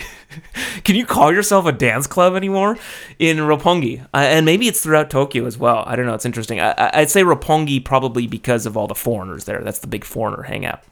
Can 0.85 0.95
you 0.95 1.05
call 1.05 1.33
yourself 1.33 1.67
a 1.67 1.73
dance 1.73 2.07
club 2.07 2.37
anymore 2.37 2.79
in 3.19 3.39
Roppongi? 3.39 4.05
Uh, 4.15 4.19
and 4.19 4.47
maybe 4.47 4.69
it's 4.69 4.83
throughout 4.83 5.11
Tokyo 5.11 5.47
as 5.47 5.59
well. 5.59 5.83
I 5.85 5.97
don't 5.97 6.07
know. 6.07 6.15
It's 6.15 6.25
interesting. 6.25 6.61
I, 6.61 6.93
would 6.95 7.11
say 7.11 7.25
Roppongi 7.25 7.85
probably 7.85 8.29
because 8.29 8.67
of 8.67 8.77
all 8.77 8.87
the 8.87 8.95
foreigners 8.95 9.47
there. 9.47 9.65
That's 9.65 9.81
the 9.81 9.89
big 9.89 10.05
foreigner 10.05 10.45
hangout. 10.45 10.85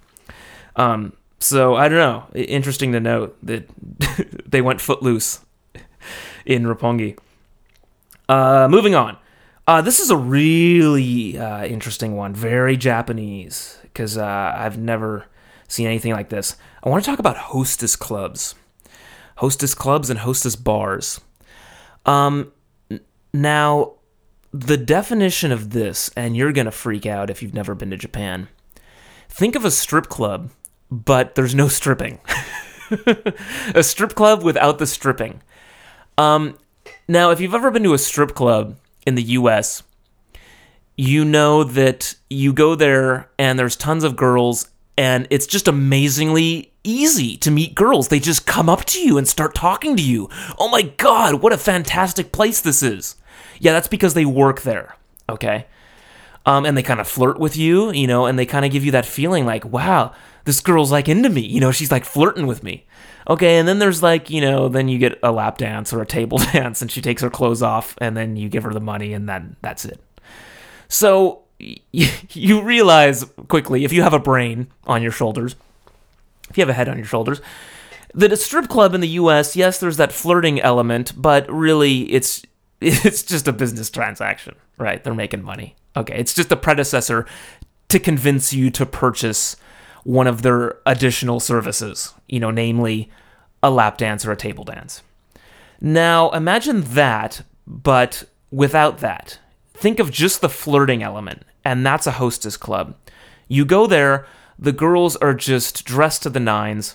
Um, 0.77 1.15
so 1.39 1.75
I 1.75 1.89
don't 1.89 1.99
know. 1.99 2.25
Interesting 2.35 2.93
to 2.93 3.01
note 3.01 3.37
that 3.43 3.69
they 4.47 4.63
went 4.63 4.81
footloose 4.81 5.41
in 6.47 6.65
Roppongi. 6.65 7.19
Uh, 8.29 8.69
moving 8.71 8.95
on. 8.95 9.17
Uh, 9.67 9.83
this 9.83 9.99
is 9.99 10.11
a 10.11 10.17
really 10.17 11.37
uh, 11.39 11.65
interesting 11.65 12.17
one. 12.17 12.35
Very 12.35 12.77
Japanese 12.77 13.79
because 13.83 14.17
uh, 14.17 14.55
I've 14.57 14.79
never 14.79 15.27
seen 15.67 15.87
anything 15.87 16.13
like 16.13 16.29
this. 16.29 16.57
I 16.85 16.89
want 16.89 17.05
to 17.05 17.11
talk 17.11 17.19
about 17.19 17.37
hostess 17.37 17.97
clubs, 17.97 18.55
hostess 19.39 19.75
clubs, 19.75 20.09
and 20.09 20.21
hostess 20.21 20.55
bars. 20.55 21.21
Um, 22.05 22.53
now, 23.35 23.95
the 24.53 24.77
definition 24.77 25.51
of 25.51 25.71
this, 25.71 26.11
and 26.17 26.37
you're 26.37 26.53
gonna 26.53 26.71
freak 26.71 27.05
out 27.05 27.29
if 27.29 27.43
you've 27.43 27.55
never 27.55 27.75
been 27.75 27.91
to 27.91 27.97
Japan. 27.97 28.49
Think 29.29 29.57
of 29.57 29.65
a 29.65 29.71
strip 29.73 30.09
club 30.09 30.51
but 30.91 31.35
there's 31.35 31.55
no 31.55 31.69
stripping. 31.69 32.21
a 33.75 33.83
strip 33.83 34.15
club 34.15 34.43
without 34.43 34.79
the 34.79 34.87
stripping. 34.87 35.43
Um, 36.19 36.57
now, 37.09 37.31
if 37.31 37.41
you've 37.41 37.55
ever 37.55 37.71
been 37.71 37.83
to 37.85 37.95
a 37.95 37.99
strip 37.99 38.35
club 38.35 38.77
in 39.07 39.15
the 39.15 39.23
US, 39.23 39.83
you 40.97 41.25
know 41.25 41.63
that 41.65 42.15
you 42.31 42.53
go 42.53 42.75
there 42.75 43.31
and 43.39 43.59
there's 43.59 43.77
tons 43.77 44.05
of 44.05 44.17
girls, 44.17 44.69
and 44.97 45.27
it's 45.31 45.47
just 45.47 45.69
amazingly 45.69 46.73
easy 46.85 47.37
to 47.39 47.51
meet 47.51 47.75
girls. 47.75 48.09
They 48.09 48.21
just 48.21 48.47
come 48.47 48.69
up 48.69 48.85
to 48.87 49.01
you 49.01 49.19
and 49.19 49.29
start 49.29 49.55
talking 49.55 49.97
to 49.97 50.03
you. 50.03 50.31
Oh 50.59 50.69
my 50.69 50.83
God, 50.83 51.43
what 51.43 51.53
a 51.53 51.59
fantastic 51.59 52.33
place 52.33 52.61
this 52.61 52.83
is. 52.83 53.17
Yeah, 53.59 53.73
that's 53.73 53.89
because 53.89 54.15
they 54.15 54.25
work 54.25 54.63
there, 54.63 54.97
okay? 55.29 55.67
Um, 56.47 56.65
and 56.65 56.77
they 56.77 56.83
kind 56.83 57.01
of 57.01 57.09
flirt 57.09 57.39
with 57.39 57.57
you, 57.57 57.91
you 57.91 58.07
know, 58.07 58.27
and 58.27 58.39
they 58.39 58.47
kind 58.47 58.65
of 58.65 58.71
give 58.71 58.85
you 58.85 58.93
that 58.93 59.05
feeling 59.05 59.45
like, 59.45 59.65
wow, 59.65 60.13
this 60.47 60.61
girl's 60.61 60.93
like 60.93 61.09
into 61.09 61.29
me. 61.29 61.43
You 61.43 61.61
know, 61.61 61.73
she's 61.73 61.93
like 61.93 62.05
flirting 62.05 62.47
with 62.47 62.63
me. 62.63 62.87
Okay, 63.29 63.59
and 63.59 63.67
then 63.67 63.81
there's 63.81 64.03
like, 64.03 64.31
you 64.31 64.41
know, 64.41 64.69
then 64.69 64.89
you 64.89 64.99
get 64.99 65.19
a 65.23 65.33
lap 65.33 65.59
dance 65.59 65.93
or 65.93 66.01
a 66.01 66.07
table 66.07 66.39
dance 66.53 66.81
and 66.81 66.91
she 66.91 67.03
takes 67.03 67.21
her 67.21 67.29
clothes 67.29 67.63
off 67.63 67.97
and 67.99 68.17
then 68.17 68.37
you 68.37 68.49
give 68.49 68.63
her 68.63 68.73
the 68.73 68.81
money 68.81 69.13
and 69.13 69.29
then 69.29 69.57
that's 69.61 69.85
it. 69.85 70.01
So 70.89 71.43
you 71.59 72.63
realize 72.63 73.25
quickly 73.49 73.85
if 73.85 73.93
you 73.93 74.03
have 74.03 74.15
a 74.15 74.19
brain 74.19 74.69
on 74.85 75.03
your 75.03 75.11
shoulders, 75.11 75.57
if 76.49 76.57
you 76.57 76.63
have 76.63 76.69
a 76.69 76.75
head 76.75 76.89
on 76.89 76.97
your 76.97 77.07
shoulders, 77.07 77.41
that 78.15 78.33
a 78.33 78.37
strip 78.37 78.69
club 78.69 78.95
in 78.95 79.01
the 79.01 79.09
US, 79.09 79.57
yes, 79.57 79.81
there's 79.81 79.97
that 79.97 80.13
flirting 80.13 80.61
element, 80.61 81.13
but 81.21 81.51
really 81.51 82.03
it's 82.13 82.43
it's 82.81 83.25
just 83.25 83.49
a 83.49 83.53
business 83.53 83.91
transaction, 83.91 84.55
right? 84.79 85.03
They're 85.03 85.15
making 85.15 85.43
money. 85.43 85.75
Okay, 85.97 86.17
it's 86.17 86.35
just 86.35 86.53
a 86.53 86.57
predecessor 86.57 87.27
to 87.89 87.99
convince 87.99 88.53
you 88.53 88.71
to 88.71 88.87
purchase 88.87 89.57
one 90.07 90.29
of 90.29 90.43
their 90.43 90.79
additional 90.87 91.41
services, 91.41 92.15
you 92.29 92.39
know, 92.39 92.53
namely 92.53 93.11
a 93.61 93.69
lap 93.69 93.99
dance 93.99 94.25
or 94.25 94.31
a 94.31 94.37
table 94.37 94.63
dance. 94.63 95.03
Now, 95.81 96.31
imagine 96.31 96.83
that, 96.83 97.43
but 97.67 98.23
without 98.53 98.99
that. 98.99 99.41
Think 99.75 99.99
of 99.99 100.13
just 100.13 100.41
the 100.41 100.49
flirting 100.49 101.03
element, 101.03 101.43
and 101.65 101.85
that's 101.85 102.07
a 102.07 102.13
hostess 102.13 102.57
club. 102.57 102.95
You 103.49 103.65
go 103.65 103.89
there, 103.89 104.29
the 104.57 104.71
girls 104.71 105.17
are 105.17 105.35
just 105.35 105.85
dressed 105.85 106.23
to 106.23 106.31
the 106.31 106.39
nines, 106.39 106.95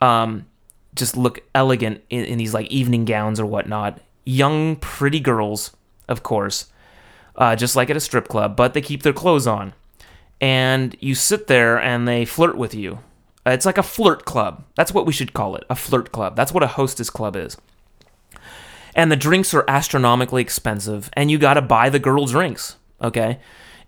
um, 0.00 0.46
just 0.94 1.18
look 1.18 1.40
elegant 1.54 2.02
in, 2.08 2.24
in 2.24 2.38
these 2.38 2.54
like 2.54 2.68
evening 2.68 3.04
gowns 3.04 3.38
or 3.38 3.44
whatnot. 3.44 4.00
Young, 4.24 4.76
pretty 4.76 5.20
girls, 5.20 5.76
of 6.08 6.22
course, 6.22 6.72
uh, 7.36 7.54
just 7.56 7.76
like 7.76 7.90
at 7.90 7.96
a 7.96 8.00
strip 8.00 8.26
club, 8.26 8.56
but 8.56 8.72
they 8.72 8.80
keep 8.80 9.02
their 9.02 9.12
clothes 9.12 9.46
on. 9.46 9.74
And 10.40 10.96
you 11.00 11.14
sit 11.14 11.46
there 11.46 11.80
and 11.80 12.06
they 12.06 12.24
flirt 12.24 12.56
with 12.56 12.74
you. 12.74 13.00
Uh, 13.46 13.50
It's 13.50 13.66
like 13.66 13.78
a 13.78 13.82
flirt 13.82 14.24
club. 14.24 14.64
That's 14.76 14.92
what 14.94 15.06
we 15.06 15.12
should 15.12 15.32
call 15.32 15.56
it 15.56 15.64
a 15.68 15.74
flirt 15.74 16.12
club. 16.12 16.36
That's 16.36 16.52
what 16.52 16.62
a 16.62 16.68
hostess 16.68 17.10
club 17.10 17.34
is. 17.36 17.56
And 18.94 19.10
the 19.12 19.16
drinks 19.16 19.54
are 19.54 19.64
astronomically 19.68 20.42
expensive, 20.42 21.10
and 21.12 21.30
you 21.30 21.38
gotta 21.38 21.62
buy 21.62 21.88
the 21.88 21.98
girl 21.98 22.26
drinks, 22.26 22.76
okay? 23.00 23.38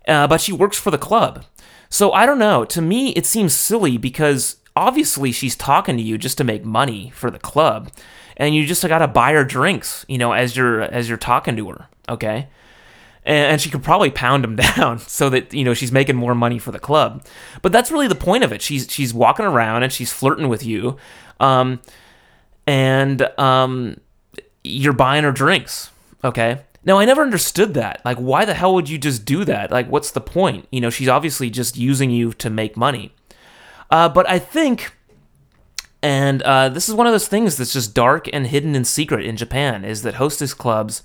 Uh, 0.07 0.27
but 0.29 0.41
she 0.41 0.53
works 0.53 0.79
for 0.79 0.91
the 0.91 0.99
club. 0.99 1.45
So 1.89 2.13
I 2.13 2.27
don't 2.27 2.39
know. 2.39 2.65
To 2.67 2.81
me, 2.81 3.11
it 3.11 3.27
seems 3.27 3.53
silly 3.53 3.97
because 3.97 4.57
obviously 4.77 5.33
she's 5.33 5.57
talking 5.57 5.97
to 5.97 6.03
you 6.03 6.17
just 6.17 6.39
to 6.39 6.45
make 6.45 6.65
money 6.65 7.11
for 7.15 7.31
the 7.31 7.39
club, 7.41 7.91
and 8.37 8.55
you 8.55 8.67
just 8.67 8.87
gotta 8.87 9.09
buy 9.09 9.33
her 9.33 9.45
drinks, 9.45 10.05
you 10.09 10.17
know, 10.19 10.33
as 10.33 10.57
you're 10.57 10.83
as 10.83 11.09
you're 11.09 11.19
talking 11.19 11.57
to 11.57 11.69
her, 11.71 11.89
okay? 12.09 12.49
And 13.25 13.61
she 13.61 13.71
could 13.71 13.83
probably 13.83 14.11
pound 14.11 14.45
him 14.45 14.57
down 14.77 14.99
so 14.99 15.29
that 15.31 15.53
you 15.53 15.65
know 15.65 15.75
she's 15.75 15.93
making 15.93 16.17
more 16.17 16.35
money 16.35 16.59
for 16.59 16.73
the 16.73 16.79
club. 16.79 17.25
But 17.63 17.73
that's 17.73 17.91
really 17.91 18.09
the 18.09 18.15
point 18.15 18.45
of 18.45 18.53
it. 18.53 18.63
She's 18.63 18.91
she's 18.91 19.13
walking 19.13 19.47
around 19.47 19.83
and 19.83 19.93
she's 19.93 20.13
flirting 20.13 20.49
with 20.49 20.65
you, 20.65 20.97
um, 21.39 21.81
and 22.67 23.23
um, 23.39 24.01
you're 24.65 24.93
buying 24.93 25.25
her 25.25 25.33
drinks. 25.33 25.91
Okay. 26.25 26.63
Now 26.83 26.99
I 26.99 27.05
never 27.05 27.21
understood 27.21 27.75
that. 27.75 28.01
Like, 28.07 28.17
why 28.17 28.47
the 28.47 28.55
hell 28.55 28.75
would 28.75 28.89
you 28.89 28.97
just 28.97 29.27
do 29.27 29.45
that? 29.45 29.71
Like, 29.71 29.89
what's 29.89 30.13
the 30.13 30.21
point? 30.21 30.67
You 30.73 30.81
know, 30.81 30.89
she's 30.89 31.09
obviously 31.09 31.51
just 31.51 31.77
using 31.77 32.11
you 32.11 32.33
to 32.35 32.49
make 32.49 32.77
money. 32.77 33.15
Uh, 33.91 34.09
but 34.09 34.29
I 34.29 34.39
think. 34.39 34.95
And 36.03 36.41
uh, 36.45 36.71
this 36.71 36.89
is 36.89 36.95
one 36.95 37.07
of 37.07 37.13
those 37.13 37.29
things 37.29 37.59
that's 37.59 37.75
just 37.75 37.95
dark 37.95 38.27
and 38.33 38.47
hidden 38.47 38.75
and 38.75 38.87
secret 38.87 39.27
in 39.27 39.37
Japan 39.37 39.85
is 39.85 40.01
that 40.01 40.15
hostess 40.15 40.55
clubs 40.55 41.03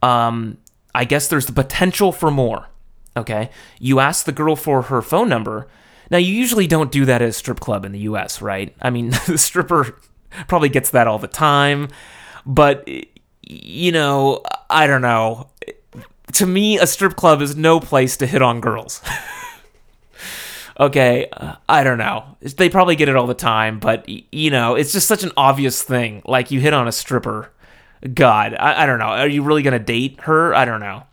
um, 0.00 0.58
I 0.94 1.04
guess 1.04 1.28
there's 1.28 1.46
the 1.46 1.52
potential 1.52 2.12
for 2.12 2.30
more. 2.30 2.68
Okay. 3.16 3.50
You 3.78 4.00
ask 4.00 4.24
the 4.24 4.32
girl 4.32 4.56
for 4.56 4.82
her 4.82 5.02
phone 5.02 5.28
number. 5.28 5.68
Now, 6.10 6.18
you 6.18 6.34
usually 6.34 6.66
don't 6.66 6.92
do 6.92 7.04
that 7.06 7.22
at 7.22 7.28
a 7.28 7.32
strip 7.32 7.60
club 7.60 7.84
in 7.84 7.92
the 7.92 8.00
US, 8.00 8.42
right? 8.42 8.74
I 8.80 8.90
mean, 8.90 9.10
the 9.26 9.38
stripper 9.38 9.98
probably 10.48 10.68
gets 10.68 10.90
that 10.90 11.06
all 11.06 11.18
the 11.18 11.28
time. 11.28 11.88
But, 12.44 12.88
you 13.42 13.92
know, 13.92 14.42
I 14.68 14.86
don't 14.86 15.02
know. 15.02 15.48
To 16.34 16.46
me, 16.46 16.78
a 16.78 16.86
strip 16.86 17.16
club 17.16 17.42
is 17.42 17.56
no 17.56 17.80
place 17.80 18.16
to 18.18 18.26
hit 18.26 18.42
on 18.42 18.60
girls. 18.60 19.02
okay, 20.80 21.28
I 21.68 21.84
don't 21.84 21.98
know. 21.98 22.36
They 22.40 22.68
probably 22.68 22.96
get 22.96 23.08
it 23.08 23.16
all 23.16 23.26
the 23.26 23.34
time, 23.34 23.78
but, 23.78 24.08
you 24.08 24.50
know, 24.50 24.74
it's 24.74 24.92
just 24.92 25.06
such 25.06 25.22
an 25.22 25.32
obvious 25.36 25.82
thing. 25.82 26.22
Like, 26.24 26.50
you 26.50 26.60
hit 26.60 26.72
on 26.72 26.88
a 26.88 26.92
stripper. 26.92 27.50
God, 28.14 28.54
I, 28.58 28.82
I 28.82 28.86
don't 28.86 28.98
know. 28.98 29.06
Are 29.06 29.28
you 29.28 29.42
really 29.42 29.62
going 29.62 29.78
to 29.78 29.84
date 29.84 30.20
her? 30.22 30.54
I 30.54 30.64
don't 30.64 30.80
know. 30.80 31.04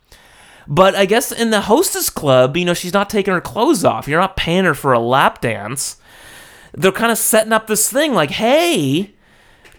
But 0.66 0.94
I 0.94 1.06
guess 1.06 1.32
in 1.32 1.50
the 1.50 1.62
hostess 1.62 2.10
club, 2.10 2.56
you 2.56 2.64
know, 2.64 2.74
she's 2.74 2.92
not 2.92 3.10
taking 3.10 3.34
her 3.34 3.40
clothes 3.40 3.84
off. 3.84 4.06
You're 4.06 4.20
not 4.20 4.36
paying 4.36 4.64
her 4.64 4.74
for 4.74 4.92
a 4.92 5.00
lap 5.00 5.40
dance. 5.40 5.96
They're 6.72 6.92
kind 6.92 7.10
of 7.10 7.18
setting 7.18 7.52
up 7.52 7.66
this 7.66 7.90
thing 7.90 8.14
like, 8.14 8.30
hey, 8.30 9.14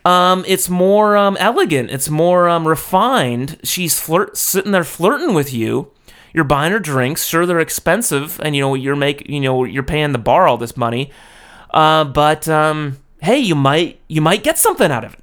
um, 0.04 0.44
it's 0.48 0.70
more 0.70 1.16
um, 1.16 1.38
elegant. 1.40 1.92
It's 1.92 2.10
more 2.10 2.50
um, 2.50 2.68
refined. 2.68 3.60
She's 3.64 4.00
flirt 4.00 4.36
sitting 4.36 4.72
there 4.72 4.84
flirting 4.84 5.34
with 5.34 5.54
you. 5.54 5.92
You're 6.34 6.44
buying 6.44 6.72
her 6.72 6.80
drinks. 6.80 7.26
Sure, 7.26 7.46
they're 7.46 7.60
expensive, 7.60 8.40
and 8.42 8.56
you 8.56 8.62
know 8.62 8.74
you're 8.74 8.96
make 8.96 9.28
you 9.30 9.42
know 9.42 9.64
you're 9.66 9.84
paying 9.84 10.14
the 10.14 10.18
bar 10.18 10.48
all 10.48 10.58
this 10.58 10.78
money. 10.78 11.12
Uh, 11.72 12.06
but 12.06 12.48
um, 12.48 12.98
hey, 13.22 13.38
you 13.38 13.56
might 13.56 14.00
you 14.08 14.22
might 14.22 14.44
get 14.44 14.58
something 14.58 14.92
out 14.92 15.04
of 15.04 15.14
it. 15.14 15.20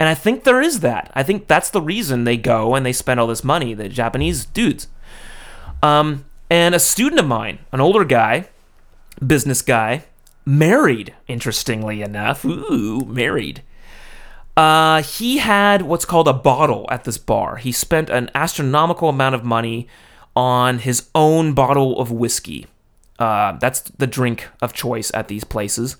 And 0.00 0.08
I 0.08 0.14
think 0.14 0.44
there 0.44 0.62
is 0.62 0.80
that. 0.80 1.12
I 1.14 1.22
think 1.22 1.46
that's 1.46 1.68
the 1.68 1.82
reason 1.82 2.24
they 2.24 2.38
go 2.38 2.74
and 2.74 2.86
they 2.86 2.92
spend 2.92 3.20
all 3.20 3.26
this 3.26 3.44
money, 3.44 3.74
the 3.74 3.88
Japanese 3.88 4.46
dudes. 4.46 4.88
Um, 5.82 6.24
and 6.48 6.74
a 6.74 6.80
student 6.80 7.20
of 7.20 7.26
mine, 7.26 7.58
an 7.70 7.80
older 7.80 8.04
guy, 8.04 8.48
business 9.24 9.60
guy, 9.60 10.04
married, 10.46 11.14
interestingly 11.28 12.00
enough. 12.00 12.46
Ooh, 12.46 13.04
married. 13.04 13.62
Uh, 14.56 15.02
he 15.02 15.38
had 15.38 15.82
what's 15.82 16.06
called 16.06 16.28
a 16.28 16.32
bottle 16.32 16.86
at 16.90 17.04
this 17.04 17.18
bar. 17.18 17.56
He 17.56 17.70
spent 17.70 18.08
an 18.08 18.30
astronomical 18.34 19.10
amount 19.10 19.34
of 19.34 19.44
money 19.44 19.86
on 20.34 20.78
his 20.78 21.08
own 21.14 21.52
bottle 21.52 22.00
of 22.00 22.10
whiskey. 22.10 22.66
Uh, 23.18 23.52
that's 23.58 23.80
the 23.82 24.06
drink 24.06 24.48
of 24.62 24.72
choice 24.72 25.10
at 25.12 25.28
these 25.28 25.44
places, 25.44 25.98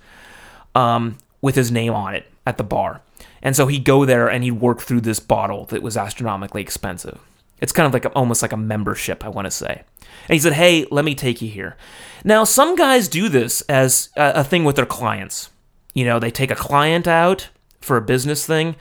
um, 0.74 1.18
with 1.42 1.54
his 1.54 1.70
name 1.70 1.92
on 1.92 2.14
it 2.14 2.26
at 2.46 2.56
the 2.56 2.64
bar. 2.64 3.02
And 3.42 3.56
so 3.56 3.66
he'd 3.66 3.84
go 3.84 4.04
there 4.04 4.28
and 4.28 4.44
he'd 4.44 4.52
work 4.52 4.80
through 4.80 5.00
this 5.02 5.20
bottle 5.20 5.64
that 5.66 5.82
was 5.82 5.96
astronomically 5.96 6.62
expensive. 6.62 7.18
It's 7.60 7.72
kind 7.72 7.86
of 7.86 7.92
like 7.92 8.10
almost 8.16 8.42
like 8.42 8.52
a 8.52 8.56
membership, 8.56 9.24
I 9.24 9.28
want 9.28 9.46
to 9.46 9.50
say. 9.50 9.82
And 10.28 10.34
he 10.34 10.38
said, 10.38 10.54
"Hey, 10.54 10.86
let 10.90 11.04
me 11.04 11.14
take 11.14 11.42
you 11.42 11.48
here." 11.48 11.76
Now, 12.24 12.44
some 12.44 12.74
guys 12.74 13.08
do 13.08 13.28
this 13.28 13.60
as 13.62 14.08
a, 14.16 14.32
a 14.36 14.44
thing 14.44 14.64
with 14.64 14.76
their 14.76 14.86
clients. 14.86 15.50
You 15.94 16.04
know, 16.04 16.18
they 16.18 16.30
take 16.30 16.50
a 16.50 16.56
client 16.56 17.06
out 17.06 17.50
for 17.80 17.96
a 17.96 18.02
business 18.02 18.46
thing, 18.46 18.76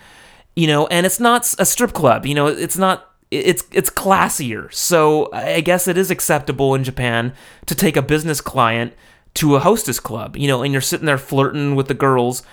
you 0.56 0.68
know, 0.68 0.88
and 0.88 1.06
it's 1.06 1.20
not 1.20 1.54
a 1.58 1.66
strip 1.66 1.94
club. 1.94 2.26
You 2.26 2.36
know, 2.36 2.48
it's 2.48 2.78
not 2.78 3.10
it's 3.32 3.64
it's 3.72 3.90
classier. 3.90 4.74
So 4.74 5.32
I 5.34 5.62
guess 5.62 5.88
it 5.88 5.98
is 5.98 6.12
acceptable 6.12 6.76
in 6.76 6.84
Japan 6.84 7.34
to 7.66 7.76
take 7.76 7.98
a 7.98 8.02
business 8.02 8.42
client 8.42 8.94
to 9.36 9.56
a 9.56 9.60
hostess 9.60 10.00
club, 10.00 10.36
you 10.36 10.48
know, 10.48 10.64
and 10.64 10.74
you're 10.74 10.82
sitting 10.82 11.06
there 11.06 11.18
flirting 11.18 11.76
with 11.76 11.88
the 11.88 11.94
girls, 11.94 12.44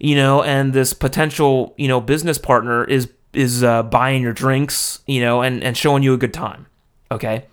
you 0.00 0.16
know, 0.16 0.42
and 0.42 0.72
this 0.72 0.92
potential, 0.92 1.74
you 1.76 1.86
know, 1.86 2.00
business 2.00 2.38
partner 2.38 2.84
is 2.84 3.12
is 3.32 3.62
uh, 3.62 3.84
buying 3.84 4.22
your 4.22 4.32
drinks, 4.32 5.00
you 5.06 5.20
know, 5.20 5.42
and 5.42 5.62
and 5.62 5.76
showing 5.76 6.02
you 6.02 6.14
a 6.14 6.16
good 6.16 6.34
time. 6.34 6.66
Okay? 7.12 7.44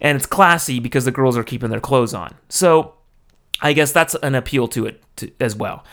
And 0.00 0.16
it's 0.16 0.26
classy 0.26 0.78
because 0.78 1.04
the 1.04 1.10
girls 1.10 1.36
are 1.36 1.42
keeping 1.42 1.70
their 1.70 1.80
clothes 1.80 2.14
on. 2.14 2.34
So 2.48 2.94
I 3.60 3.72
guess 3.72 3.90
that's 3.90 4.14
an 4.22 4.34
appeal 4.34 4.68
to 4.68 4.86
it 4.86 5.02
to, 5.16 5.32
as 5.40 5.56
well. 5.56 5.84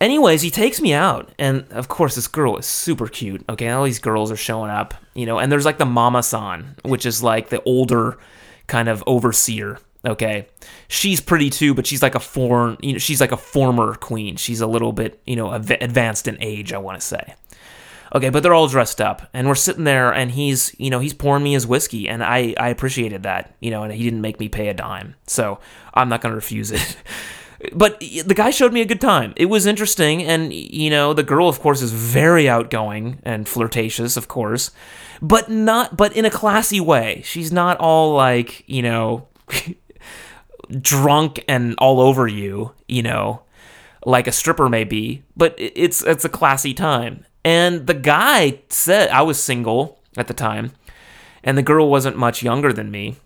Anyways, 0.00 0.42
he 0.42 0.50
takes 0.50 0.80
me 0.80 0.92
out, 0.92 1.32
and 1.38 1.64
of 1.70 1.86
course, 1.86 2.16
this 2.16 2.26
girl 2.26 2.56
is 2.56 2.66
super 2.66 3.06
cute. 3.06 3.44
Okay, 3.48 3.68
all 3.68 3.84
these 3.84 4.00
girls 4.00 4.32
are 4.32 4.36
showing 4.36 4.70
up, 4.70 4.94
you 5.14 5.26
know, 5.26 5.38
and 5.38 5.52
there's 5.52 5.64
like 5.64 5.78
the 5.78 5.86
mama 5.86 6.22
san, 6.22 6.76
which 6.84 7.06
is 7.06 7.22
like 7.22 7.50
the 7.50 7.62
older 7.62 8.18
kind 8.66 8.88
of 8.88 9.04
overseer. 9.06 9.78
Okay, 10.04 10.48
she's 10.88 11.20
pretty 11.20 11.48
too, 11.48 11.74
but 11.74 11.86
she's 11.86 12.02
like 12.02 12.16
a 12.16 12.20
foreign, 12.20 12.76
you 12.82 12.92
know, 12.92 12.98
she's 12.98 13.20
like 13.20 13.30
a 13.30 13.36
former 13.36 13.94
queen. 13.94 14.36
She's 14.36 14.60
a 14.60 14.66
little 14.66 14.92
bit, 14.92 15.20
you 15.26 15.36
know, 15.36 15.52
advanced 15.52 16.26
in 16.26 16.36
age, 16.40 16.72
I 16.72 16.78
want 16.78 17.00
to 17.00 17.06
say. 17.06 17.34
Okay, 18.14 18.28
but 18.28 18.42
they're 18.42 18.52
all 18.52 18.68
dressed 18.68 19.00
up, 19.00 19.30
and 19.32 19.48
we're 19.48 19.54
sitting 19.54 19.84
there, 19.84 20.12
and 20.12 20.32
he's, 20.32 20.74
you 20.78 20.90
know, 20.90 20.98
he's 20.98 21.14
pouring 21.14 21.44
me 21.44 21.54
his 21.54 21.66
whiskey, 21.66 22.08
and 22.08 22.22
I, 22.22 22.54
I 22.58 22.68
appreciated 22.68 23.22
that, 23.22 23.54
you 23.60 23.70
know, 23.70 23.84
and 23.84 23.92
he 23.92 24.02
didn't 24.02 24.20
make 24.20 24.38
me 24.38 24.50
pay 24.50 24.68
a 24.68 24.74
dime, 24.74 25.14
so 25.26 25.60
I'm 25.94 26.10
not 26.10 26.20
gonna 26.20 26.34
refuse 26.34 26.70
it. 26.72 26.96
but 27.72 28.00
the 28.00 28.34
guy 28.34 28.50
showed 28.50 28.72
me 28.72 28.82
a 28.82 28.86
good 28.86 29.00
time. 29.00 29.32
It 29.36 29.46
was 29.46 29.64
interesting, 29.66 30.22
and 30.24 30.52
you 30.52 30.90
know, 30.90 31.14
the 31.14 31.22
girl, 31.22 31.48
of 31.48 31.60
course, 31.60 31.80
is 31.80 31.92
very 31.92 32.48
outgoing 32.48 33.20
and 33.22 33.48
flirtatious, 33.48 34.16
of 34.18 34.28
course, 34.28 34.72
but 35.22 35.48
not, 35.48 35.96
but 35.96 36.14
in 36.14 36.24
a 36.24 36.30
classy 36.30 36.80
way. 36.80 37.22
She's 37.24 37.52
not 37.52 37.78
all 37.78 38.14
like, 38.14 38.68
you 38.68 38.82
know, 38.82 39.28
drunk 40.80 41.44
and 41.48 41.74
all 41.78 42.00
over 42.00 42.26
you, 42.26 42.72
you 42.88 43.02
know, 43.02 43.42
like 44.04 44.26
a 44.26 44.32
stripper 44.32 44.68
may 44.68 44.84
be. 44.84 45.22
But 45.36 45.54
it's 45.58 46.02
it's 46.02 46.24
a 46.24 46.28
classy 46.28 46.74
time. 46.74 47.24
And 47.44 47.86
the 47.86 47.94
guy 47.94 48.60
said 48.68 49.08
I 49.10 49.22
was 49.22 49.42
single 49.42 50.00
at 50.16 50.28
the 50.28 50.34
time, 50.34 50.72
and 51.42 51.58
the 51.58 51.62
girl 51.62 51.90
wasn't 51.90 52.16
much 52.16 52.42
younger 52.42 52.72
than 52.72 52.90
me 52.90 53.16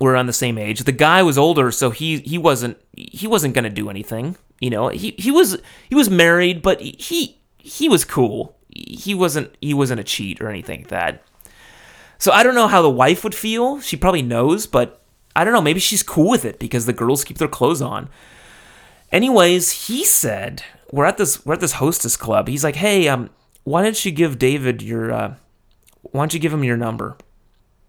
we're 0.00 0.12
around 0.12 0.26
the 0.26 0.32
same 0.32 0.58
age. 0.58 0.80
The 0.80 0.92
guy 0.92 1.22
was 1.22 1.38
older, 1.38 1.70
so 1.70 1.90
he 1.90 2.18
he 2.18 2.38
wasn't 2.38 2.78
he 2.94 3.26
wasn't 3.26 3.54
gonna 3.54 3.70
do 3.70 3.88
anything. 3.88 4.36
You 4.60 4.70
know, 4.70 4.88
he 4.88 5.14
he 5.18 5.30
was 5.30 5.58
he 5.88 5.94
was 5.94 6.10
married, 6.10 6.62
but 6.62 6.80
he 6.80 7.38
he 7.58 7.88
was 7.88 8.04
cool. 8.04 8.56
He 8.74 9.14
wasn't 9.14 9.54
he 9.60 9.72
wasn't 9.72 10.00
a 10.00 10.04
cheat 10.04 10.40
or 10.40 10.48
anything 10.48 10.80
like 10.80 10.88
that. 10.88 11.22
So 12.18 12.32
I 12.32 12.42
don't 12.42 12.54
know 12.54 12.68
how 12.68 12.82
the 12.82 12.90
wife 12.90 13.24
would 13.24 13.34
feel. 13.34 13.80
She 13.80 13.96
probably 13.96 14.22
knows, 14.22 14.66
but 14.66 15.02
I 15.36 15.44
don't 15.44 15.52
know. 15.52 15.62
Maybe 15.62 15.80
she's 15.80 16.02
cool 16.02 16.30
with 16.30 16.44
it 16.44 16.58
because 16.58 16.86
the 16.86 16.92
girls 16.92 17.22
keep 17.22 17.38
their 17.38 17.46
clothes 17.46 17.82
on. 17.82 18.08
Anyways, 19.12 19.86
he 19.86 20.04
said 20.04 20.62
we're 20.90 21.04
at 21.04 21.18
this 21.18 21.44
we're 21.46 21.54
at 21.54 21.60
this 21.60 21.72
hostess 21.72 22.16
club. 22.16 22.48
He's 22.48 22.64
like, 22.64 22.76
hey, 22.76 23.06
um, 23.06 23.30
why 23.64 23.82
don't 23.82 24.04
you 24.04 24.10
give 24.10 24.38
David 24.38 24.82
your 24.82 25.12
uh, 25.12 25.34
why 26.02 26.22
don't 26.22 26.34
you 26.34 26.40
give 26.40 26.52
him 26.52 26.64
your 26.64 26.76
number? 26.76 27.16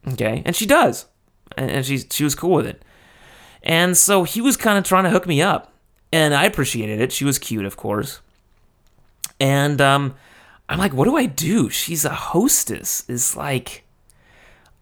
Okay, 0.08 0.44
and 0.46 0.56
she 0.56 0.66
does 0.66 1.08
and 1.58 1.86
she 1.86 2.00
she 2.00 2.24
was 2.24 2.36
cool 2.36 2.56
with 2.56 2.68
it. 2.68 2.84
And 3.64 3.98
so 3.98 4.24
he 4.24 4.42
was 4.42 4.58
kind 4.58 4.78
of 4.78 4.84
trying 4.84 5.04
to 5.06 5.10
hook 5.10 5.28
me 5.28 5.42
up, 5.42 5.74
and 6.12 6.34
I 6.34 6.46
appreciated 6.46 7.02
it. 7.02 7.12
She 7.12 7.26
was 7.26 7.40
cute, 7.40 7.66
of 7.66 7.78
course. 7.78 8.22
And 9.40 9.82
um, 9.82 10.16
I'm 10.70 10.80
like, 10.80 10.94
what 10.94 11.06
do 11.06 11.16
I 11.16 11.26
do? 11.26 11.70
She's 11.70 12.06
a 12.06 12.14
hostess. 12.14 13.08
Is 13.10 13.36
like, 13.36 13.84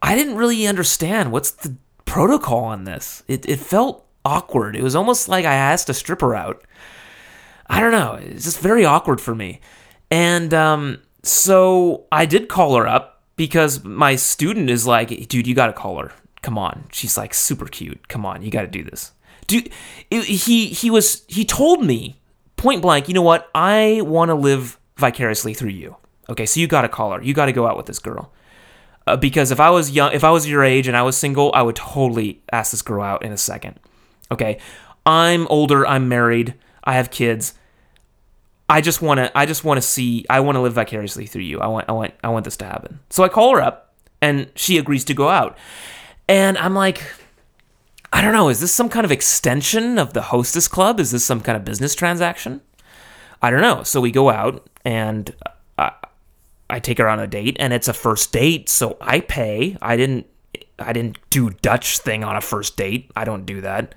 I 0.02 0.16
didn't 0.16 0.36
really 0.36 0.68
understand 0.68 1.32
what's 1.32 1.52
the 1.52 1.76
protocol 2.16 2.64
on 2.64 2.86
this. 2.86 3.24
It 3.28 3.46
it 3.46 3.60
felt 3.60 4.06
awkward. 4.24 4.78
It 4.78 4.82
was 4.82 4.96
almost 4.96 5.28
like 5.28 5.44
I 5.44 5.54
asked 5.54 5.90
a 5.90 5.94
stripper 5.94 6.34
out. 6.34 6.64
I 7.68 7.82
don't 7.82 7.92
know. 7.92 8.14
It's 8.14 8.46
just 8.46 8.62
very 8.62 8.86
awkward 8.86 9.20
for 9.20 9.36
me. 9.36 9.60
And 10.10 10.54
um, 10.54 11.00
so 11.24 12.06
I 12.14 12.26
did 12.26 12.48
call 12.48 12.78
her 12.78 12.88
up 12.88 13.22
because 13.36 13.84
my 13.84 14.16
student 14.16 14.70
is 14.70 14.88
like, 14.88 15.28
dude, 15.28 15.46
you 15.46 15.54
got 15.54 15.68
to 15.68 15.74
call 15.74 16.00
her. 16.00 16.14
Come 16.42 16.58
on. 16.58 16.86
She's 16.90 17.18
like 17.18 17.34
super 17.34 17.66
cute. 17.66 18.08
Come 18.08 18.26
on, 18.26 18.42
you 18.42 18.50
got 18.50 18.62
to 18.62 18.68
do 18.68 18.82
this. 18.82 19.12
Dude, 19.48 19.70
he 20.10 20.68
he 20.68 20.90
was 20.90 21.26
he 21.28 21.44
told 21.44 21.84
me 21.84 22.16
point 22.56 22.82
blank, 22.82 23.10
you 23.10 23.14
know 23.14 23.24
what? 23.24 23.50
I 23.54 24.00
want 24.06 24.30
to 24.30 24.36
live 24.36 24.80
vicariously 24.96 25.54
through 25.54 25.72
you. 25.72 25.98
Okay, 26.30 26.46
so 26.46 26.62
you 26.62 26.68
got 26.68 26.84
to 26.84 26.90
call 26.90 27.12
her. 27.12 27.22
You 27.22 27.34
got 27.34 27.48
to 27.48 27.52
go 27.52 27.68
out 27.68 27.76
with 27.76 27.88
this 27.88 28.00
girl. 28.00 28.32
Uh, 29.08 29.16
because 29.16 29.52
if 29.52 29.60
I 29.60 29.70
was 29.70 29.92
young, 29.92 30.14
if 30.14 30.24
I 30.24 30.32
was 30.32 30.48
your 30.48 30.64
age 30.64 30.88
and 30.88 30.98
I 30.98 31.04
was 31.04 31.16
single, 31.16 31.52
I 31.54 31.62
would 31.62 31.76
totally 31.76 32.42
ask 32.52 32.72
this 32.72 32.82
girl 32.82 33.04
out 33.04 33.24
in 33.24 33.32
a 33.32 33.38
second. 33.38 33.80
Okay, 34.32 34.60
I'm 35.06 35.48
older. 35.48 35.86
I'm 35.86 36.10
married. 36.10 36.56
I 36.84 36.94
have 36.94 37.12
kids. 37.12 37.54
I 38.68 38.82
just 38.82 39.02
want 39.02 39.20
to. 39.20 39.38
I 39.38 39.46
just 39.46 39.64
want 39.64 39.78
to 39.78 39.82
see. 39.82 40.26
I 40.30 40.40
want 40.40 40.56
to 40.56 40.60
live 40.62 40.74
vicariously 40.74 41.28
through 41.28 41.44
you. 41.44 41.60
I 41.60 41.68
want. 41.68 41.88
I 41.88 41.92
want. 41.92 42.14
I 42.24 42.30
want 42.30 42.46
this 42.46 42.58
to 42.58 42.66
happen. 42.66 43.00
So 43.10 43.24
I 43.24 43.30
call 43.30 43.54
her 43.54 43.62
up, 43.62 43.94
and 44.22 44.50
she 44.56 44.78
agrees 44.78 45.06
to 45.06 45.14
go 45.14 45.30
out. 45.30 45.56
And 46.28 46.58
I'm 46.58 46.74
like, 46.74 47.04
I 48.12 48.22
don't 48.22 48.34
know. 48.34 48.50
Is 48.50 48.62
this 48.62 48.74
some 48.74 48.90
kind 48.90 49.06
of 49.06 49.12
extension 49.12 50.00
of 50.00 50.14
the 50.14 50.24
hostess 50.24 50.68
club? 50.68 51.00
Is 51.00 51.12
this 51.12 51.24
some 51.24 51.42
kind 51.42 51.56
of 51.56 51.64
business 51.64 51.94
transaction? 51.94 52.62
I 53.42 53.52
don't 53.52 53.62
know. 53.62 53.84
So 53.84 54.02
we 54.02 54.10
go 54.10 54.32
out, 54.32 54.68
and 54.84 55.36
I, 55.78 55.92
I 56.70 56.80
take 56.80 56.98
her 56.98 57.08
on 57.08 57.20
a 57.20 57.28
date, 57.28 57.58
and 57.60 57.74
it's 57.74 57.88
a 57.88 57.94
first 57.94 58.32
date, 58.32 58.70
so 58.70 58.98
I 59.00 59.20
pay. 59.20 59.78
I 59.82 59.96
didn't. 59.98 60.28
I 60.78 60.92
didn't 60.92 61.18
do 61.30 61.52
Dutch 61.52 62.00
thing 62.00 62.24
on 62.24 62.36
a 62.36 62.42
first 62.42 62.76
date. 62.76 63.10
I 63.16 63.24
don't 63.24 63.46
do 63.46 63.62
that. 63.62 63.96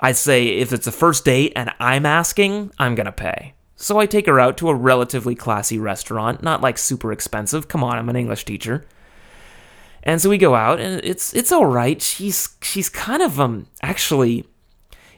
I 0.00 0.12
say 0.12 0.48
if 0.48 0.72
it's 0.72 0.86
a 0.86 0.92
first 0.92 1.24
date 1.24 1.52
and 1.56 1.70
I'm 1.78 2.04
asking, 2.04 2.72
I'm 2.78 2.94
gonna 2.94 3.12
pay. 3.12 3.54
So 3.76 3.98
I 3.98 4.06
take 4.06 4.26
her 4.26 4.40
out 4.40 4.56
to 4.58 4.68
a 4.68 4.74
relatively 4.74 5.34
classy 5.34 5.78
restaurant, 5.78 6.42
not 6.42 6.62
like 6.62 6.78
super 6.78 7.12
expensive. 7.12 7.68
Come 7.68 7.84
on, 7.84 7.98
I'm 7.98 8.08
an 8.08 8.16
English 8.16 8.44
teacher. 8.44 8.86
And 10.02 10.20
so 10.20 10.30
we 10.30 10.38
go 10.38 10.54
out 10.54 10.80
and 10.80 11.00
it's 11.04 11.34
it's 11.34 11.52
all 11.52 11.66
right. 11.66 12.00
She's 12.00 12.56
she's 12.62 12.88
kind 12.88 13.22
of 13.22 13.40
um 13.40 13.66
actually 13.82 14.44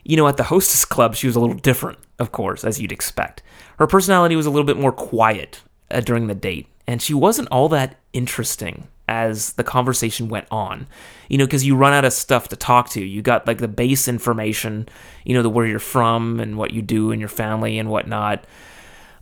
you 0.04 0.16
know 0.16 0.28
at 0.28 0.36
the 0.36 0.44
hostess 0.44 0.84
club 0.94 1.14
she 1.14 1.26
was 1.26 1.36
a 1.36 1.40
little 1.40 1.56
different, 1.56 1.98
of 2.18 2.32
course, 2.32 2.64
as 2.64 2.80
you'd 2.80 2.92
expect. 2.92 3.42
Her 3.78 3.86
personality 3.86 4.36
was 4.36 4.46
a 4.46 4.50
little 4.50 4.66
bit 4.66 4.78
more 4.78 4.92
quiet 4.92 5.62
uh, 5.90 6.00
during 6.00 6.26
the 6.26 6.34
date 6.34 6.66
and 6.88 7.02
she 7.02 7.12
wasn't 7.12 7.48
all 7.50 7.68
that 7.68 7.96
interesting 8.14 8.88
as 9.08 9.52
the 9.52 9.62
conversation 9.62 10.28
went 10.30 10.46
on. 10.50 10.86
You 11.28 11.36
know, 11.36 11.44
because 11.44 11.66
you 11.66 11.76
run 11.76 11.92
out 11.92 12.06
of 12.06 12.14
stuff 12.14 12.48
to 12.48 12.56
talk 12.56 12.88
to. 12.90 13.04
You 13.04 13.20
got 13.20 13.46
like 13.46 13.58
the 13.58 13.68
base 13.68 14.08
information, 14.08 14.88
you 15.24 15.34
know, 15.34 15.42
the 15.42 15.50
where 15.50 15.66
you're 15.66 15.78
from 15.78 16.40
and 16.40 16.56
what 16.56 16.72
you 16.72 16.80
do 16.80 17.12
and 17.12 17.20
your 17.20 17.28
family 17.28 17.78
and 17.78 17.90
whatnot. 17.90 18.44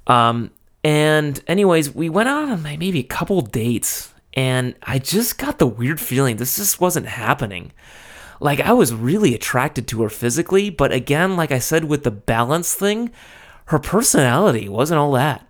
Um, 0.07 0.53
and 0.85 1.43
anyways, 1.49 1.93
we 1.93 2.09
went 2.09 2.29
on 2.29 2.63
maybe 2.63 3.01
a 3.01 3.03
couple 3.03 3.41
dates, 3.43 4.15
and 4.35 4.77
I 4.85 5.01
just 5.01 5.37
got 5.37 5.59
the 5.59 5.67
weird 5.67 5.99
feeling 5.99 6.37
this 6.37 6.57
just 6.57 6.81
wasn't 6.81 7.07
happening. 7.07 7.73
Like 8.39 8.61
I 8.61 8.75
was 8.75 8.95
really 8.95 9.35
attracted 9.35 9.89
to 9.89 10.03
her 10.03 10.09
physically, 10.09 10.71
but 10.71 10.93
again, 10.93 11.35
like 11.35 11.51
I 11.51 11.59
said 11.59 11.85
with 11.87 12.05
the 12.05 12.13
balance 12.13 12.75
thing, 12.75 13.11
her 13.67 13.81
personality 13.81 14.69
wasn't 14.69 14.99
all 14.99 15.13
that, 15.13 15.46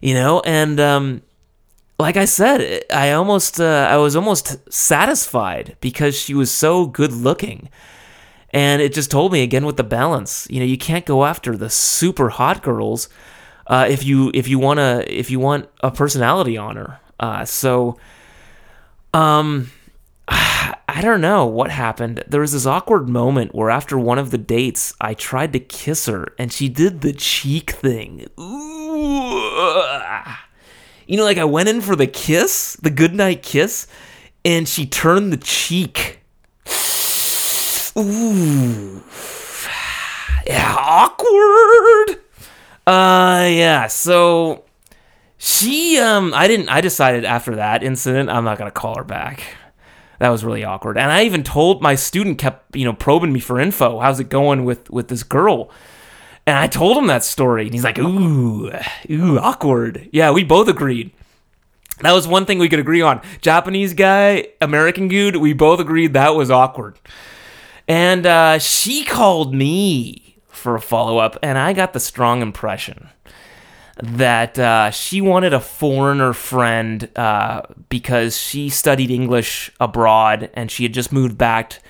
you 0.00 0.14
know, 0.14 0.40
and 0.44 0.80
um, 0.80 1.22
like 1.98 2.16
I 2.16 2.24
said, 2.24 2.84
I 2.90 3.12
almost 3.12 3.60
uh, 3.60 3.86
I 3.90 3.96
was 3.98 4.16
almost 4.16 4.72
satisfied 4.72 5.76
because 5.80 6.16
she 6.16 6.34
was 6.34 6.50
so 6.50 6.86
good 6.86 7.12
looking. 7.12 7.68
And 8.52 8.82
it 8.82 8.92
just 8.92 9.10
told 9.10 9.32
me 9.32 9.42
again 9.42 9.64
with 9.64 9.76
the 9.76 9.84
balance, 9.84 10.48
you 10.50 10.58
know, 10.58 10.66
you 10.66 10.78
can't 10.78 11.06
go 11.06 11.24
after 11.24 11.56
the 11.56 11.70
super 11.70 12.30
hot 12.30 12.62
girls 12.62 13.08
uh, 13.68 13.86
if 13.88 14.04
you 14.04 14.32
if 14.34 14.48
you 14.48 14.58
wanna 14.58 15.04
if 15.06 15.30
you 15.30 15.38
want 15.38 15.68
a 15.82 15.90
personality 15.90 16.56
on 16.56 16.76
her. 16.76 16.98
Uh, 17.20 17.44
so, 17.44 17.98
um, 19.14 19.70
I 20.28 21.02
don't 21.02 21.20
know 21.20 21.46
what 21.46 21.70
happened. 21.70 22.24
There 22.26 22.40
was 22.40 22.52
this 22.52 22.66
awkward 22.66 23.08
moment 23.08 23.54
where 23.54 23.70
after 23.70 23.98
one 23.98 24.18
of 24.18 24.32
the 24.32 24.38
dates, 24.38 24.92
I 25.00 25.14
tried 25.14 25.52
to 25.52 25.60
kiss 25.60 26.06
her 26.06 26.34
and 26.38 26.52
she 26.52 26.68
did 26.68 27.02
the 27.02 27.12
cheek 27.12 27.70
thing. 27.70 28.26
Ooh. 28.38 28.79
You 31.06 31.16
know, 31.16 31.24
like 31.24 31.38
I 31.38 31.44
went 31.44 31.68
in 31.68 31.80
for 31.80 31.96
the 31.96 32.06
kiss, 32.06 32.76
the 32.82 32.90
goodnight 32.90 33.42
kiss, 33.42 33.86
and 34.44 34.68
she 34.68 34.86
turned 34.86 35.32
the 35.32 35.36
cheek. 35.36 36.20
Ooh. 37.98 39.02
Yeah, 40.46 40.76
awkward. 40.78 42.20
Uh 42.86 43.48
yeah, 43.50 43.86
so 43.88 44.64
she 45.36 45.98
um 45.98 46.32
I 46.34 46.48
didn't 46.48 46.68
I 46.68 46.80
decided 46.80 47.24
after 47.24 47.56
that 47.56 47.82
incident 47.82 48.30
I'm 48.30 48.44
not 48.44 48.58
going 48.58 48.68
to 48.68 48.72
call 48.72 48.96
her 48.96 49.04
back. 49.04 49.42
That 50.18 50.28
was 50.28 50.44
really 50.44 50.64
awkward. 50.64 50.98
And 50.98 51.10
I 51.10 51.24
even 51.24 51.42
told 51.42 51.82
my 51.82 51.94
student 51.94 52.38
kept, 52.38 52.76
you 52.76 52.84
know, 52.84 52.92
probing 52.92 53.32
me 53.32 53.40
for 53.40 53.58
info. 53.58 54.00
How's 54.00 54.20
it 54.20 54.28
going 54.28 54.64
with 54.64 54.90
with 54.90 55.08
this 55.08 55.22
girl? 55.22 55.70
And 56.50 56.58
I 56.58 56.66
told 56.66 56.96
him 56.96 57.06
that 57.06 57.22
story, 57.22 57.66
and 57.66 57.72
he's 57.72 57.84
like, 57.84 57.96
ooh, 58.00 58.72
ooh, 59.08 59.38
awkward. 59.38 60.08
Yeah, 60.12 60.32
we 60.32 60.42
both 60.42 60.66
agreed. 60.66 61.12
That 62.00 62.10
was 62.10 62.26
one 62.26 62.44
thing 62.44 62.58
we 62.58 62.68
could 62.68 62.80
agree 62.80 63.02
on. 63.02 63.22
Japanese 63.40 63.94
guy, 63.94 64.48
American 64.60 65.06
dude, 65.06 65.36
we 65.36 65.52
both 65.52 65.78
agreed 65.78 66.12
that 66.14 66.34
was 66.34 66.50
awkward. 66.50 66.98
And 67.86 68.26
uh, 68.26 68.58
she 68.58 69.04
called 69.04 69.54
me 69.54 70.38
for 70.48 70.74
a 70.74 70.80
follow 70.80 71.18
up, 71.18 71.38
and 71.40 71.56
I 71.56 71.72
got 71.72 71.92
the 71.92 72.00
strong 72.00 72.42
impression 72.42 73.10
that 74.02 74.58
uh, 74.58 74.90
she 74.90 75.20
wanted 75.20 75.52
a 75.52 75.60
foreigner 75.60 76.32
friend 76.32 77.16
uh, 77.16 77.62
because 77.88 78.36
she 78.36 78.68
studied 78.68 79.12
English 79.12 79.70
abroad 79.78 80.50
and 80.54 80.68
she 80.68 80.82
had 80.82 80.94
just 80.94 81.12
moved 81.12 81.38
back 81.38 81.80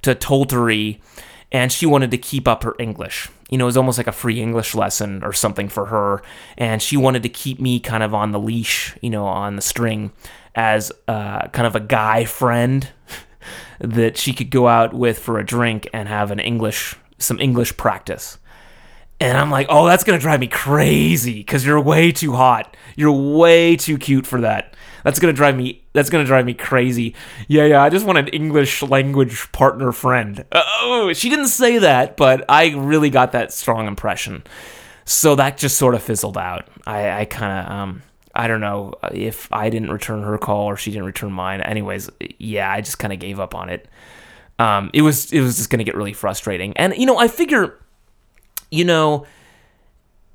to 0.00 0.14
Tottori 0.14 1.02
and 1.52 1.70
she 1.70 1.84
wanted 1.84 2.10
to 2.12 2.18
keep 2.18 2.48
up 2.48 2.62
her 2.62 2.74
English. 2.78 3.28
You 3.50 3.58
know, 3.58 3.64
it 3.64 3.66
was 3.66 3.76
almost 3.76 3.98
like 3.98 4.08
a 4.08 4.12
free 4.12 4.40
English 4.40 4.74
lesson 4.74 5.22
or 5.22 5.32
something 5.32 5.68
for 5.68 5.86
her, 5.86 6.22
and 6.58 6.82
she 6.82 6.96
wanted 6.96 7.22
to 7.22 7.28
keep 7.28 7.60
me 7.60 7.78
kind 7.78 8.02
of 8.02 8.12
on 8.12 8.32
the 8.32 8.40
leash, 8.40 8.96
you 9.00 9.10
know, 9.10 9.26
on 9.26 9.56
the 9.56 9.62
string 9.62 10.12
as 10.54 10.90
uh, 11.06 11.46
kind 11.48 11.66
of 11.66 11.76
a 11.76 11.80
guy 11.80 12.24
friend 12.24 12.88
that 13.80 14.16
she 14.16 14.32
could 14.32 14.50
go 14.50 14.66
out 14.66 14.94
with 14.94 15.18
for 15.18 15.38
a 15.38 15.46
drink 15.46 15.88
and 15.92 16.08
have 16.08 16.30
an 16.30 16.40
English, 16.40 16.96
some 17.18 17.38
English 17.38 17.76
practice. 17.76 18.38
And 19.20 19.38
I'm 19.38 19.50
like, 19.50 19.66
oh, 19.70 19.86
that's 19.86 20.04
gonna 20.04 20.18
drive 20.18 20.40
me 20.40 20.46
crazy 20.48 21.34
because 21.34 21.64
you're 21.64 21.80
way 21.80 22.12
too 22.12 22.32
hot. 22.32 22.76
You're 22.96 23.12
way 23.12 23.76
too 23.76 23.96
cute 23.96 24.26
for 24.26 24.40
that. 24.42 24.75
That's 25.06 25.20
gonna 25.20 25.32
drive 25.32 25.56
me. 25.56 25.84
That's 25.92 26.10
gonna 26.10 26.24
drive 26.24 26.44
me 26.46 26.52
crazy. 26.52 27.14
Yeah, 27.46 27.64
yeah. 27.66 27.80
I 27.80 27.90
just 27.90 28.04
want 28.04 28.18
an 28.18 28.26
English 28.26 28.82
language 28.82 29.52
partner 29.52 29.92
friend. 29.92 30.44
Oh, 30.50 31.12
she 31.12 31.30
didn't 31.30 31.46
say 31.46 31.78
that, 31.78 32.16
but 32.16 32.44
I 32.48 32.70
really 32.70 33.08
got 33.08 33.30
that 33.30 33.52
strong 33.52 33.86
impression. 33.86 34.42
So 35.04 35.36
that 35.36 35.58
just 35.58 35.76
sort 35.76 35.94
of 35.94 36.02
fizzled 36.02 36.36
out. 36.36 36.66
I, 36.88 37.20
I 37.20 37.24
kind 37.24 37.52
of, 37.52 37.72
um, 37.72 38.02
I 38.34 38.48
don't 38.48 38.60
know 38.60 38.94
if 39.12 39.46
I 39.52 39.70
didn't 39.70 39.92
return 39.92 40.24
her 40.24 40.38
call 40.38 40.64
or 40.64 40.76
she 40.76 40.90
didn't 40.90 41.06
return 41.06 41.30
mine. 41.30 41.60
Anyways, 41.60 42.10
yeah, 42.40 42.68
I 42.68 42.80
just 42.80 42.98
kind 42.98 43.12
of 43.12 43.20
gave 43.20 43.38
up 43.38 43.54
on 43.54 43.68
it. 43.68 43.86
Um, 44.58 44.90
it 44.92 45.02
was, 45.02 45.32
it 45.32 45.40
was 45.40 45.56
just 45.56 45.70
gonna 45.70 45.84
get 45.84 45.94
really 45.94 46.14
frustrating. 46.14 46.76
And 46.76 46.96
you 46.96 47.06
know, 47.06 47.16
I 47.16 47.28
figure, 47.28 47.78
you 48.72 48.84
know, 48.84 49.24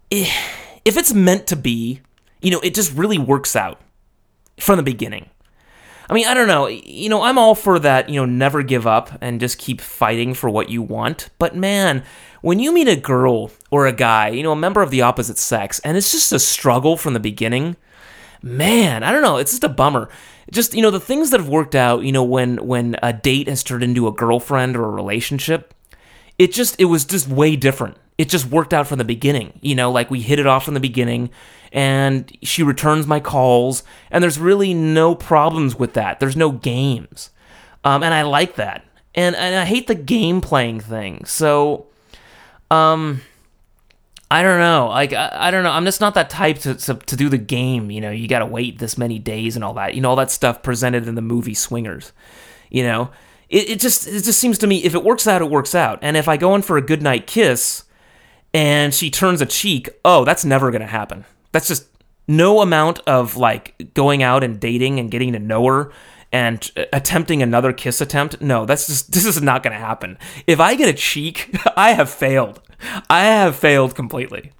if 0.09 0.95
it's 0.95 1.13
meant 1.13 1.47
to 1.47 1.57
be, 1.57 1.99
you 2.41 2.51
know, 2.51 2.61
it 2.61 2.73
just 2.73 2.93
really 2.93 3.17
works 3.17 3.57
out 3.57 3.81
from 4.61 4.77
the 4.77 4.83
beginning. 4.83 5.29
I 6.09 6.13
mean, 6.13 6.27
I 6.27 6.33
don't 6.33 6.47
know. 6.47 6.67
You 6.67 7.07
know, 7.07 7.21
I'm 7.21 7.37
all 7.37 7.55
for 7.55 7.79
that, 7.79 8.09
you 8.09 8.15
know, 8.15 8.25
never 8.25 8.63
give 8.63 8.85
up 8.85 9.11
and 9.21 9.39
just 9.39 9.57
keep 9.57 9.79
fighting 9.79 10.33
for 10.33 10.49
what 10.49 10.69
you 10.69 10.81
want. 10.81 11.29
But 11.39 11.55
man, 11.55 12.03
when 12.41 12.59
you 12.59 12.73
meet 12.73 12.89
a 12.89 12.97
girl 12.97 13.51
or 13.69 13.87
a 13.87 13.93
guy, 13.93 14.27
you 14.29 14.43
know, 14.43 14.51
a 14.51 14.57
member 14.57 14.81
of 14.81 14.91
the 14.91 15.03
opposite 15.03 15.37
sex, 15.37 15.79
and 15.79 15.95
it's 15.95 16.11
just 16.11 16.33
a 16.33 16.39
struggle 16.39 16.97
from 16.97 17.13
the 17.13 17.19
beginning, 17.21 17.77
man, 18.41 19.03
I 19.03 19.11
don't 19.13 19.21
know. 19.21 19.37
It's 19.37 19.51
just 19.51 19.63
a 19.63 19.69
bummer. 19.69 20.09
Just, 20.51 20.73
you 20.73 20.81
know, 20.81 20.91
the 20.91 20.99
things 20.99 21.29
that 21.29 21.39
have 21.39 21.47
worked 21.47 21.75
out, 21.75 22.03
you 22.03 22.11
know, 22.11 22.23
when 22.25 22.57
when 22.67 22.97
a 23.01 23.13
date 23.13 23.47
has 23.47 23.63
turned 23.63 23.83
into 23.83 24.07
a 24.07 24.11
girlfriend 24.11 24.75
or 24.75 24.83
a 24.83 24.89
relationship, 24.89 25.73
it 26.37 26.51
just 26.51 26.75
it 26.77 26.85
was 26.85 27.05
just 27.05 27.29
way 27.29 27.55
different. 27.55 27.95
It 28.17 28.27
just 28.27 28.47
worked 28.47 28.73
out 28.73 28.85
from 28.85 28.97
the 28.97 29.05
beginning. 29.05 29.57
You 29.61 29.75
know, 29.75 29.91
like 29.91 30.11
we 30.11 30.19
hit 30.19 30.39
it 30.39 30.47
off 30.47 30.65
from 30.65 30.73
the 30.73 30.81
beginning 30.81 31.29
and 31.71 32.35
she 32.41 32.63
returns 32.63 33.07
my 33.07 33.19
calls, 33.19 33.83
and 34.09 34.23
there's 34.23 34.39
really 34.39 34.73
no 34.73 35.15
problems 35.15 35.75
with 35.75 35.93
that. 35.93 36.19
There's 36.19 36.35
no 36.35 36.51
games. 36.51 37.29
Um, 37.83 38.03
and 38.03 38.13
I 38.13 38.23
like 38.23 38.55
that. 38.55 38.85
And, 39.15 39.35
and 39.35 39.55
I 39.55 39.65
hate 39.65 39.87
the 39.87 39.95
game 39.95 40.41
playing 40.41 40.79
thing. 40.79 41.25
So, 41.25 41.87
um, 42.69 43.21
I 44.29 44.43
don't 44.43 44.59
know. 44.59 44.87
Like, 44.87 45.11
I, 45.11 45.29
I 45.33 45.51
don't 45.51 45.63
know. 45.63 45.71
I'm 45.71 45.83
just 45.83 45.99
not 45.99 46.13
that 46.13 46.29
type 46.29 46.59
to, 46.59 46.75
to, 46.75 46.93
to 46.95 47.15
do 47.17 47.27
the 47.27 47.37
game. 47.37 47.91
You 47.91 47.99
know, 47.99 48.11
you 48.11 48.29
got 48.29 48.39
to 48.39 48.45
wait 48.45 48.79
this 48.79 48.97
many 48.97 49.19
days 49.19 49.55
and 49.57 49.65
all 49.65 49.73
that. 49.73 49.93
You 49.93 50.01
know, 50.01 50.09
all 50.09 50.15
that 50.15 50.31
stuff 50.31 50.63
presented 50.63 51.07
in 51.07 51.15
the 51.15 51.21
movie 51.21 51.53
Swingers. 51.53 52.13
You 52.69 52.83
know, 52.83 53.11
it, 53.49 53.69
it 53.69 53.79
just 53.81 54.07
it 54.07 54.23
just 54.23 54.39
seems 54.39 54.57
to 54.59 54.67
me 54.67 54.77
if 54.85 54.95
it 54.95 55.03
works 55.03 55.27
out, 55.27 55.41
it 55.41 55.49
works 55.51 55.75
out. 55.75 55.99
And 56.01 56.15
if 56.15 56.29
I 56.29 56.37
go 56.37 56.55
in 56.55 56.61
for 56.61 56.77
a 56.77 56.81
good 56.81 57.01
night 57.01 57.27
kiss 57.27 57.83
and 58.53 58.93
she 58.93 59.11
turns 59.11 59.41
a 59.41 59.45
cheek, 59.45 59.89
oh, 60.05 60.23
that's 60.23 60.45
never 60.45 60.71
gonna 60.71 60.87
happen. 60.87 61.25
That's 61.51 61.67
just 61.67 61.87
no 62.27 62.61
amount 62.61 62.99
of 62.99 63.35
like 63.35 63.93
going 63.93 64.23
out 64.23 64.43
and 64.43 64.59
dating 64.59 64.99
and 64.99 65.11
getting 65.11 65.33
to 65.33 65.39
know 65.39 65.65
her 65.65 65.91
and 66.31 66.71
attempting 66.93 67.41
another 67.41 67.73
kiss 67.73 67.99
attempt. 68.01 68.41
No, 68.41 68.65
that's 68.65 68.87
just 68.87 69.11
this 69.11 69.25
is 69.25 69.41
not 69.41 69.63
going 69.63 69.73
to 69.73 69.79
happen. 69.79 70.17
If 70.47 70.59
I 70.59 70.75
get 70.75 70.89
a 70.89 70.93
cheek, 70.93 71.55
I 71.75 71.91
have 71.93 72.09
failed. 72.09 72.61
I 73.09 73.23
have 73.23 73.55
failed 73.55 73.95
completely. 73.95 74.51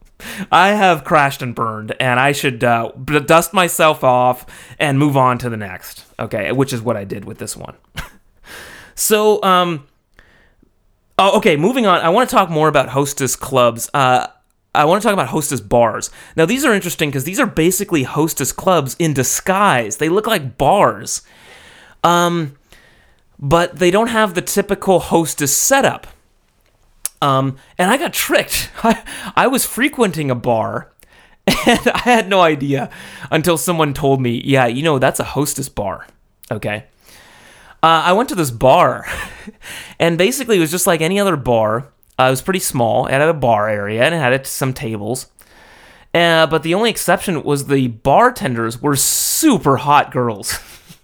I 0.51 0.69
have 0.69 1.03
crashed 1.03 1.41
and 1.41 1.55
burned, 1.55 1.95
and 1.99 2.19
I 2.19 2.31
should 2.31 2.63
uh, 2.63 2.91
dust 2.91 3.53
myself 3.53 4.03
off 4.03 4.45
and 4.77 4.99
move 4.99 5.17
on 5.17 5.39
to 5.39 5.49
the 5.49 5.57
next. 5.57 6.05
Okay, 6.19 6.51
which 6.51 6.73
is 6.73 6.81
what 6.81 6.95
I 6.95 7.05
did 7.05 7.25
with 7.25 7.39
this 7.39 7.57
one. 7.57 7.75
so, 8.95 9.41
um, 9.41 9.87
oh, 11.17 11.37
okay, 11.37 11.57
moving 11.57 11.87
on. 11.87 12.01
I 12.01 12.09
want 12.09 12.29
to 12.29 12.35
talk 12.35 12.51
more 12.51 12.67
about 12.67 12.89
hostess 12.89 13.35
clubs. 13.35 13.89
Uh, 13.95 14.27
I 14.73 14.85
want 14.85 15.01
to 15.01 15.05
talk 15.05 15.13
about 15.13 15.27
hostess 15.27 15.59
bars. 15.59 16.09
Now, 16.35 16.45
these 16.45 16.63
are 16.63 16.73
interesting 16.73 17.09
because 17.09 17.25
these 17.25 17.39
are 17.39 17.45
basically 17.45 18.03
hostess 18.03 18.51
clubs 18.51 18.95
in 18.99 19.13
disguise. 19.13 19.97
They 19.97 20.07
look 20.09 20.27
like 20.27 20.57
bars, 20.57 21.23
um, 22.03 22.55
but 23.37 23.77
they 23.77 23.91
don't 23.91 24.07
have 24.07 24.33
the 24.33 24.41
typical 24.41 24.99
hostess 24.99 25.55
setup. 25.55 26.07
Um, 27.21 27.57
and 27.77 27.91
I 27.91 27.97
got 27.97 28.13
tricked. 28.13 28.71
I, 28.83 29.03
I 29.35 29.47
was 29.47 29.65
frequenting 29.65 30.31
a 30.31 30.35
bar 30.35 30.91
and 31.67 31.87
I 31.87 31.99
had 31.99 32.29
no 32.29 32.41
idea 32.41 32.89
until 33.29 33.57
someone 33.57 33.93
told 33.93 34.21
me, 34.21 34.41
yeah, 34.45 34.67
you 34.67 34.83
know, 34.83 34.99
that's 34.99 35.19
a 35.19 35.23
hostess 35.25 35.69
bar. 35.69 36.07
Okay. 36.49 36.85
Uh, 37.83 38.03
I 38.05 38.13
went 38.13 38.29
to 38.29 38.35
this 38.35 38.51
bar 38.51 39.05
and 39.99 40.17
basically 40.17 40.57
it 40.57 40.59
was 40.59 40.71
just 40.71 40.87
like 40.87 41.01
any 41.01 41.19
other 41.19 41.35
bar. 41.35 41.91
Uh, 42.21 42.27
it 42.27 42.31
was 42.31 42.41
pretty 42.41 42.59
small. 42.59 43.07
It 43.07 43.13
had 43.13 43.21
a 43.21 43.33
bar 43.33 43.69
area 43.69 44.03
and 44.03 44.13
it 44.13 44.19
had 44.19 44.45
some 44.45 44.73
tables. 44.73 45.27
Uh, 46.13 46.45
but 46.47 46.63
the 46.63 46.73
only 46.73 46.89
exception 46.89 47.43
was 47.43 47.67
the 47.67 47.87
bartenders 47.87 48.81
were 48.81 48.95
super 48.95 49.77
hot 49.77 50.11
girls. 50.11 50.59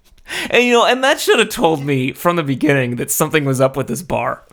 and 0.50 0.64
you 0.64 0.74
know, 0.74 0.86
and 0.86 1.04
that 1.04 1.20
should 1.20 1.40
have 1.40 1.50
told 1.50 1.84
me 1.84 2.12
from 2.12 2.36
the 2.36 2.44
beginning 2.44 2.98
that 2.98 3.10
something 3.10 3.46
was 3.46 3.62
up 3.62 3.76
with 3.76 3.88
this 3.88 4.04
bar 4.04 4.44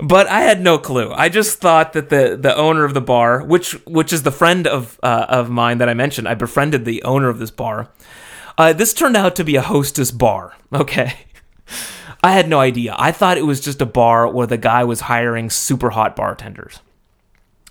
but 0.00 0.26
I 0.28 0.42
had 0.42 0.60
no 0.60 0.78
clue. 0.78 1.12
I 1.12 1.28
just 1.28 1.58
thought 1.58 1.92
that 1.92 2.08
the 2.08 2.38
the 2.40 2.54
owner 2.56 2.84
of 2.84 2.94
the 2.94 3.00
bar, 3.00 3.42
which 3.42 3.72
which 3.86 4.12
is 4.12 4.22
the 4.22 4.30
friend 4.30 4.66
of 4.66 4.98
uh, 5.02 5.26
of 5.28 5.50
mine 5.50 5.78
that 5.78 5.88
I 5.88 5.94
mentioned, 5.94 6.28
I 6.28 6.34
befriended 6.34 6.84
the 6.84 7.02
owner 7.02 7.28
of 7.28 7.38
this 7.38 7.50
bar. 7.50 7.88
Uh, 8.56 8.72
this 8.72 8.92
turned 8.92 9.16
out 9.16 9.36
to 9.36 9.44
be 9.44 9.56
a 9.56 9.62
hostess 9.62 10.10
bar. 10.10 10.54
Okay. 10.72 11.14
I 12.22 12.32
had 12.32 12.48
no 12.48 12.58
idea. 12.60 12.94
I 12.98 13.12
thought 13.12 13.38
it 13.38 13.46
was 13.46 13.60
just 13.60 13.80
a 13.80 13.86
bar 13.86 14.28
where 14.28 14.46
the 14.46 14.56
guy 14.56 14.84
was 14.84 15.02
hiring 15.02 15.50
super 15.50 15.90
hot 15.90 16.16
bartenders. 16.16 16.80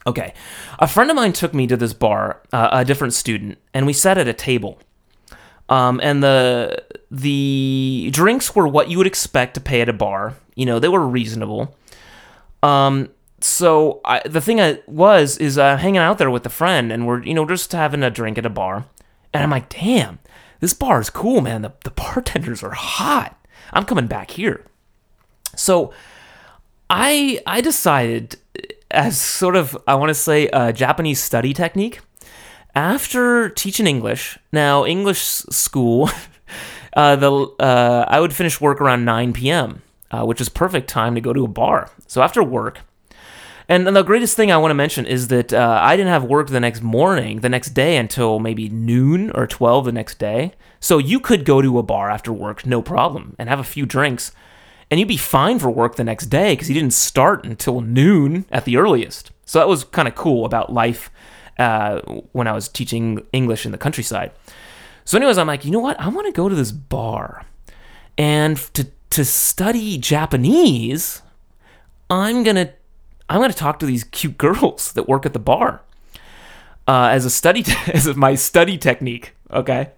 Okay. 0.05 0.33
A 0.79 0.87
friend 0.87 1.09
of 1.09 1.15
mine 1.17 1.33
took 1.33 1.53
me 1.53 1.67
to 1.67 1.75
this 1.75 1.93
bar, 1.93 2.41
uh, 2.53 2.69
a 2.71 2.85
different 2.85 3.13
student, 3.13 3.57
and 3.73 3.85
we 3.85 3.93
sat 3.93 4.17
at 4.17 4.27
a 4.27 4.33
table. 4.33 4.79
Um, 5.69 5.99
and 6.01 6.23
the 6.23 6.81
the 7.11 8.09
drinks 8.13 8.55
were 8.55 8.67
what 8.67 8.89
you 8.89 8.97
would 8.97 9.07
expect 9.07 9.55
to 9.55 9.59
pay 9.59 9.81
at 9.81 9.89
a 9.89 9.93
bar. 9.93 10.37
You 10.55 10.65
know, 10.65 10.79
they 10.79 10.87
were 10.87 11.05
reasonable. 11.05 11.75
Um, 12.63 13.09
so 13.41 13.99
I, 14.05 14.21
the 14.25 14.41
thing 14.41 14.61
I 14.61 14.79
was 14.87 15.37
is 15.37 15.57
uh, 15.57 15.75
hanging 15.77 15.97
out 15.97 16.17
there 16.17 16.31
with 16.31 16.45
a 16.45 16.49
friend, 16.49 16.91
and 16.91 17.05
we're 17.05 17.21
you 17.23 17.33
know 17.33 17.45
just 17.45 17.73
having 17.73 18.01
a 18.01 18.09
drink 18.09 18.37
at 18.37 18.45
a 18.45 18.49
bar, 18.49 18.85
and 19.33 19.43
I'm 19.43 19.49
like, 19.49 19.67
damn, 19.67 20.19
this 20.61 20.73
bar 20.73 21.01
is 21.01 21.09
cool, 21.09 21.41
man. 21.41 21.63
The 21.63 21.73
the 21.83 21.91
bartenders 21.91 22.63
are 22.63 22.71
hot. 22.71 23.36
I'm 23.73 23.85
coming 23.85 24.07
back 24.07 24.31
here. 24.31 24.63
So 25.55 25.93
I 26.89 27.41
I 27.45 27.61
decided 27.61 28.37
as 28.91 29.19
sort 29.19 29.55
of 29.55 29.77
I 29.87 29.95
want 29.95 30.09
to 30.09 30.15
say 30.15 30.47
a 30.47 30.73
Japanese 30.73 31.21
study 31.21 31.53
technique. 31.53 32.01
After 32.75 33.49
teaching 33.49 33.87
English, 33.87 34.37
now 34.51 34.85
English 34.85 35.19
school, 35.19 36.11
uh, 36.93 37.15
the 37.15 37.31
uh, 37.59 38.05
I 38.07 38.19
would 38.19 38.33
finish 38.33 38.61
work 38.61 38.79
around 38.79 39.03
9 39.05 39.33
p.m 39.33 39.81
uh, 40.11 40.23
which 40.25 40.41
is 40.41 40.49
perfect 40.49 40.87
time 40.89 41.15
to 41.15 41.21
go 41.21 41.33
to 41.33 41.43
a 41.43 41.47
bar. 41.47 41.89
So 42.07 42.21
after 42.21 42.43
work, 42.43 42.81
and, 43.69 43.85
the 43.87 44.03
greatest 44.03 44.37
thing 44.37 44.51
I 44.51 44.57
want 44.57 44.71
to 44.71 44.75
mention 44.75 45.05
is 45.05 45.27
that 45.27 45.51
uh, 45.51 45.79
I 45.81 45.97
didn't 45.97 46.11
have 46.11 46.23
work 46.23 46.47
the 46.47 46.59
next 46.59 46.81
morning, 46.81 47.41
the 47.41 47.49
next 47.49 47.71
day 47.71 47.97
until 47.97 48.39
maybe 48.39 48.69
noon 48.69 49.31
or 49.31 49.45
12 49.45 49.85
the 49.85 49.91
next 49.91 50.19
day. 50.19 50.53
So 50.79 50.97
you 50.97 51.19
could 51.19 51.45
go 51.45 51.61
to 51.61 51.79
a 51.79 51.83
bar 51.83 52.09
after 52.09 52.31
work, 52.31 52.65
no 52.65 52.81
problem, 52.81 53.35
and 53.39 53.49
have 53.49 53.59
a 53.59 53.63
few 53.63 53.85
drinks, 53.85 54.31
and 54.89 54.99
you'd 54.99 55.07
be 55.07 55.17
fine 55.17 55.59
for 55.59 55.69
work 55.69 55.95
the 55.95 56.03
next 56.03 56.27
day 56.27 56.53
because 56.53 56.69
you 56.69 56.75
didn't 56.75 56.93
start 56.93 57.45
until 57.45 57.81
noon 57.81 58.45
at 58.51 58.65
the 58.65 58.77
earliest. 58.77 59.31
So 59.45 59.59
that 59.59 59.67
was 59.67 59.83
kind 59.83 60.07
of 60.07 60.15
cool 60.15 60.45
about 60.45 60.71
life 60.71 61.09
uh, 61.57 62.01
when 62.31 62.47
I 62.47 62.53
was 62.53 62.67
teaching 62.67 63.25
English 63.33 63.65
in 63.65 63.71
the 63.71 63.77
countryside. 63.77 64.31
So, 65.05 65.17
anyways, 65.17 65.37
I'm 65.37 65.47
like, 65.47 65.65
you 65.65 65.71
know 65.71 65.79
what? 65.79 65.99
I 65.99 66.09
want 66.09 66.27
to 66.27 66.33
go 66.33 66.49
to 66.49 66.55
this 66.55 66.71
bar. 66.71 67.45
And 68.17 68.57
to 68.73 68.87
to 69.11 69.23
study 69.23 69.97
Japanese, 69.97 71.21
I'm 72.09 72.43
gonna 72.43 72.73
I'm 73.29 73.41
gonna 73.41 73.53
talk 73.53 73.79
to 73.79 73.85
these 73.85 74.03
cute 74.03 74.37
girls 74.37 74.93
that 74.93 75.07
work 75.07 75.25
at 75.25 75.33
the 75.33 75.39
bar 75.39 75.81
uh, 76.87 77.09
as 77.11 77.25
a 77.25 77.29
study 77.29 77.63
te- 77.63 77.91
as 77.93 78.07
my 78.15 78.35
study 78.35 78.77
technique. 78.77 79.33
Okay, 79.51 79.91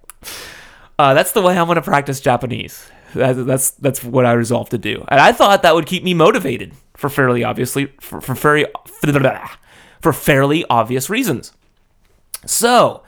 uh, 0.99 1.13
that's 1.13 1.31
the 1.31 1.41
way 1.41 1.57
I'm 1.57 1.67
gonna 1.67 1.81
practice 1.81 2.19
Japanese. 2.19 2.91
That, 3.15 3.33
that's 3.45 3.71
that's 3.71 4.03
what 4.03 4.25
I 4.25 4.33
resolved 4.33 4.71
to 4.71 4.77
do, 4.77 5.03
and 5.07 5.19
I 5.19 5.31
thought 5.31 5.63
that 5.63 5.73
would 5.73 5.87
keep 5.87 6.03
me 6.03 6.13
motivated 6.13 6.73
for 6.95 7.09
fairly 7.09 7.43
obviously 7.43 7.91
for, 7.99 8.21
for 8.21 8.35
very 8.35 8.67
for 10.01 10.13
fairly 10.13 10.65
obvious 10.69 11.09
reasons. 11.09 11.53
So. 12.45 13.03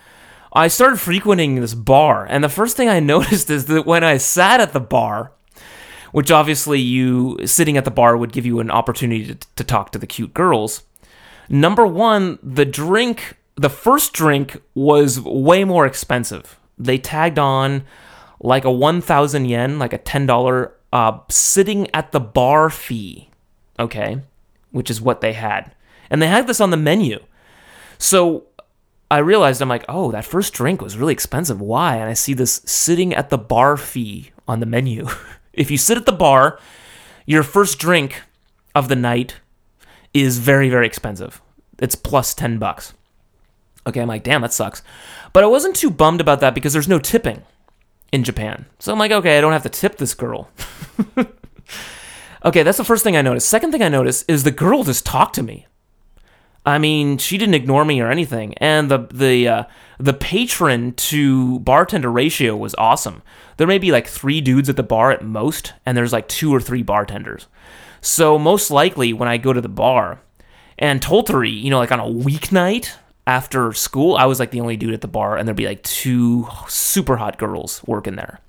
I 0.54 0.68
started 0.68 1.00
frequenting 1.00 1.56
this 1.56 1.74
bar, 1.74 2.28
and 2.30 2.44
the 2.44 2.50
first 2.50 2.76
thing 2.76 2.90
I 2.90 3.00
noticed 3.16 3.50
is 3.50 3.68
that 3.68 3.86
when 3.86 4.04
I 4.04 4.18
sat 4.18 4.60
at 4.60 4.74
the 4.74 4.82
bar, 4.82 5.32
which 6.12 6.30
obviously 6.30 6.80
you 6.80 7.40
sitting 7.46 7.78
at 7.78 7.86
the 7.86 7.92
bar 7.92 8.18
would 8.18 8.34
give 8.34 8.46
you 8.46 8.60
an 8.60 8.70
opportunity 8.70 9.34
to, 9.34 9.48
to 9.56 9.64
talk 9.64 9.92
to 9.92 9.98
the 9.98 10.08
cute 10.08 10.34
girls. 10.34 10.84
Number 11.50 11.88
one, 11.88 12.38
the 12.44 12.66
drink, 12.66 13.38
the 13.56 13.70
first 13.70 14.14
drink 14.14 14.62
was 14.74 15.22
way 15.22 15.64
more 15.64 15.86
expensive. 15.86 16.60
They 16.84 16.98
tagged 16.98 17.40
on 17.40 17.84
like 18.40 18.66
a 18.66 18.72
1,000 18.72 19.46
yen, 19.46 19.80
like 19.80 19.94
a 19.94 20.00
$10 20.00 20.72
uh, 20.94 21.20
sitting 21.30 21.90
at 21.94 22.12
the 22.12 22.20
bar 22.20 22.70
fee, 22.70 23.30
okay, 23.80 24.22
which 24.72 24.90
is 24.90 25.02
what 25.02 25.22
they 25.22 25.34
had. 25.34 25.74
And 26.10 26.22
they 26.22 26.28
had 26.28 26.48
this 26.48 26.60
on 26.60 26.72
the 26.72 26.78
menu. 26.78 27.20
So 27.98 28.46
I 29.10 29.20
realized 29.20 29.62
I'm 29.62 29.70
like, 29.70 29.86
oh, 29.88 30.12
that 30.12 30.26
first 30.26 30.54
drink 30.54 30.82
was 30.82 30.98
really 30.98 31.14
expensive. 31.14 31.62
Why? 31.62 31.98
And 31.98 32.10
I 32.10 32.14
see 32.14 32.34
this 32.34 32.62
sitting 32.66 33.14
at 33.14 33.30
the 33.30 33.38
bar 33.38 33.78
fee 33.78 34.32
on 34.48 34.60
the 34.60 34.66
menu. 34.66 35.08
If 35.54 35.70
you 35.70 35.78
sit 35.78 35.98
at 35.98 36.06
the 36.06 36.14
bar, 36.14 36.60
your 37.26 37.44
first 37.44 37.78
drink 37.78 38.22
of 38.74 38.88
the 38.88 38.96
night 38.96 39.36
is 40.14 40.38
very, 40.38 40.70
very 40.70 40.88
expensive. 40.88 41.42
It's 41.78 41.94
plus 41.94 42.34
10 42.34 42.58
bucks. 42.58 42.94
Okay, 43.88 44.02
I'm 44.02 44.08
like, 44.08 44.24
damn, 44.24 44.42
that 44.42 44.54
sucks. 44.54 44.84
But 45.34 45.44
I 45.44 45.48
wasn't 45.48 45.76
too 45.76 45.90
bummed 45.90 46.22
about 46.22 46.40
that 46.42 46.54
because 46.54 46.74
there's 46.74 46.88
no 46.88 47.00
tipping 47.00 47.44
in 48.12 48.24
Japan. 48.24 48.66
So 48.80 48.92
I'm 48.92 49.00
like, 49.00 49.12
okay, 49.12 49.38
I 49.38 49.42
don't 49.42 49.54
have 49.54 49.64
to 49.64 49.70
tip 49.70 49.98
this 49.98 50.14
girl. 50.14 50.50
okay, 52.46 52.64
that's 52.64 52.78
the 52.78 52.84
first 52.84 53.04
thing 53.04 53.18
I 53.18 53.22
noticed. 53.22 53.50
Second 53.50 53.72
thing 53.72 53.82
I 53.82 53.90
noticed 53.90 54.30
is 54.30 54.44
the 54.44 54.52
girl 54.52 54.84
just 54.84 55.06
talked 55.06 55.36
to 55.36 55.44
me. 55.44 55.68
I 56.64 56.78
mean, 56.78 57.18
she 57.18 57.40
didn't 57.40 57.56
ignore 57.56 57.86
me 57.86 58.02
or 58.02 58.12
anything, 58.12 58.54
and 58.60 58.92
the 58.92 59.08
the 59.12 59.48
uh, 59.48 59.64
the 60.00 60.14
patron 60.14 60.94
to 60.94 61.60
bartender 61.62 62.12
ratio 62.12 62.56
was 62.56 62.76
awesome. 62.78 63.24
There 63.58 63.66
may 63.66 63.80
be 63.80 63.92
like 63.92 64.08
three 64.08 64.42
dudes 64.42 64.70
at 64.70 64.76
the 64.76 64.84
bar 64.84 65.12
at 65.12 65.24
most, 65.24 65.74
and 65.88 65.98
there's 65.98 66.14
like 66.14 66.28
two 66.28 66.54
or 66.54 66.62
three 66.62 66.84
bartenders. 66.84 67.48
So 68.00 68.38
most 68.38 68.70
likely, 68.70 69.12
when 69.12 69.28
I 69.28 69.38
go 69.38 69.54
to 69.54 69.62
the 69.62 69.70
bar, 69.70 70.22
and 70.78 71.02
Tottori, 71.02 71.52
you 71.52 71.72
know, 71.72 71.80
like 71.80 71.92
on 71.92 72.00
a 72.00 72.04
weeknight 72.04 72.96
after 73.32 73.72
school, 73.72 74.18
I 74.18 74.26
was 74.26 74.40
like 74.40 74.52
the 74.52 74.60
only 74.60 74.76
dude 74.76 74.94
at 74.94 75.00
the 75.00 75.08
bar, 75.08 75.38
and 75.38 75.48
there'd 75.48 75.56
be 75.56 75.66
like 75.66 75.84
two 75.84 76.50
super 76.68 77.16
hot 77.16 77.38
girls 77.38 77.82
working 77.88 78.18
there. 78.18 78.42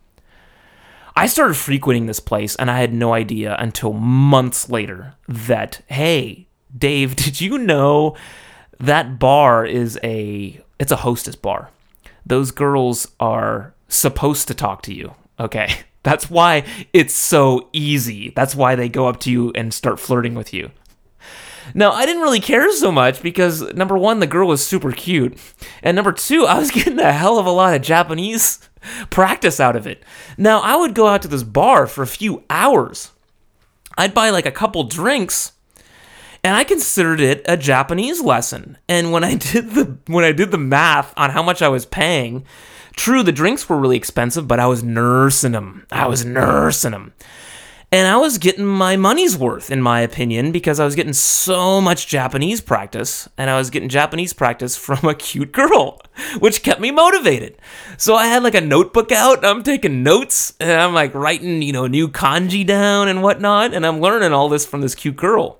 I 1.14 1.28
started 1.28 1.55
frequenting 1.55 2.07
this 2.07 2.18
place, 2.18 2.57
and 2.57 2.68
I 2.68 2.80
had 2.80 2.93
no 2.93 3.14
idea 3.14 3.55
until 3.61 3.93
months 3.93 4.68
later 4.68 5.14
that 5.28 5.83
hey, 5.87 6.49
Dave, 6.76 7.14
did 7.24 7.41
you 7.41 7.59
know 7.59 8.16
that 8.80 9.20
bar 9.20 9.64
is 9.64 10.01
a 10.03 10.61
it's 10.80 10.91
a 10.91 10.97
hostess 10.97 11.37
bar. 11.37 11.70
Those 12.26 12.51
girls 12.51 13.07
are 13.20 13.74
supposed 13.87 14.49
to 14.49 14.55
talk 14.55 14.83
to 14.83 14.95
you. 14.95 15.14
Okay. 15.39 15.68
That's 16.03 16.28
why 16.28 16.64
it's 16.93 17.14
so 17.14 17.68
easy. 17.72 18.33
That's 18.35 18.57
why 18.57 18.74
they 18.74 18.89
go 18.89 19.07
up 19.07 19.20
to 19.20 19.30
you 19.30 19.53
and 19.55 19.72
start 19.72 20.01
flirting 20.01 20.35
with 20.35 20.53
you. 20.53 20.72
Now, 21.75 21.93
I 21.93 22.07
didn't 22.07 22.23
really 22.23 22.41
care 22.41 22.71
so 22.73 22.93
much 22.93 23.23
because 23.23 23.63
number 23.75 23.97
one, 23.97 24.21
the 24.21 24.27
girl 24.27 24.49
was 24.49 24.67
super 24.67 24.93
cute. 24.93 25.39
And 25.83 25.95
number 25.95 26.13
two, 26.13 26.47
I 26.49 26.59
was 26.59 26.71
getting 26.71 26.99
a 26.99 27.13
hell 27.13 27.39
of 27.39 27.47
a 27.47 27.51
lot 27.51 27.75
of 27.75 27.83
Japanese 27.83 28.69
practice 29.11 29.61
out 29.61 29.77
of 29.77 29.87
it. 29.87 30.03
Now, 30.37 30.61
I 30.61 30.77
would 30.77 30.95
go 30.95 31.07
out 31.07 31.23
to 31.23 31.29
this 31.29 31.43
bar 31.43 31.87
for 31.87 32.03
a 32.03 32.07
few 32.07 32.45
hours. 32.51 33.13
I'd 33.97 34.15
buy 34.15 34.31
like 34.31 34.47
a 34.47 34.51
couple 34.51 34.85
drinks 34.85 35.53
and 36.45 36.57
I 36.57 36.65
considered 36.65 37.21
it 37.21 37.43
a 37.47 37.57
Japanese 37.57 38.21
lesson. 38.21 38.79
And 38.89 39.13
when 39.13 39.25
I 39.25 39.35
did 39.53 39.71
the 39.71 39.99
when 40.07 40.25
I 40.25 40.33
did 40.33 40.51
the 40.51 40.59
math 40.59 41.13
on 41.17 41.31
how 41.31 41.43
much 41.43 41.63
I 41.63 41.69
was 41.69 41.87
paying, 41.87 42.45
true 42.95 43.23
the 43.23 43.33
drinks 43.33 43.69
were 43.69 43.79
really 43.79 43.97
expensive, 43.97 44.49
but 44.49 44.61
I 44.61 44.67
was 44.67 44.83
nursing 44.83 45.53
them. 45.53 45.87
I 45.91 46.07
was 46.07 46.25
nursing 46.25 46.93
them. 46.93 47.13
And 47.93 48.09
I 48.09 48.16
was 48.16 48.38
getting 48.38 48.64
my 48.64 48.97
money's 48.97 49.36
worth, 49.36 49.70
in 49.70 49.82
my 49.82 50.01
opinion, 50.01 50.51
because 50.51 50.80
I 50.80 50.86
was 50.86 50.95
getting 50.95 51.12
so 51.12 51.78
much 51.78 52.07
Japanese 52.07 52.62
practice, 52.62 53.28
and 53.36 53.51
I 53.51 53.59
was 53.59 53.68
getting 53.68 53.90
Japanese 53.90 54.32
practice 54.32 54.76
from 54.78 55.07
a 55.07 55.14
cute 55.14 55.53
girl, 55.53 56.01
which 56.38 56.62
kept 56.62 56.80
me 56.80 56.90
motivated. 56.90 57.59
So 57.99 58.14
I 58.14 58.28
had 58.28 58.43
like 58.43 58.55
a 58.55 58.62
notebook 58.62 59.12
out, 59.12 59.45
I'm 59.45 59.62
taking 59.62 60.03
notes, 60.03 60.55
and 60.59 60.70
I'm 60.70 60.95
like 60.95 61.14
writing, 61.14 61.61
you 61.61 61.74
know, 61.74 61.86
new 61.86 62.09
kanji 62.09 62.66
down 62.66 63.09
and 63.09 63.22
whatnot, 63.22 63.74
and 63.74 63.84
I'm 63.84 64.01
learning 64.01 64.32
all 64.32 64.49
this 64.49 64.64
from 64.64 64.80
this 64.80 64.95
cute 64.95 65.16
girl. 65.16 65.59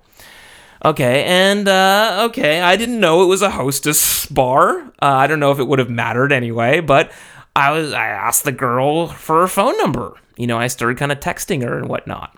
Okay, 0.83 1.25
and 1.25 1.69
uh, 1.69 2.29
okay, 2.31 2.61
I 2.61 2.77
didn't 2.77 2.99
know 2.99 3.23
it 3.23 3.27
was 3.27 3.43
a 3.43 3.51
hostess 3.51 4.27
bar. 4.27 4.81
Uh, 5.01 5.07
I 5.07 5.27
don't 5.27 5.39
know 5.39 5.53
if 5.53 5.59
it 5.59 5.69
would 5.69 5.79
have 5.79 5.91
mattered 5.91 6.33
anyway, 6.33 6.81
but 6.81 7.13
I 7.55 7.71
was 7.71 7.93
I 7.93 8.07
asked 8.07 8.45
the 8.45 8.53
girl 8.53 9.09
for 9.09 9.41
her 9.43 9.49
phone 9.49 9.77
number 9.79 10.17
you 10.37 10.47
know, 10.47 10.59
I 10.59 10.67
started 10.67 10.99
kind 10.99 11.13
of 11.13 11.21
texting 11.21 11.63
her 11.63 11.79
and 11.79 11.89
whatnot. 11.89 12.37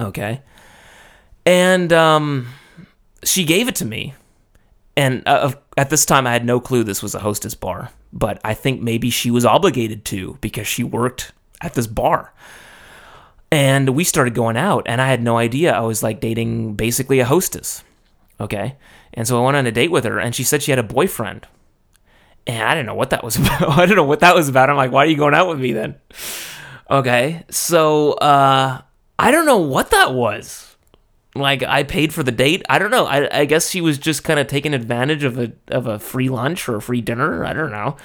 Okay. 0.00 0.42
And 1.46 1.92
um, 1.92 2.48
she 3.24 3.44
gave 3.44 3.68
it 3.68 3.76
to 3.76 3.84
me. 3.84 4.14
And 4.96 5.22
uh, 5.26 5.52
at 5.76 5.90
this 5.90 6.04
time, 6.04 6.26
I 6.26 6.32
had 6.32 6.44
no 6.44 6.60
clue 6.60 6.84
this 6.84 7.02
was 7.02 7.14
a 7.14 7.20
hostess 7.20 7.54
bar, 7.54 7.90
but 8.12 8.40
I 8.44 8.52
think 8.54 8.82
maybe 8.82 9.08
she 9.08 9.30
was 9.30 9.46
obligated 9.46 10.04
to 10.06 10.36
because 10.40 10.66
she 10.66 10.84
worked 10.84 11.32
at 11.62 11.74
this 11.74 11.86
bar. 11.86 12.32
And 13.50 13.90
we 13.90 14.04
started 14.04 14.34
going 14.34 14.56
out, 14.56 14.84
and 14.86 15.00
I 15.00 15.08
had 15.08 15.22
no 15.22 15.38
idea 15.38 15.72
I 15.72 15.80
was 15.80 16.02
like 16.02 16.20
dating 16.20 16.74
basically 16.74 17.20
a 17.20 17.24
hostess. 17.24 17.84
Okay. 18.38 18.76
And 19.14 19.26
so 19.26 19.40
I 19.40 19.44
went 19.44 19.56
on 19.56 19.66
a 19.66 19.72
date 19.72 19.90
with 19.90 20.04
her, 20.04 20.18
and 20.18 20.34
she 20.34 20.44
said 20.44 20.62
she 20.62 20.72
had 20.72 20.78
a 20.78 20.82
boyfriend. 20.82 21.46
And 22.46 22.62
I 22.62 22.74
didn't 22.74 22.86
know 22.86 22.94
what 22.94 23.10
that 23.10 23.22
was 23.22 23.36
about. 23.38 23.78
I 23.78 23.86
don't 23.86 23.96
know 23.96 24.04
what 24.04 24.20
that 24.20 24.34
was 24.34 24.48
about. 24.48 24.70
I'm 24.70 24.76
like, 24.76 24.92
why 24.92 25.04
are 25.04 25.08
you 25.08 25.16
going 25.16 25.34
out 25.34 25.48
with 25.48 25.60
me 25.60 25.72
then? 25.72 25.96
Okay, 26.90 27.44
so 27.48 28.12
uh, 28.14 28.82
I 29.18 29.30
don't 29.30 29.46
know 29.46 29.58
what 29.58 29.90
that 29.90 30.12
was. 30.12 30.76
Like 31.34 31.62
I 31.62 31.82
paid 31.82 32.12
for 32.12 32.22
the 32.22 32.32
date. 32.32 32.62
I 32.68 32.78
don't 32.78 32.90
know. 32.90 33.06
I, 33.06 33.40
I 33.40 33.44
guess 33.46 33.70
she 33.70 33.80
was 33.80 33.96
just 33.96 34.22
kind 34.24 34.38
of 34.38 34.48
taking 34.48 34.74
advantage 34.74 35.24
of 35.24 35.38
a 35.38 35.52
of 35.68 35.86
a 35.86 35.98
free 35.98 36.28
lunch 36.28 36.68
or 36.68 36.76
a 36.76 36.82
free 36.82 37.00
dinner. 37.00 37.44
I 37.44 37.54
don't 37.54 37.70
know. 37.70 37.96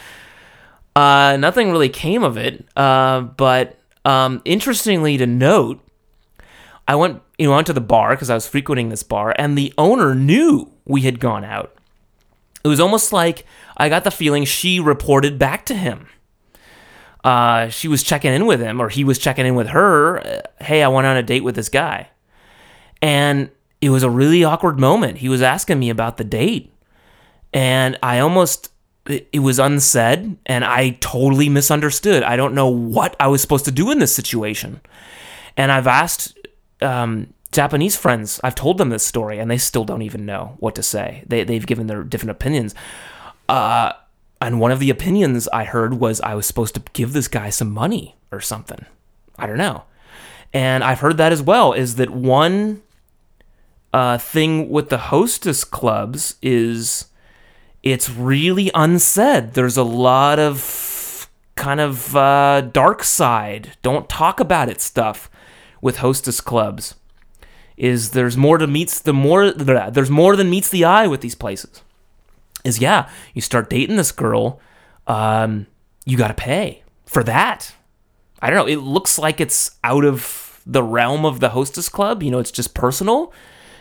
Uh, 0.95 1.35
nothing 1.37 1.69
really 1.71 1.89
came 1.89 2.23
of 2.23 2.37
it. 2.37 2.65
Uh, 2.77 3.21
but 3.21 3.77
um, 4.05 4.41
interestingly 4.45 5.17
to 5.17 5.27
note, 5.27 5.81
I 6.87 6.95
went 6.95 7.21
you 7.37 7.47
know 7.47 7.55
went 7.55 7.67
to 7.67 7.73
the 7.73 7.81
bar 7.81 8.11
because 8.11 8.29
I 8.29 8.35
was 8.35 8.47
frequenting 8.47 8.89
this 8.89 9.03
bar, 9.03 9.35
and 9.37 9.57
the 9.57 9.73
owner 9.77 10.15
knew 10.15 10.71
we 10.85 11.01
had 11.01 11.19
gone 11.19 11.43
out. 11.43 11.76
It 12.67 12.69
was 12.69 12.79
almost 12.79 13.11
like 13.11 13.45
I 13.75 13.89
got 13.89 14.03
the 14.03 14.11
feeling 14.11 14.45
she 14.45 14.79
reported 14.79 15.39
back 15.39 15.65
to 15.67 15.73
him 15.73 16.07
uh, 17.27 17.67
she 17.67 17.89
was 17.89 18.03
checking 18.03 18.33
in 18.33 18.45
with 18.45 18.61
him 18.61 18.79
or 18.81 18.87
he 18.87 19.03
was 19.03 19.19
checking 19.19 19.45
in 19.45 19.53
with 19.53 19.67
her. 19.67 20.19
Uh, 20.19 20.41
hey, 20.61 20.81
I 20.81 20.87
went 20.87 21.07
on 21.07 21.17
a 21.17 21.23
date 21.23 21.43
with 21.43 21.55
this 21.55 21.67
guy. 21.67 22.09
And 23.01 23.49
it 23.81 23.89
was 23.89 24.03
a 24.03 24.09
really 24.09 24.45
awkward 24.45 24.79
moment. 24.79 25.17
He 25.17 25.27
was 25.27 25.41
asking 25.41 25.77
me 25.77 25.89
about 25.89 26.15
the 26.15 26.23
date. 26.23 26.73
And 27.51 27.99
I 28.01 28.19
almost, 28.19 28.71
it 29.05 29.39
was 29.39 29.59
unsaid 29.59 30.37
and 30.45 30.63
I 30.63 30.91
totally 31.01 31.49
misunderstood. 31.49 32.23
I 32.23 32.37
don't 32.37 32.53
know 32.53 32.69
what 32.69 33.15
I 33.19 33.27
was 33.27 33.41
supposed 33.41 33.65
to 33.65 33.71
do 33.71 33.91
in 33.91 33.99
this 33.99 34.15
situation. 34.15 34.79
And 35.57 35.69
I've 35.69 35.87
asked 35.87 36.37
um, 36.81 37.33
Japanese 37.51 37.95
friends, 37.95 38.39
I've 38.43 38.55
told 38.55 38.77
them 38.77 38.89
this 38.89 39.05
story 39.05 39.39
and 39.39 39.49
they 39.49 39.57
still 39.57 39.85
don't 39.85 40.01
even 40.01 40.25
know 40.25 40.55
what 40.59 40.75
to 40.75 40.83
say. 40.83 41.23
They, 41.27 41.43
they've 41.43 41.65
given 41.65 41.87
their 41.87 42.03
different 42.03 42.31
opinions. 42.31 42.75
Uh, 43.47 43.93
and 44.41 44.59
one 44.59 44.71
of 44.71 44.79
the 44.79 44.89
opinions 44.89 45.47
I 45.49 45.63
heard 45.63 45.95
was 45.95 46.21
I 46.21 46.35
was 46.35 46.45
supposed 46.45 46.75
to 46.75 46.83
give 46.93 47.13
this 47.13 47.27
guy 47.27 47.49
some 47.49 47.71
money 47.71 48.15
or 48.31 48.41
something. 48.41 48.85
I 49.37 49.47
don't 49.47 49.57
know. 49.57 49.83
And 50.53 50.83
I've 50.83 50.99
heard 50.99 51.17
that 51.17 51.31
as 51.31 51.41
well 51.41 51.73
is 51.73 51.95
that 51.95 52.09
one 52.09 52.81
uh, 53.93 54.17
thing 54.17 54.69
with 54.69 54.89
the 54.89 54.97
hostess 54.97 55.63
clubs 55.63 56.35
is 56.41 57.05
it's 57.83 58.09
really 58.09 58.69
unsaid. 58.73 59.53
There's 59.53 59.77
a 59.77 59.83
lot 59.83 60.39
of 60.39 61.29
kind 61.55 61.79
of 61.79 62.15
uh, 62.15 62.61
dark 62.61 63.03
side, 63.03 63.77
don't 63.81 64.07
talk 64.07 64.39
about 64.39 64.69
it 64.69 64.79
stuff 64.79 65.29
with 65.81 65.97
hostess 65.97 66.39
clubs. 66.39 66.95
Is 67.77 68.11
there's 68.11 68.35
more 68.35 68.57
to 68.57 68.65
meets 68.65 68.99
the 68.99 69.13
more 69.13 69.51
there's 69.51 70.09
more 70.09 70.35
than 70.35 70.49
meets 70.49 70.69
the 70.69 70.83
eye 70.83 71.05
with 71.05 71.21
these 71.21 71.35
places 71.35 71.83
is 72.67 72.79
yeah, 72.79 73.09
you 73.33 73.41
start 73.41 73.69
dating 73.69 73.95
this 73.95 74.11
girl, 74.11 74.59
um, 75.07 75.67
you 76.05 76.17
got 76.17 76.27
to 76.27 76.33
pay 76.33 76.83
for 77.05 77.23
that. 77.23 77.73
I 78.41 78.49
don't 78.49 78.57
know. 78.57 78.71
It 78.71 78.83
looks 78.83 79.17
like 79.17 79.41
it's 79.41 79.71
out 79.83 80.05
of 80.05 80.61
the 80.65 80.83
realm 80.83 81.25
of 81.25 81.39
the 81.39 81.49
hostess 81.49 81.89
club. 81.89 82.21
You 82.21 82.29
know, 82.29 82.39
it's 82.39 82.51
just 82.51 82.73
personal. 82.75 83.33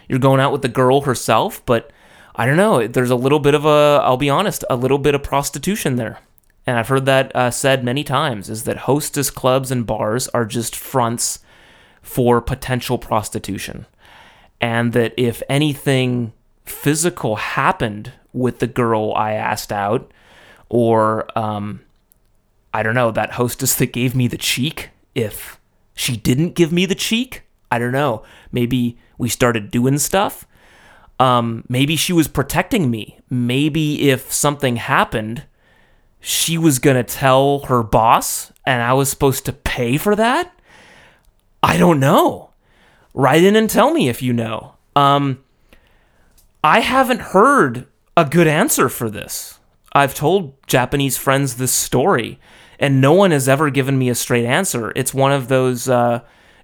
You're 0.08 0.18
going 0.20 0.40
out 0.40 0.52
with 0.52 0.62
the 0.62 0.68
girl 0.68 1.02
herself, 1.02 1.64
but 1.66 1.90
I 2.36 2.46
don't 2.46 2.56
know. 2.56 2.86
There's 2.86 3.10
a 3.10 3.16
little 3.16 3.40
bit 3.40 3.54
of 3.54 3.66
a, 3.66 4.00
I'll 4.02 4.16
be 4.16 4.30
honest, 4.30 4.64
a 4.70 4.76
little 4.76 4.98
bit 4.98 5.14
of 5.14 5.22
prostitution 5.22 5.96
there. 5.96 6.20
And 6.66 6.78
I've 6.78 6.88
heard 6.88 7.06
that 7.06 7.34
uh, 7.34 7.50
said 7.50 7.84
many 7.84 8.02
times 8.02 8.48
is 8.48 8.64
that 8.64 8.78
hostess 8.78 9.30
clubs 9.30 9.70
and 9.70 9.86
bars 9.86 10.28
are 10.28 10.44
just 10.44 10.74
fronts 10.74 11.40
for 12.06 12.40
potential 12.40 12.98
prostitution. 12.98 13.84
And 14.60 14.92
that 14.92 15.12
if 15.16 15.42
anything 15.48 16.32
physical 16.64 17.34
happened 17.34 18.12
with 18.32 18.60
the 18.60 18.68
girl 18.68 19.12
I 19.14 19.32
asked 19.32 19.72
out, 19.72 20.12
or 20.68 21.26
um, 21.36 21.80
I 22.72 22.84
don't 22.84 22.94
know, 22.94 23.10
that 23.10 23.32
hostess 23.32 23.74
that 23.74 23.92
gave 23.92 24.14
me 24.14 24.28
the 24.28 24.38
cheek. 24.38 24.90
If 25.16 25.60
she 25.94 26.16
didn't 26.16 26.54
give 26.54 26.72
me 26.72 26.86
the 26.86 26.94
cheek, 26.94 27.42
I 27.72 27.80
don't 27.80 27.92
know. 27.92 28.22
Maybe 28.52 28.96
we 29.18 29.28
started 29.28 29.72
doing 29.72 29.98
stuff. 29.98 30.46
Um, 31.18 31.64
maybe 31.68 31.96
she 31.96 32.12
was 32.12 32.28
protecting 32.28 32.88
me. 32.88 33.18
Maybe 33.28 34.10
if 34.10 34.32
something 34.32 34.76
happened, 34.76 35.44
she 36.20 36.56
was 36.56 36.78
going 36.78 36.96
to 36.96 37.02
tell 37.02 37.60
her 37.66 37.82
boss 37.82 38.52
and 38.64 38.80
I 38.80 38.92
was 38.92 39.10
supposed 39.10 39.44
to 39.46 39.52
pay 39.52 39.96
for 39.96 40.14
that? 40.14 40.55
I 41.66 41.78
don't 41.78 41.98
know. 41.98 42.50
Write 43.12 43.42
in 43.42 43.56
and 43.56 43.68
tell 43.68 43.92
me 43.92 44.08
if 44.08 44.22
you 44.22 44.32
know. 44.32 44.76
Um, 44.94 45.42
I 46.62 46.78
haven't 46.78 47.20
heard 47.20 47.88
a 48.16 48.24
good 48.24 48.46
answer 48.46 48.88
for 48.88 49.10
this. 49.10 49.58
I've 49.92 50.14
told 50.14 50.54
Japanese 50.68 51.16
friends 51.16 51.56
this 51.56 51.72
story, 51.72 52.38
and 52.78 53.00
no 53.00 53.14
one 53.14 53.32
has 53.32 53.48
ever 53.48 53.68
given 53.68 53.98
me 53.98 54.08
a 54.08 54.14
straight 54.14 54.44
answer. 54.44 54.92
It's 54.94 55.12
one 55.12 55.32
of 55.32 55.48
those 55.48 55.88
uh, 55.88 56.20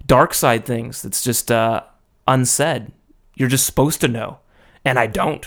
dark 0.07 0.33
side 0.33 0.65
things 0.65 1.01
that's 1.01 1.21
just 1.21 1.51
uh, 1.51 1.81
unsaid. 2.25 2.93
You're 3.35 3.49
just 3.49 3.65
supposed 3.65 3.99
to 4.01 4.07
know, 4.07 4.39
and 4.85 4.97
I 4.97 5.07
don't. 5.07 5.45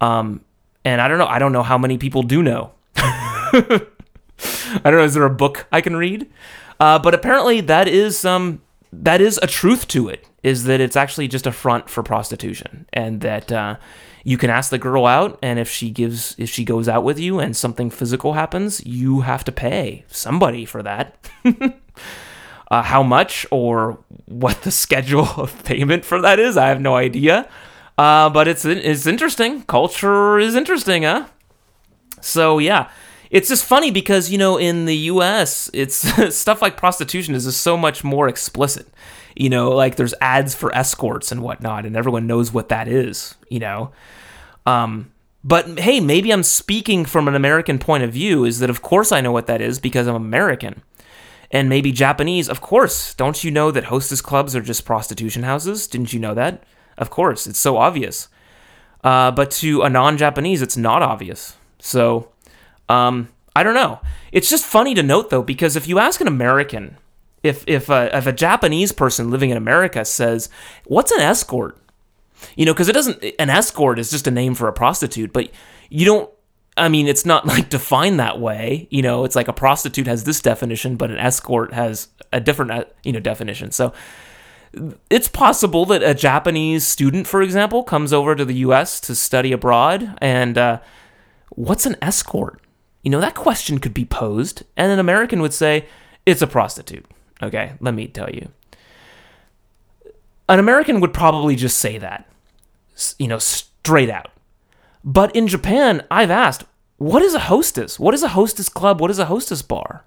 Um, 0.00 0.40
and 0.84 1.00
I 1.00 1.06
don't 1.06 1.18
know. 1.18 1.26
I 1.26 1.38
don't 1.38 1.52
know 1.52 1.62
how 1.62 1.78
many 1.78 1.98
people 1.98 2.24
do 2.24 2.42
know. 2.42 2.72
I 2.96 3.86
don't 4.82 4.96
know. 4.96 5.04
Is 5.04 5.14
there 5.14 5.22
a 5.22 5.30
book 5.30 5.68
I 5.70 5.80
can 5.80 5.94
read? 5.94 6.26
Uh, 6.78 6.98
but 6.98 7.14
apparently, 7.14 7.60
that 7.62 7.88
is 7.88 8.24
um, 8.24 8.60
that 8.92 9.20
is 9.20 9.38
a 9.42 9.46
truth 9.46 9.88
to 9.88 10.08
it. 10.08 10.26
Is 10.42 10.64
that 10.64 10.80
it's 10.80 10.96
actually 10.96 11.28
just 11.28 11.46
a 11.46 11.52
front 11.52 11.90
for 11.90 12.02
prostitution, 12.02 12.86
and 12.92 13.20
that 13.22 13.50
uh, 13.50 13.76
you 14.26 14.36
can 14.36 14.50
ask 14.50 14.70
the 14.70 14.78
girl 14.78 15.06
out 15.06 15.38
and 15.40 15.60
if 15.60 15.70
she 15.70 15.88
gives 15.88 16.34
if 16.36 16.50
she 16.50 16.64
goes 16.64 16.88
out 16.88 17.04
with 17.04 17.16
you 17.16 17.38
and 17.38 17.56
something 17.56 17.90
physical 17.90 18.32
happens 18.32 18.84
you 18.84 19.20
have 19.20 19.44
to 19.44 19.52
pay 19.52 20.04
somebody 20.08 20.66
for 20.66 20.82
that. 20.82 21.16
Uh, 22.68 22.82
how 22.82 23.00
much 23.00 23.46
or 23.52 23.96
what 24.24 24.62
the 24.62 24.70
schedule 24.82 25.28
of 25.36 25.62
payment 25.62 26.04
for 26.04 26.20
that 26.20 26.40
is 26.40 26.56
i 26.56 26.66
have 26.66 26.80
no 26.80 26.96
idea. 26.96 27.48
Uh, 27.96 28.28
but 28.28 28.48
it's 28.48 28.64
it's 28.64 29.06
interesting. 29.06 29.62
Culture 29.62 30.36
is 30.40 30.56
interesting 30.56 31.04
huh? 31.04 31.26
So 32.20 32.58
yeah 32.58 32.90
it's 33.30 33.48
just 33.48 33.64
funny 33.64 33.90
because 33.90 34.30
you 34.30 34.38
know 34.38 34.56
in 34.56 34.84
the 34.84 34.96
us 34.96 35.70
it's 35.72 35.96
stuff 36.36 36.62
like 36.62 36.76
prostitution 36.76 37.34
is 37.34 37.44
just 37.44 37.60
so 37.60 37.76
much 37.76 38.04
more 38.04 38.28
explicit 38.28 38.86
you 39.34 39.48
know 39.48 39.70
like 39.70 39.96
there's 39.96 40.14
ads 40.20 40.54
for 40.54 40.74
escorts 40.74 41.30
and 41.32 41.42
whatnot 41.42 41.84
and 41.84 41.96
everyone 41.96 42.26
knows 42.26 42.52
what 42.52 42.68
that 42.68 42.88
is 42.88 43.34
you 43.48 43.58
know 43.58 43.92
um, 44.66 45.12
but 45.46 45.78
hey, 45.78 46.00
maybe 46.00 46.32
I'm 46.32 46.42
speaking 46.42 47.04
from 47.04 47.28
an 47.28 47.36
American 47.36 47.78
point 47.78 48.02
of 48.02 48.12
view, 48.12 48.44
is 48.44 48.58
that 48.58 48.68
of 48.68 48.82
course 48.82 49.12
I 49.12 49.20
know 49.20 49.30
what 49.30 49.46
that 49.46 49.60
is 49.60 49.78
because 49.78 50.08
I'm 50.08 50.16
American. 50.16 50.82
And 51.52 51.68
maybe 51.68 51.92
Japanese, 51.92 52.48
of 52.48 52.60
course. 52.60 53.14
Don't 53.14 53.44
you 53.44 53.52
know 53.52 53.70
that 53.70 53.84
hostess 53.84 54.20
clubs 54.20 54.56
are 54.56 54.60
just 54.60 54.84
prostitution 54.84 55.44
houses? 55.44 55.86
Didn't 55.86 56.12
you 56.12 56.18
know 56.18 56.34
that? 56.34 56.64
Of 56.98 57.10
course, 57.10 57.46
it's 57.46 57.60
so 57.60 57.76
obvious. 57.76 58.26
Uh, 59.04 59.30
but 59.30 59.52
to 59.52 59.82
a 59.82 59.88
non 59.88 60.16
Japanese, 60.16 60.62
it's 60.62 60.76
not 60.76 61.02
obvious. 61.02 61.54
So 61.78 62.32
um, 62.88 63.28
I 63.54 63.62
don't 63.62 63.74
know. 63.74 64.00
It's 64.32 64.50
just 64.50 64.64
funny 64.64 64.94
to 64.94 65.02
note 65.02 65.30
though, 65.30 65.42
because 65.42 65.76
if 65.76 65.88
you 65.88 65.98
ask 65.98 66.20
an 66.20 66.28
American, 66.28 66.98
if 67.42 67.64
if 67.66 67.88
a, 67.88 68.14
if 68.16 68.26
a 68.26 68.32
Japanese 68.32 68.92
person 68.92 69.30
living 69.30 69.50
in 69.50 69.56
America 69.56 70.04
says, 70.04 70.48
"What's 70.84 71.12
an 71.12 71.20
escort?" 71.20 71.78
You 72.54 72.66
know, 72.66 72.74
because 72.74 72.88
it 72.88 72.92
doesn't. 72.92 73.24
An 73.38 73.50
escort 73.50 73.98
is 73.98 74.10
just 74.10 74.26
a 74.26 74.30
name 74.30 74.54
for 74.54 74.68
a 74.68 74.72
prostitute, 74.72 75.32
but 75.32 75.50
you 75.88 76.04
don't. 76.04 76.30
I 76.76 76.88
mean, 76.88 77.06
it's 77.08 77.24
not 77.24 77.46
like 77.54 77.70
defined 77.70 78.20
that 78.20 78.38
way. 78.40 78.88
You 78.90 79.02
know, 79.02 79.24
it's 79.24 79.36
like 79.36 79.48
a 79.48 79.52
prostitute 79.52 80.06
has 80.06 80.24
this 80.24 80.40
definition, 80.40 80.96
but 80.96 81.10
an 81.10 81.18
escort 81.18 81.72
has 81.72 82.08
a 82.32 82.40
different, 82.40 82.70
uh, 82.72 82.84
you 83.04 83.12
know, 83.12 83.20
definition. 83.20 83.70
So 83.70 83.94
it's 85.08 85.28
possible 85.28 85.86
that 85.86 86.02
a 86.02 86.14
Japanese 86.14 86.86
student, 86.86 87.26
for 87.26 87.40
example, 87.40 87.82
comes 87.82 88.12
over 88.12 88.34
to 88.34 88.44
the 88.44 88.56
U.S. 88.56 89.00
to 89.00 89.14
study 89.14 89.52
abroad, 89.52 90.16
and 90.18 90.58
uh, 90.58 90.80
what's 91.50 91.86
an 91.86 91.96
escort? 92.02 92.60
You 93.06 93.10
know, 93.10 93.20
that 93.20 93.36
question 93.36 93.78
could 93.78 93.94
be 93.94 94.04
posed, 94.04 94.64
and 94.76 94.90
an 94.90 94.98
American 94.98 95.40
would 95.40 95.54
say, 95.54 95.86
it's 96.26 96.42
a 96.42 96.46
prostitute. 96.48 97.06
Okay, 97.40 97.74
let 97.78 97.94
me 97.94 98.08
tell 98.08 98.28
you. 98.28 98.48
An 100.48 100.58
American 100.58 100.98
would 100.98 101.14
probably 101.14 101.54
just 101.54 101.78
say 101.78 101.98
that, 101.98 102.28
you 103.16 103.28
know, 103.28 103.38
straight 103.38 104.10
out. 104.10 104.32
But 105.04 105.36
in 105.36 105.46
Japan, 105.46 106.04
I've 106.10 106.32
asked, 106.32 106.64
what 106.96 107.22
is 107.22 107.32
a 107.32 107.38
hostess? 107.38 108.00
What 108.00 108.12
is 108.12 108.24
a 108.24 108.30
hostess 108.30 108.68
club? 108.68 109.00
What 109.00 109.12
is 109.12 109.20
a 109.20 109.26
hostess 109.26 109.62
bar? 109.62 110.02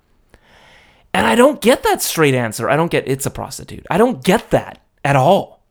And 1.13 1.25
I 1.25 1.35
don't 1.35 1.61
get 1.61 1.83
that 1.83 2.01
straight 2.01 2.33
answer. 2.33 2.69
I 2.69 2.75
don't 2.75 2.91
get 2.91 3.07
it's 3.07 3.25
a 3.25 3.31
prostitute. 3.31 3.87
I 3.89 3.97
don't 3.97 4.25
get 4.25 4.49
that 4.49 4.81
at 5.05 5.15
all. 5.15 5.63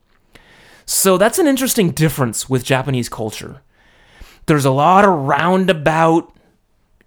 So 0.87 1.19
that's 1.19 1.39
an 1.39 1.47
interesting 1.47 1.91
difference 1.91 2.49
with 2.49 2.65
Japanese 2.65 3.11
culture. 3.11 3.61
There's 4.47 4.65
a 4.65 4.71
lot 4.71 5.05
of 5.05 5.27
roundabout, 5.27 6.33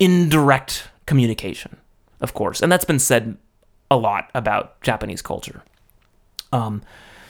indirect 0.01 0.89
communication, 1.05 1.77
of 2.19 2.33
course. 2.33 2.61
And 2.61 2.71
that's 2.71 2.83
been 2.83 2.99
said 2.99 3.37
a 3.89 3.95
lot 3.95 4.31
about 4.33 4.81
Japanese 4.81 5.21
culture. 5.21 5.63
Um, 6.51 6.81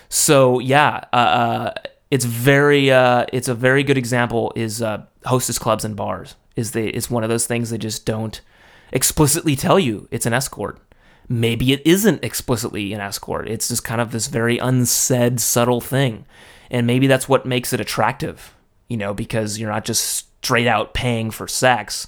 so 0.10 0.60
yeah, 0.60 1.04
uh, 1.12 1.16
uh, 1.16 1.74
it's 2.10 2.26
very 2.26 2.90
uh, 2.90 3.26
it's 3.32 3.50
a 3.50 3.54
very 3.54 3.84
good 3.84 3.98
example 3.98 4.54
is 4.56 4.82
uh, 4.82 5.04
hostess 5.26 5.60
clubs 5.60 5.86
and 5.86 5.96
bars. 5.96 6.36
Is 6.56 6.72
they 6.72 6.88
it's 6.88 7.12
one 7.12 7.24
of 7.24 7.30
those 7.30 7.46
things 7.46 7.70
they 7.70 7.78
just 7.78 8.06
don't 8.06 8.42
explicitly 8.92 9.56
tell 9.56 9.80
you 9.80 10.08
it's 10.10 10.26
an 10.26 10.34
escort. 10.34 10.80
Maybe 11.28 11.72
it 11.72 11.82
isn't 11.86 12.24
explicitly 12.24 12.94
an 12.94 13.02
escort. 13.02 13.48
It's 13.48 13.68
just 13.68 13.84
kind 13.84 14.02
of 14.02 14.12
this 14.12 14.28
very 14.28 14.58
unsaid, 14.58 15.40
subtle 15.40 15.82
thing. 15.82 16.26
And 16.70 16.88
maybe 16.88 17.08
that's 17.08 17.30
what 17.30 17.46
makes 17.46 17.74
it 17.74 17.80
attractive, 17.80 18.54
you 18.88 18.98
know, 18.98 19.14
because 19.14 19.60
you're 19.60 19.72
not 19.72 19.86
just 19.86 20.28
straight 20.44 20.68
out 20.68 20.94
paying 20.94 21.32
for 21.32 21.48
sex. 21.48 22.08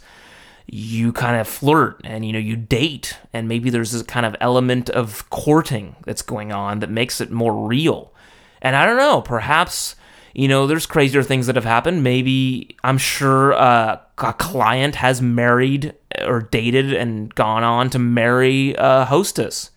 You 0.65 1.11
kind 1.11 1.39
of 1.39 1.47
flirt 1.47 2.01
and, 2.03 2.25
you 2.25 2.33
know, 2.33 2.39
you 2.39 2.55
date. 2.55 3.17
And 3.33 3.47
maybe 3.47 3.69
there's 3.69 3.91
this 3.91 4.03
kind 4.03 4.25
of 4.25 4.35
element 4.39 4.89
of 4.89 5.29
courting 5.29 5.95
that's 6.05 6.21
going 6.21 6.51
on 6.51 6.79
that 6.79 6.89
makes 6.89 7.21
it 7.21 7.31
more 7.31 7.67
real. 7.67 8.13
And 8.61 8.75
I 8.75 8.85
don't 8.85 8.97
know, 8.97 9.21
perhaps 9.21 9.95
you 10.33 10.47
know, 10.47 10.65
there's 10.65 10.85
crazier 10.85 11.21
things 11.21 11.47
that 11.47 11.55
have 11.55 11.65
happened. 11.65 12.03
Maybe 12.03 12.75
I'm 12.83 12.97
sure 12.97 13.53
uh, 13.53 13.99
a 14.17 14.33
client 14.33 14.95
has 14.95 15.21
married 15.21 15.93
or 16.25 16.41
dated 16.41 16.91
and 16.91 17.33
gone 17.35 17.63
on 17.63 17.89
to 17.91 17.99
marry 17.99 18.73
a 18.77 19.05
hostess. 19.05 19.69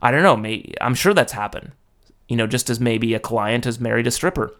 I 0.00 0.10
don't 0.10 0.22
know. 0.22 0.36
Maybe, 0.36 0.74
I'm 0.80 0.94
sure 0.94 1.12
that's 1.12 1.32
happened. 1.32 1.72
You 2.26 2.36
know, 2.36 2.46
just 2.46 2.70
as 2.70 2.80
maybe 2.80 3.14
a 3.14 3.20
client 3.20 3.64
has 3.66 3.80
married 3.80 4.06
a 4.06 4.10
stripper. 4.10 4.54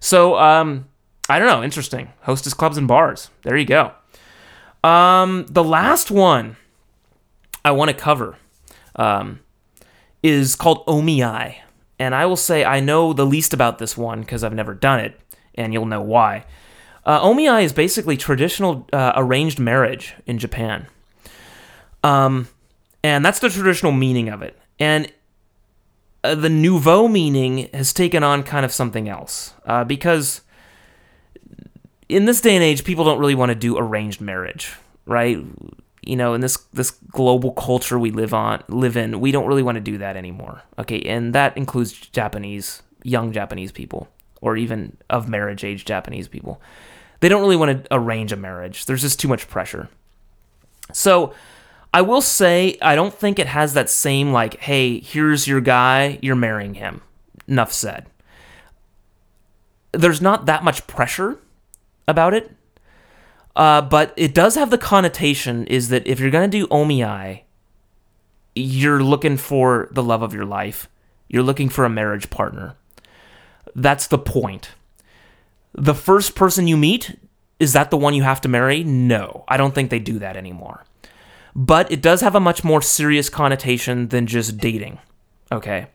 So, 0.00 0.38
um, 0.38 0.88
I 1.28 1.38
don't 1.38 1.48
know. 1.48 1.62
Interesting. 1.62 2.12
Hostess 2.22 2.54
clubs 2.54 2.78
and 2.78 2.88
bars. 2.88 3.30
There 3.42 3.56
you 3.56 3.66
go. 3.66 3.92
Um, 4.84 5.46
the 5.48 5.64
last 5.64 6.10
one 6.10 6.56
I 7.64 7.72
want 7.72 7.90
to 7.90 7.96
cover 7.96 8.36
um, 8.96 9.40
is 10.22 10.56
called 10.56 10.86
Omiai. 10.86 11.56
And 11.98 12.14
I 12.14 12.26
will 12.26 12.36
say 12.36 12.64
I 12.64 12.80
know 12.80 13.12
the 13.12 13.26
least 13.26 13.52
about 13.52 13.78
this 13.78 13.96
one 13.96 14.20
because 14.20 14.44
I've 14.44 14.54
never 14.54 14.72
done 14.72 15.00
it, 15.00 15.20
and 15.54 15.72
you'll 15.72 15.86
know 15.86 16.02
why. 16.02 16.44
Uh, 17.04 17.34
is 17.60 17.72
basically 17.72 18.16
traditional 18.16 18.86
uh, 18.92 19.12
arranged 19.16 19.58
marriage 19.58 20.14
in 20.26 20.38
Japan. 20.38 20.86
Um, 22.04 22.48
and 23.02 23.24
that's 23.24 23.38
the 23.38 23.48
traditional 23.48 23.92
meaning 23.92 24.28
of 24.28 24.42
it. 24.42 24.58
And 24.78 25.10
uh, 26.22 26.34
the 26.34 26.50
nouveau 26.50 27.08
meaning 27.08 27.70
has 27.72 27.92
taken 27.92 28.22
on 28.22 28.42
kind 28.42 28.64
of 28.64 28.72
something 28.72 29.08
else. 29.08 29.54
Uh, 29.64 29.84
because 29.84 30.42
in 32.08 32.24
this 32.24 32.40
day 32.40 32.54
and 32.54 32.64
age, 32.64 32.84
people 32.84 33.04
don't 33.04 33.18
really 33.18 33.34
want 33.34 33.50
to 33.50 33.54
do 33.54 33.78
arranged 33.78 34.20
marriage, 34.20 34.74
right? 35.06 35.44
you 36.08 36.16
know, 36.16 36.32
in 36.32 36.40
this 36.40 36.56
this 36.72 36.90
global 36.90 37.52
culture 37.52 37.98
we 37.98 38.10
live 38.10 38.32
on 38.32 38.62
live 38.68 38.96
in, 38.96 39.20
we 39.20 39.30
don't 39.30 39.46
really 39.46 39.62
want 39.62 39.76
to 39.76 39.80
do 39.80 39.98
that 39.98 40.16
anymore. 40.16 40.62
Okay, 40.78 41.02
and 41.02 41.34
that 41.34 41.54
includes 41.56 41.92
Japanese 41.92 42.82
young 43.02 43.30
Japanese 43.30 43.72
people 43.72 44.08
or 44.40 44.56
even 44.56 44.96
of 45.10 45.28
marriage 45.28 45.64
age 45.64 45.84
Japanese 45.84 46.26
people. 46.26 46.62
They 47.20 47.28
don't 47.28 47.42
really 47.42 47.56
want 47.56 47.84
to 47.84 47.94
arrange 47.94 48.32
a 48.32 48.36
marriage. 48.36 48.86
There's 48.86 49.02
just 49.02 49.20
too 49.20 49.28
much 49.28 49.48
pressure. 49.48 49.90
So, 50.92 51.34
I 51.92 52.00
will 52.00 52.22
say 52.22 52.78
I 52.80 52.94
don't 52.94 53.12
think 53.12 53.38
it 53.38 53.46
has 53.46 53.74
that 53.74 53.90
same 53.90 54.32
like, 54.32 54.58
hey, 54.60 55.00
here's 55.00 55.46
your 55.46 55.60
guy, 55.60 56.18
you're 56.22 56.36
marrying 56.36 56.74
him. 56.74 57.02
Enough 57.46 57.72
said. 57.72 58.06
There's 59.92 60.22
not 60.22 60.46
that 60.46 60.64
much 60.64 60.86
pressure 60.86 61.38
about 62.08 62.34
it 62.34 62.50
uh, 63.58 63.82
but 63.82 64.14
it 64.16 64.34
does 64.34 64.54
have 64.54 64.70
the 64.70 64.78
connotation 64.78 65.66
is 65.66 65.88
that 65.88 66.06
if 66.06 66.20
you're 66.20 66.30
gonna 66.30 66.46
do 66.46 66.68
omiai, 66.68 67.42
you're 68.54 69.02
looking 69.02 69.36
for 69.36 69.88
the 69.90 70.02
love 70.02 70.22
of 70.22 70.32
your 70.32 70.44
life. 70.44 70.88
You're 71.28 71.42
looking 71.42 71.68
for 71.68 71.84
a 71.84 71.90
marriage 71.90 72.30
partner. 72.30 72.76
That's 73.74 74.06
the 74.06 74.18
point. 74.18 74.70
The 75.74 75.94
first 75.94 76.36
person 76.36 76.68
you 76.68 76.76
meet, 76.76 77.18
is 77.58 77.72
that 77.72 77.90
the 77.90 77.96
one 77.96 78.14
you 78.14 78.22
have 78.22 78.40
to 78.42 78.48
marry? 78.48 78.84
No, 78.84 79.44
I 79.48 79.56
don't 79.56 79.74
think 79.74 79.90
they 79.90 79.98
do 79.98 80.20
that 80.20 80.36
anymore. 80.36 80.84
But 81.54 81.90
it 81.90 82.00
does 82.00 82.20
have 82.20 82.36
a 82.36 82.40
much 82.40 82.62
more 82.62 82.80
serious 82.80 83.28
connotation 83.28 84.08
than 84.08 84.28
just 84.28 84.58
dating. 84.58 84.98
Okay. 85.50 85.88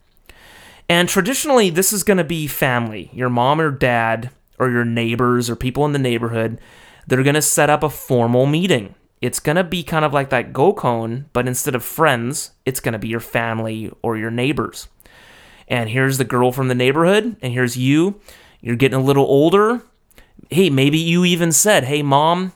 And 0.89 1.07
traditionally, 1.07 1.69
this 1.69 1.93
is 1.93 2.03
going 2.03 2.17
to 2.17 2.25
be 2.25 2.47
family 2.47 3.09
your 3.13 3.29
mom 3.29 3.61
or 3.61 3.71
dad, 3.71 4.29
or 4.59 4.69
your 4.69 4.85
neighbors, 4.85 5.49
or 5.49 5.55
people 5.55 5.85
in 5.85 5.91
the 5.91 5.99
neighborhood 5.99 6.59
they're 7.07 7.23
going 7.23 7.35
to 7.35 7.41
set 7.41 7.69
up 7.69 7.83
a 7.83 7.89
formal 7.89 8.45
meeting. 8.45 8.95
It's 9.21 9.39
going 9.39 9.55
to 9.55 9.63
be 9.63 9.83
kind 9.83 10.03
of 10.03 10.13
like 10.13 10.29
that 10.29 10.51
gokon, 10.51 11.25
but 11.33 11.47
instead 11.47 11.75
of 11.75 11.83
friends, 11.83 12.51
it's 12.65 12.79
going 12.79 12.93
to 12.93 12.99
be 12.99 13.07
your 13.07 13.19
family 13.19 13.91
or 14.01 14.17
your 14.17 14.31
neighbors. 14.31 14.87
And 15.67 15.89
here's 15.89 16.17
the 16.17 16.25
girl 16.25 16.51
from 16.51 16.67
the 16.67 16.75
neighborhood, 16.75 17.37
and 17.41 17.53
here's 17.53 17.77
you. 17.77 18.19
You're 18.61 18.75
getting 18.75 18.99
a 18.99 19.03
little 19.03 19.25
older. 19.25 19.81
Hey, 20.49 20.69
maybe 20.69 20.97
you 20.97 21.23
even 21.23 21.51
said, 21.51 21.85
Hey, 21.85 22.01
mom, 22.01 22.51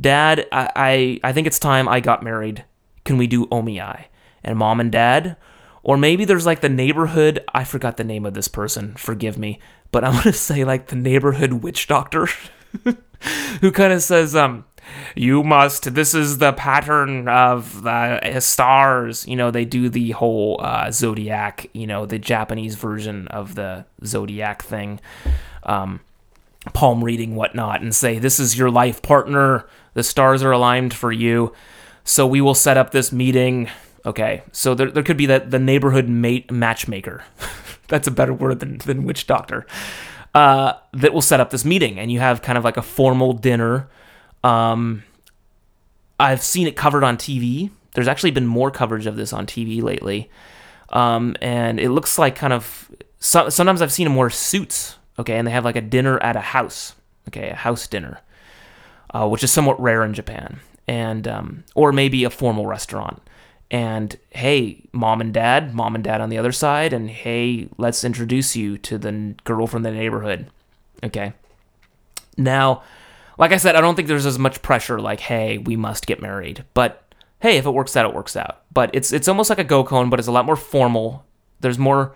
dad, 0.00 0.46
I, 0.50 0.70
I, 0.74 1.20
I 1.28 1.32
think 1.32 1.46
it's 1.46 1.60
time 1.60 1.88
I 1.88 2.00
got 2.00 2.24
married. 2.24 2.64
Can 3.04 3.16
we 3.16 3.26
do 3.26 3.46
omiai? 3.46 4.06
And 4.42 4.58
mom 4.58 4.80
and 4.80 4.90
dad, 4.90 5.36
or 5.82 5.96
maybe 5.96 6.24
there's 6.24 6.46
like 6.46 6.60
the 6.60 6.68
neighborhood, 6.68 7.44
I 7.54 7.62
forgot 7.62 7.96
the 7.96 8.04
name 8.04 8.26
of 8.26 8.34
this 8.34 8.48
person, 8.48 8.94
forgive 8.96 9.38
me, 9.38 9.60
but 9.90 10.04
I'm 10.04 10.12
going 10.12 10.24
to 10.24 10.32
say 10.32 10.64
like 10.64 10.88
the 10.88 10.96
neighborhood 10.96 11.54
witch 11.54 11.86
doctor. 11.86 12.28
who 13.60 13.70
kind 13.70 13.92
of 13.92 14.02
says, 14.02 14.34
um, 14.34 14.64
you 15.14 15.42
must, 15.42 15.94
this 15.94 16.14
is 16.14 16.38
the 16.38 16.52
pattern 16.52 17.28
of 17.28 17.82
the 17.82 18.40
stars. 18.40 19.26
You 19.26 19.36
know, 19.36 19.50
they 19.50 19.64
do 19.64 19.88
the 19.88 20.12
whole 20.12 20.60
uh, 20.60 20.90
zodiac, 20.90 21.68
you 21.72 21.86
know, 21.86 22.06
the 22.06 22.18
Japanese 22.18 22.76
version 22.76 23.28
of 23.28 23.54
the 23.54 23.84
zodiac 24.04 24.62
thing, 24.62 25.00
um, 25.64 26.00
palm 26.72 27.04
reading, 27.04 27.36
whatnot, 27.36 27.82
and 27.82 27.94
say, 27.94 28.18
this 28.18 28.40
is 28.40 28.58
your 28.58 28.70
life 28.70 29.02
partner. 29.02 29.66
The 29.94 30.02
stars 30.02 30.42
are 30.42 30.52
aligned 30.52 30.94
for 30.94 31.12
you. 31.12 31.52
So 32.04 32.26
we 32.26 32.40
will 32.40 32.54
set 32.54 32.76
up 32.76 32.90
this 32.90 33.12
meeting. 33.12 33.68
Okay, 34.06 34.42
so 34.50 34.74
there, 34.74 34.90
there 34.90 35.02
could 35.02 35.18
be 35.18 35.26
that 35.26 35.50
the 35.50 35.58
neighborhood 35.58 36.08
mate 36.08 36.50
matchmaker. 36.50 37.24
That's 37.90 38.08
a 38.08 38.10
better 38.10 38.32
word 38.32 38.60
than, 38.60 38.78
than 38.78 39.04
witch 39.04 39.26
doctor 39.26 39.66
uh, 40.34 40.74
that 40.92 41.12
will 41.12 41.22
set 41.22 41.40
up 41.40 41.50
this 41.50 41.64
meeting, 41.64 41.98
and 41.98 42.10
you 42.10 42.20
have 42.20 42.42
kind 42.42 42.56
of 42.56 42.64
like 42.64 42.76
a 42.76 42.82
formal 42.82 43.32
dinner. 43.32 43.88
Um, 44.44 45.02
I've 46.18 46.42
seen 46.42 46.66
it 46.66 46.76
covered 46.76 47.04
on 47.04 47.16
TV. 47.16 47.70
There's 47.94 48.08
actually 48.08 48.30
been 48.30 48.46
more 48.46 48.70
coverage 48.70 49.06
of 49.06 49.16
this 49.16 49.32
on 49.32 49.46
TV 49.46 49.82
lately, 49.82 50.30
um, 50.90 51.36
and 51.42 51.80
it 51.80 51.90
looks 51.90 52.18
like 52.18 52.36
kind 52.36 52.52
of. 52.52 52.90
So, 53.18 53.48
sometimes 53.50 53.82
I've 53.82 53.92
seen 53.92 54.04
them 54.04 54.16
wear 54.16 54.30
suits, 54.30 54.96
okay, 55.18 55.36
and 55.36 55.46
they 55.46 55.52
have 55.52 55.64
like 55.64 55.76
a 55.76 55.82
dinner 55.82 56.18
at 56.22 56.36
a 56.36 56.40
house, 56.40 56.94
okay, 57.28 57.50
a 57.50 57.54
house 57.54 57.86
dinner, 57.86 58.20
uh, 59.12 59.28
which 59.28 59.44
is 59.44 59.50
somewhat 59.50 59.80
rare 59.80 60.04
in 60.04 60.14
Japan, 60.14 60.60
and 60.86 61.26
um, 61.26 61.64
or 61.74 61.92
maybe 61.92 62.24
a 62.24 62.30
formal 62.30 62.66
restaurant 62.66 63.20
and 63.70 64.18
hey, 64.30 64.82
mom 64.92 65.20
and 65.20 65.32
dad, 65.32 65.74
mom 65.74 65.94
and 65.94 66.02
dad 66.02 66.20
on 66.20 66.28
the 66.28 66.38
other 66.38 66.52
side, 66.52 66.92
and 66.92 67.08
hey, 67.08 67.68
let's 67.78 68.04
introduce 68.04 68.56
you 68.56 68.78
to 68.78 68.98
the 68.98 69.34
girl 69.44 69.66
from 69.66 69.82
the 69.82 69.90
neighborhood. 69.90 70.46
Okay. 71.02 71.32
Now, 72.36 72.82
like 73.38 73.52
I 73.52 73.56
said, 73.56 73.76
I 73.76 73.80
don't 73.80 73.94
think 73.94 74.08
there's 74.08 74.26
as 74.26 74.38
much 74.38 74.62
pressure 74.62 75.00
like, 75.00 75.20
hey, 75.20 75.58
we 75.58 75.76
must 75.76 76.06
get 76.06 76.20
married. 76.20 76.64
But 76.74 77.14
hey, 77.40 77.56
if 77.56 77.66
it 77.66 77.70
works 77.70 77.96
out, 77.96 78.06
it 78.06 78.14
works 78.14 78.36
out. 78.36 78.62
But 78.72 78.90
it's 78.92 79.12
it's 79.12 79.28
almost 79.28 79.50
like 79.50 79.58
a 79.58 79.64
gokon, 79.64 80.10
but 80.10 80.18
it's 80.18 80.28
a 80.28 80.32
lot 80.32 80.46
more 80.46 80.56
formal. 80.56 81.24
There's 81.60 81.78
more 81.78 82.14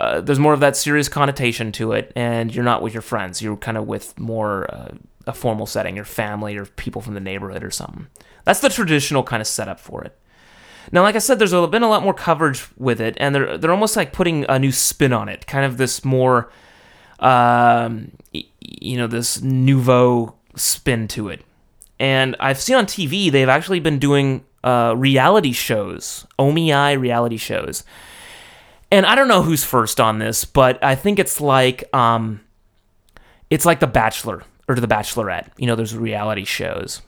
uh, 0.00 0.20
there's 0.20 0.38
more 0.38 0.54
of 0.54 0.60
that 0.60 0.76
serious 0.76 1.08
connotation 1.08 1.72
to 1.72 1.92
it, 1.92 2.12
and 2.16 2.54
you're 2.54 2.64
not 2.64 2.82
with 2.82 2.94
your 2.94 3.02
friends. 3.02 3.42
You're 3.42 3.56
kind 3.56 3.76
of 3.76 3.86
with 3.86 4.18
more 4.18 4.72
uh, 4.74 4.94
a 5.26 5.32
formal 5.32 5.66
setting, 5.66 5.94
your 5.94 6.04
family 6.04 6.56
or 6.56 6.64
people 6.64 7.02
from 7.02 7.14
the 7.14 7.20
neighborhood 7.20 7.62
or 7.62 7.70
something. 7.70 8.06
That's 8.44 8.60
the 8.60 8.70
traditional 8.70 9.22
kind 9.22 9.40
of 9.40 9.46
setup 9.46 9.78
for 9.78 10.02
it. 10.02 10.16
Now, 10.92 11.02
like 11.02 11.14
I 11.14 11.18
said, 11.18 11.38
there's 11.38 11.52
been 11.52 11.82
a 11.82 11.88
lot 11.88 12.02
more 12.02 12.14
coverage 12.14 12.66
with 12.76 13.00
it, 13.00 13.16
and 13.20 13.34
they're 13.34 13.56
they're 13.58 13.70
almost 13.70 13.96
like 13.96 14.12
putting 14.12 14.44
a 14.48 14.58
new 14.58 14.72
spin 14.72 15.12
on 15.12 15.28
it, 15.28 15.46
kind 15.46 15.64
of 15.64 15.76
this 15.76 16.04
more, 16.04 16.50
um, 17.20 18.12
you 18.32 18.96
know, 18.96 19.06
this 19.06 19.40
nouveau 19.42 20.34
spin 20.56 21.06
to 21.08 21.28
it. 21.28 21.44
And 22.00 22.34
I've 22.40 22.60
seen 22.60 22.76
on 22.76 22.86
TV 22.86 23.30
they've 23.30 23.48
actually 23.48 23.80
been 23.80 23.98
doing 23.98 24.44
uh, 24.64 24.94
reality 24.96 25.52
shows, 25.52 26.26
Omiai 26.38 26.98
reality 26.98 27.36
shows. 27.36 27.84
And 28.90 29.06
I 29.06 29.14
don't 29.14 29.28
know 29.28 29.42
who's 29.42 29.62
first 29.62 30.00
on 30.00 30.18
this, 30.18 30.44
but 30.44 30.82
I 30.82 30.96
think 30.96 31.20
it's 31.20 31.40
like 31.40 31.84
um, 31.94 32.40
it's 33.48 33.64
like 33.64 33.78
The 33.78 33.86
Bachelor 33.86 34.42
or 34.66 34.74
The 34.74 34.88
Bachelorette. 34.88 35.50
You 35.56 35.68
know, 35.68 35.76
there's 35.76 35.96
reality 35.96 36.44
shows, 36.44 37.00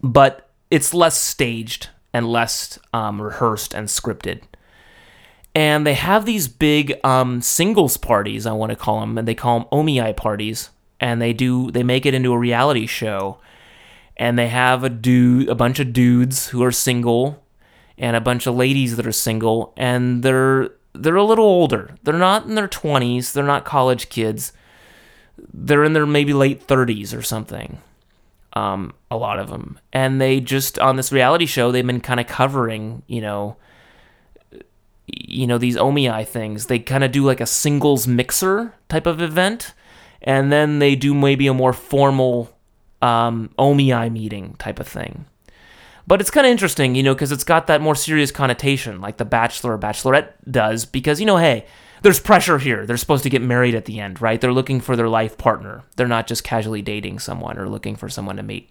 but 0.00 0.50
it's 0.70 0.94
less 0.94 1.20
staged 1.20 1.88
and 2.14 2.30
less 2.30 2.78
um, 2.92 3.20
rehearsed 3.20 3.74
and 3.74 3.88
scripted. 3.88 4.42
And 5.54 5.86
they 5.86 5.94
have 5.94 6.24
these 6.24 6.48
big 6.48 6.98
um, 7.04 7.42
singles 7.42 7.96
parties, 7.96 8.46
I 8.46 8.52
want 8.52 8.70
to 8.70 8.76
call 8.76 9.00
them, 9.00 9.18
and 9.18 9.28
they 9.28 9.34
call 9.34 9.58
them 9.58 9.68
Omiai 9.70 10.16
parties. 10.16 10.70
And 11.00 11.20
they 11.20 11.32
do 11.32 11.70
they 11.72 11.82
make 11.82 12.06
it 12.06 12.14
into 12.14 12.32
a 12.32 12.38
reality 12.38 12.86
show, 12.86 13.38
and 14.16 14.38
they 14.38 14.48
have 14.48 14.84
a 14.84 14.88
dude, 14.88 15.48
a 15.48 15.54
bunch 15.54 15.80
of 15.80 15.92
dudes 15.92 16.48
who 16.48 16.62
are 16.62 16.72
single, 16.72 17.44
and 17.98 18.16
a 18.16 18.20
bunch 18.20 18.46
of 18.46 18.54
ladies 18.54 18.96
that 18.96 19.06
are 19.06 19.12
single, 19.12 19.74
and 19.76 20.22
they're 20.22 20.70
they're 20.94 21.16
a 21.16 21.24
little 21.24 21.44
older. 21.44 21.96
They're 22.04 22.14
not 22.14 22.46
in 22.46 22.54
their 22.54 22.68
twenties. 22.68 23.32
They're 23.32 23.44
not 23.44 23.64
college 23.64 24.08
kids. 24.08 24.52
They're 25.52 25.84
in 25.84 25.92
their 25.92 26.06
maybe 26.06 26.32
late 26.32 26.62
thirties 26.62 27.12
or 27.12 27.22
something 27.22 27.78
um, 28.54 28.92
a 29.10 29.16
lot 29.16 29.38
of 29.38 29.50
them. 29.50 29.78
And 29.92 30.20
they 30.20 30.40
just 30.40 30.78
on 30.78 30.96
this 30.96 31.12
reality 31.12 31.46
show, 31.46 31.70
they've 31.70 31.86
been 31.86 32.00
kind 32.00 32.20
of 32.20 32.26
covering, 32.26 33.02
you 33.06 33.20
know, 33.20 33.56
you 35.06 35.46
know 35.46 35.58
these 35.58 35.76
Omiai 35.76 36.26
things. 36.26 36.66
They 36.66 36.78
kind 36.78 37.04
of 37.04 37.12
do 37.12 37.24
like 37.24 37.40
a 37.40 37.46
singles 37.46 38.06
mixer 38.06 38.74
type 38.88 39.06
of 39.06 39.20
event, 39.20 39.74
and 40.22 40.50
then 40.50 40.78
they 40.78 40.94
do 40.94 41.14
maybe 41.14 41.46
a 41.46 41.54
more 41.54 41.72
formal 41.72 42.56
um, 43.02 43.50
Omiai 43.58 44.10
meeting 44.10 44.54
type 44.58 44.80
of 44.80 44.88
thing. 44.88 45.26
But 46.06 46.20
it's 46.20 46.30
kind 46.30 46.46
of 46.46 46.50
interesting, 46.50 46.94
you 46.94 47.02
know, 47.02 47.14
because 47.14 47.32
it's 47.32 47.44
got 47.44 47.66
that 47.66 47.80
more 47.80 47.94
serious 47.94 48.30
connotation, 48.30 49.00
like 49.00 49.16
the 49.16 49.24
Bachelor 49.24 49.72
or 49.74 49.78
Bachelorette 49.78 50.32
does. 50.50 50.84
Because 50.84 51.20
you 51.20 51.26
know, 51.26 51.38
hey, 51.38 51.66
there's 52.04 52.20
pressure 52.20 52.58
here. 52.58 52.84
They're 52.84 52.98
supposed 52.98 53.22
to 53.22 53.30
get 53.30 53.40
married 53.40 53.74
at 53.74 53.86
the 53.86 53.98
end, 53.98 54.20
right? 54.20 54.38
They're 54.38 54.52
looking 54.52 54.82
for 54.82 54.94
their 54.94 55.08
life 55.08 55.38
partner. 55.38 55.84
They're 55.96 56.06
not 56.06 56.26
just 56.26 56.44
casually 56.44 56.82
dating 56.82 57.18
someone 57.18 57.58
or 57.58 57.66
looking 57.66 57.96
for 57.96 58.10
someone 58.10 58.36
to 58.36 58.42
meet. 58.42 58.70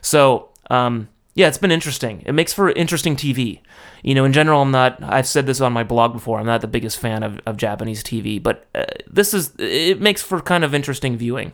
So, 0.00 0.48
um, 0.70 1.10
yeah, 1.34 1.46
it's 1.46 1.58
been 1.58 1.70
interesting. 1.70 2.22
It 2.24 2.32
makes 2.32 2.54
for 2.54 2.70
interesting 2.70 3.16
TV. 3.16 3.60
You 4.02 4.14
know, 4.14 4.24
in 4.24 4.32
general, 4.32 4.62
I'm 4.62 4.70
not, 4.70 4.98
I've 5.02 5.26
said 5.26 5.44
this 5.44 5.60
on 5.60 5.74
my 5.74 5.84
blog 5.84 6.14
before, 6.14 6.40
I'm 6.40 6.46
not 6.46 6.62
the 6.62 6.68
biggest 6.68 6.98
fan 6.98 7.22
of, 7.22 7.38
of 7.44 7.58
Japanese 7.58 8.02
TV, 8.02 8.42
but 8.42 8.66
uh, 8.74 8.86
this 9.06 9.34
is, 9.34 9.52
it 9.58 10.00
makes 10.00 10.22
for 10.22 10.40
kind 10.40 10.64
of 10.64 10.74
interesting 10.74 11.18
viewing, 11.18 11.52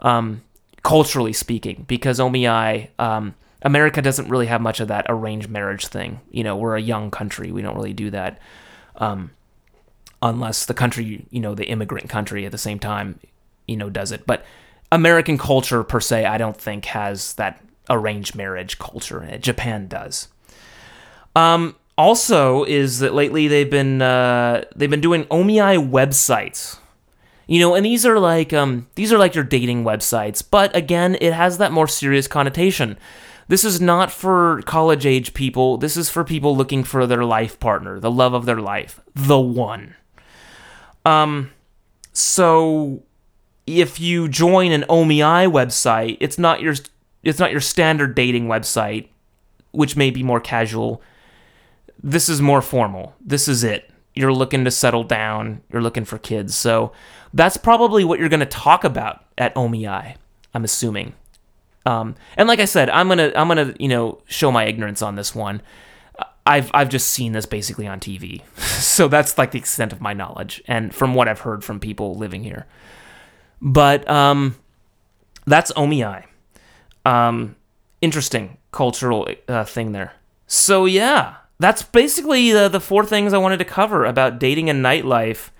um, 0.00 0.42
culturally 0.82 1.32
speaking, 1.32 1.86
because 1.88 2.18
Omiai, 2.18 2.90
um, 2.98 3.34
America 3.62 4.02
doesn't 4.02 4.28
really 4.28 4.48
have 4.48 4.60
much 4.60 4.80
of 4.80 4.88
that 4.88 5.06
arranged 5.08 5.48
marriage 5.48 5.86
thing. 5.86 6.20
You 6.30 6.44
know, 6.44 6.56
we're 6.56 6.76
a 6.76 6.82
young 6.82 7.10
country. 7.10 7.50
We 7.50 7.62
don't 7.62 7.74
really 7.74 7.94
do 7.94 8.10
that. 8.10 8.38
Um, 8.96 9.30
unless 10.22 10.66
the 10.66 10.74
country, 10.74 11.26
you 11.30 11.40
know, 11.40 11.54
the 11.54 11.66
immigrant 11.66 12.08
country 12.08 12.46
at 12.46 12.52
the 12.52 12.58
same 12.58 12.78
time, 12.78 13.18
you 13.66 13.76
know, 13.76 13.90
does 13.90 14.12
it. 14.12 14.24
But 14.26 14.44
American 14.90 15.36
culture 15.36 15.82
per 15.82 16.00
se, 16.00 16.24
I 16.24 16.38
don't 16.38 16.56
think 16.56 16.86
has 16.86 17.34
that 17.34 17.60
arranged 17.90 18.34
marriage 18.34 18.78
culture. 18.78 19.38
Japan 19.40 19.88
does. 19.88 20.28
Um, 21.34 21.76
also, 21.98 22.64
is 22.64 23.00
that 23.00 23.14
lately 23.14 23.48
they've 23.48 23.70
been 23.70 24.00
uh, 24.00 24.64
they've 24.74 24.90
been 24.90 25.00
doing 25.00 25.24
Omiai 25.24 25.90
websites. 25.90 26.78
You 27.46 27.60
know, 27.60 27.74
and 27.74 27.84
these 27.84 28.06
are 28.06 28.18
like 28.18 28.52
um, 28.52 28.88
these 28.94 29.12
are 29.12 29.18
like 29.18 29.34
your 29.34 29.44
dating 29.44 29.84
websites, 29.84 30.42
but 30.48 30.74
again, 30.74 31.16
it 31.20 31.32
has 31.32 31.58
that 31.58 31.72
more 31.72 31.88
serious 31.88 32.28
connotation. 32.28 32.96
This 33.48 33.64
is 33.64 33.80
not 33.80 34.10
for 34.10 34.62
college 34.62 35.04
age 35.04 35.34
people. 35.34 35.76
This 35.76 35.96
is 35.96 36.08
for 36.08 36.24
people 36.24 36.56
looking 36.56 36.84
for 36.84 37.06
their 37.06 37.24
life 37.24 37.58
partner, 37.60 37.98
the 37.98 38.10
love 38.10 38.32
of 38.32 38.46
their 38.46 38.60
life, 38.60 39.00
the 39.14 39.40
one. 39.40 39.96
Um, 41.04 41.50
so 42.12 43.02
if 43.66 44.00
you 44.00 44.28
join 44.28 44.72
an 44.72 44.84
OMI 44.88 45.46
website, 45.46 46.16
it's 46.20 46.38
not 46.38 46.60
your 46.60 46.74
it's 47.22 47.38
not 47.38 47.52
your 47.52 47.60
standard 47.60 48.14
dating 48.14 48.46
website, 48.46 49.08
which 49.70 49.96
may 49.96 50.10
be 50.10 50.22
more 50.22 50.40
casual. 50.40 51.02
This 52.02 52.28
is 52.28 52.40
more 52.40 52.62
formal. 52.62 53.14
This 53.20 53.46
is 53.46 53.62
it. 53.62 53.90
You're 54.14 54.32
looking 54.32 54.64
to 54.64 54.70
settle 54.70 55.04
down. 55.04 55.62
You're 55.72 55.82
looking 55.82 56.04
for 56.04 56.18
kids. 56.18 56.56
So 56.56 56.92
that's 57.32 57.56
probably 57.56 58.04
what 58.04 58.18
you're 58.18 58.28
going 58.28 58.40
to 58.40 58.46
talk 58.46 58.84
about 58.84 59.24
at 59.38 59.56
OMI. 59.56 60.16
I'm 60.52 60.64
assuming. 60.64 61.14
Um, 61.86 62.16
and 62.36 62.48
like 62.48 62.60
I 62.60 62.64
said, 62.64 62.90
I'm 62.90 63.08
gonna 63.08 63.32
I'm 63.34 63.48
gonna 63.48 63.74
you 63.78 63.88
know 63.88 64.20
show 64.26 64.52
my 64.52 64.64
ignorance 64.64 65.02
on 65.02 65.16
this 65.16 65.34
one. 65.34 65.62
I've 66.44 66.70
I've 66.74 66.88
just 66.88 67.08
seen 67.08 67.32
this 67.32 67.46
basically 67.46 67.86
on 67.86 68.00
TV, 68.00 68.42
so 68.58 69.08
that's 69.08 69.38
like 69.38 69.52
the 69.52 69.58
extent 69.58 69.92
of 69.92 70.00
my 70.00 70.12
knowledge 70.12 70.62
and 70.66 70.94
from 70.94 71.14
what 71.14 71.28
I've 71.28 71.40
heard 71.40 71.64
from 71.64 71.80
people 71.80 72.16
living 72.16 72.42
here. 72.42 72.66
But 73.60 74.08
um, 74.10 74.56
that's 75.46 75.72
Omiai. 75.72 76.24
Um, 77.04 77.56
interesting 78.00 78.58
cultural 78.72 79.28
uh, 79.48 79.64
thing 79.64 79.92
there. 79.92 80.14
So 80.46 80.84
yeah, 80.84 81.36
that's 81.58 81.82
basically 81.82 82.50
the, 82.50 82.68
the 82.68 82.80
four 82.80 83.06
things 83.06 83.32
I 83.32 83.38
wanted 83.38 83.58
to 83.58 83.64
cover 83.64 84.04
about 84.04 84.38
dating 84.40 84.68
and 84.68 84.84
nightlife 84.84 85.50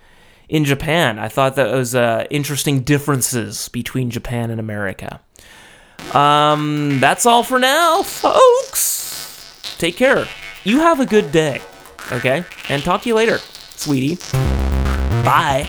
in 0.49 0.64
Japan. 0.64 1.18
I 1.18 1.28
thought 1.28 1.55
that 1.57 1.72
was 1.72 1.95
uh, 1.95 2.26
interesting 2.30 2.80
differences 2.80 3.68
between 3.68 4.11
Japan 4.11 4.51
and 4.51 4.59
America. 4.59 5.20
Um, 6.12 6.99
that's 7.01 7.24
all 7.24 7.45
for 7.45 7.61
now, 7.61 8.03
folks. 8.03 9.76
Take 9.78 9.97
care 9.97 10.26
you 10.65 10.81
have 10.81 11.01
a 11.01 11.07
good 11.07 11.33
day, 11.33 11.61
okay? 12.11 12.45
And 12.69 12.83
talk 12.83 13.03
to 13.03 13.09
you 13.09 13.15
later, 13.15 13.39
sweetie. 13.39 14.17
Bye. 15.25 15.69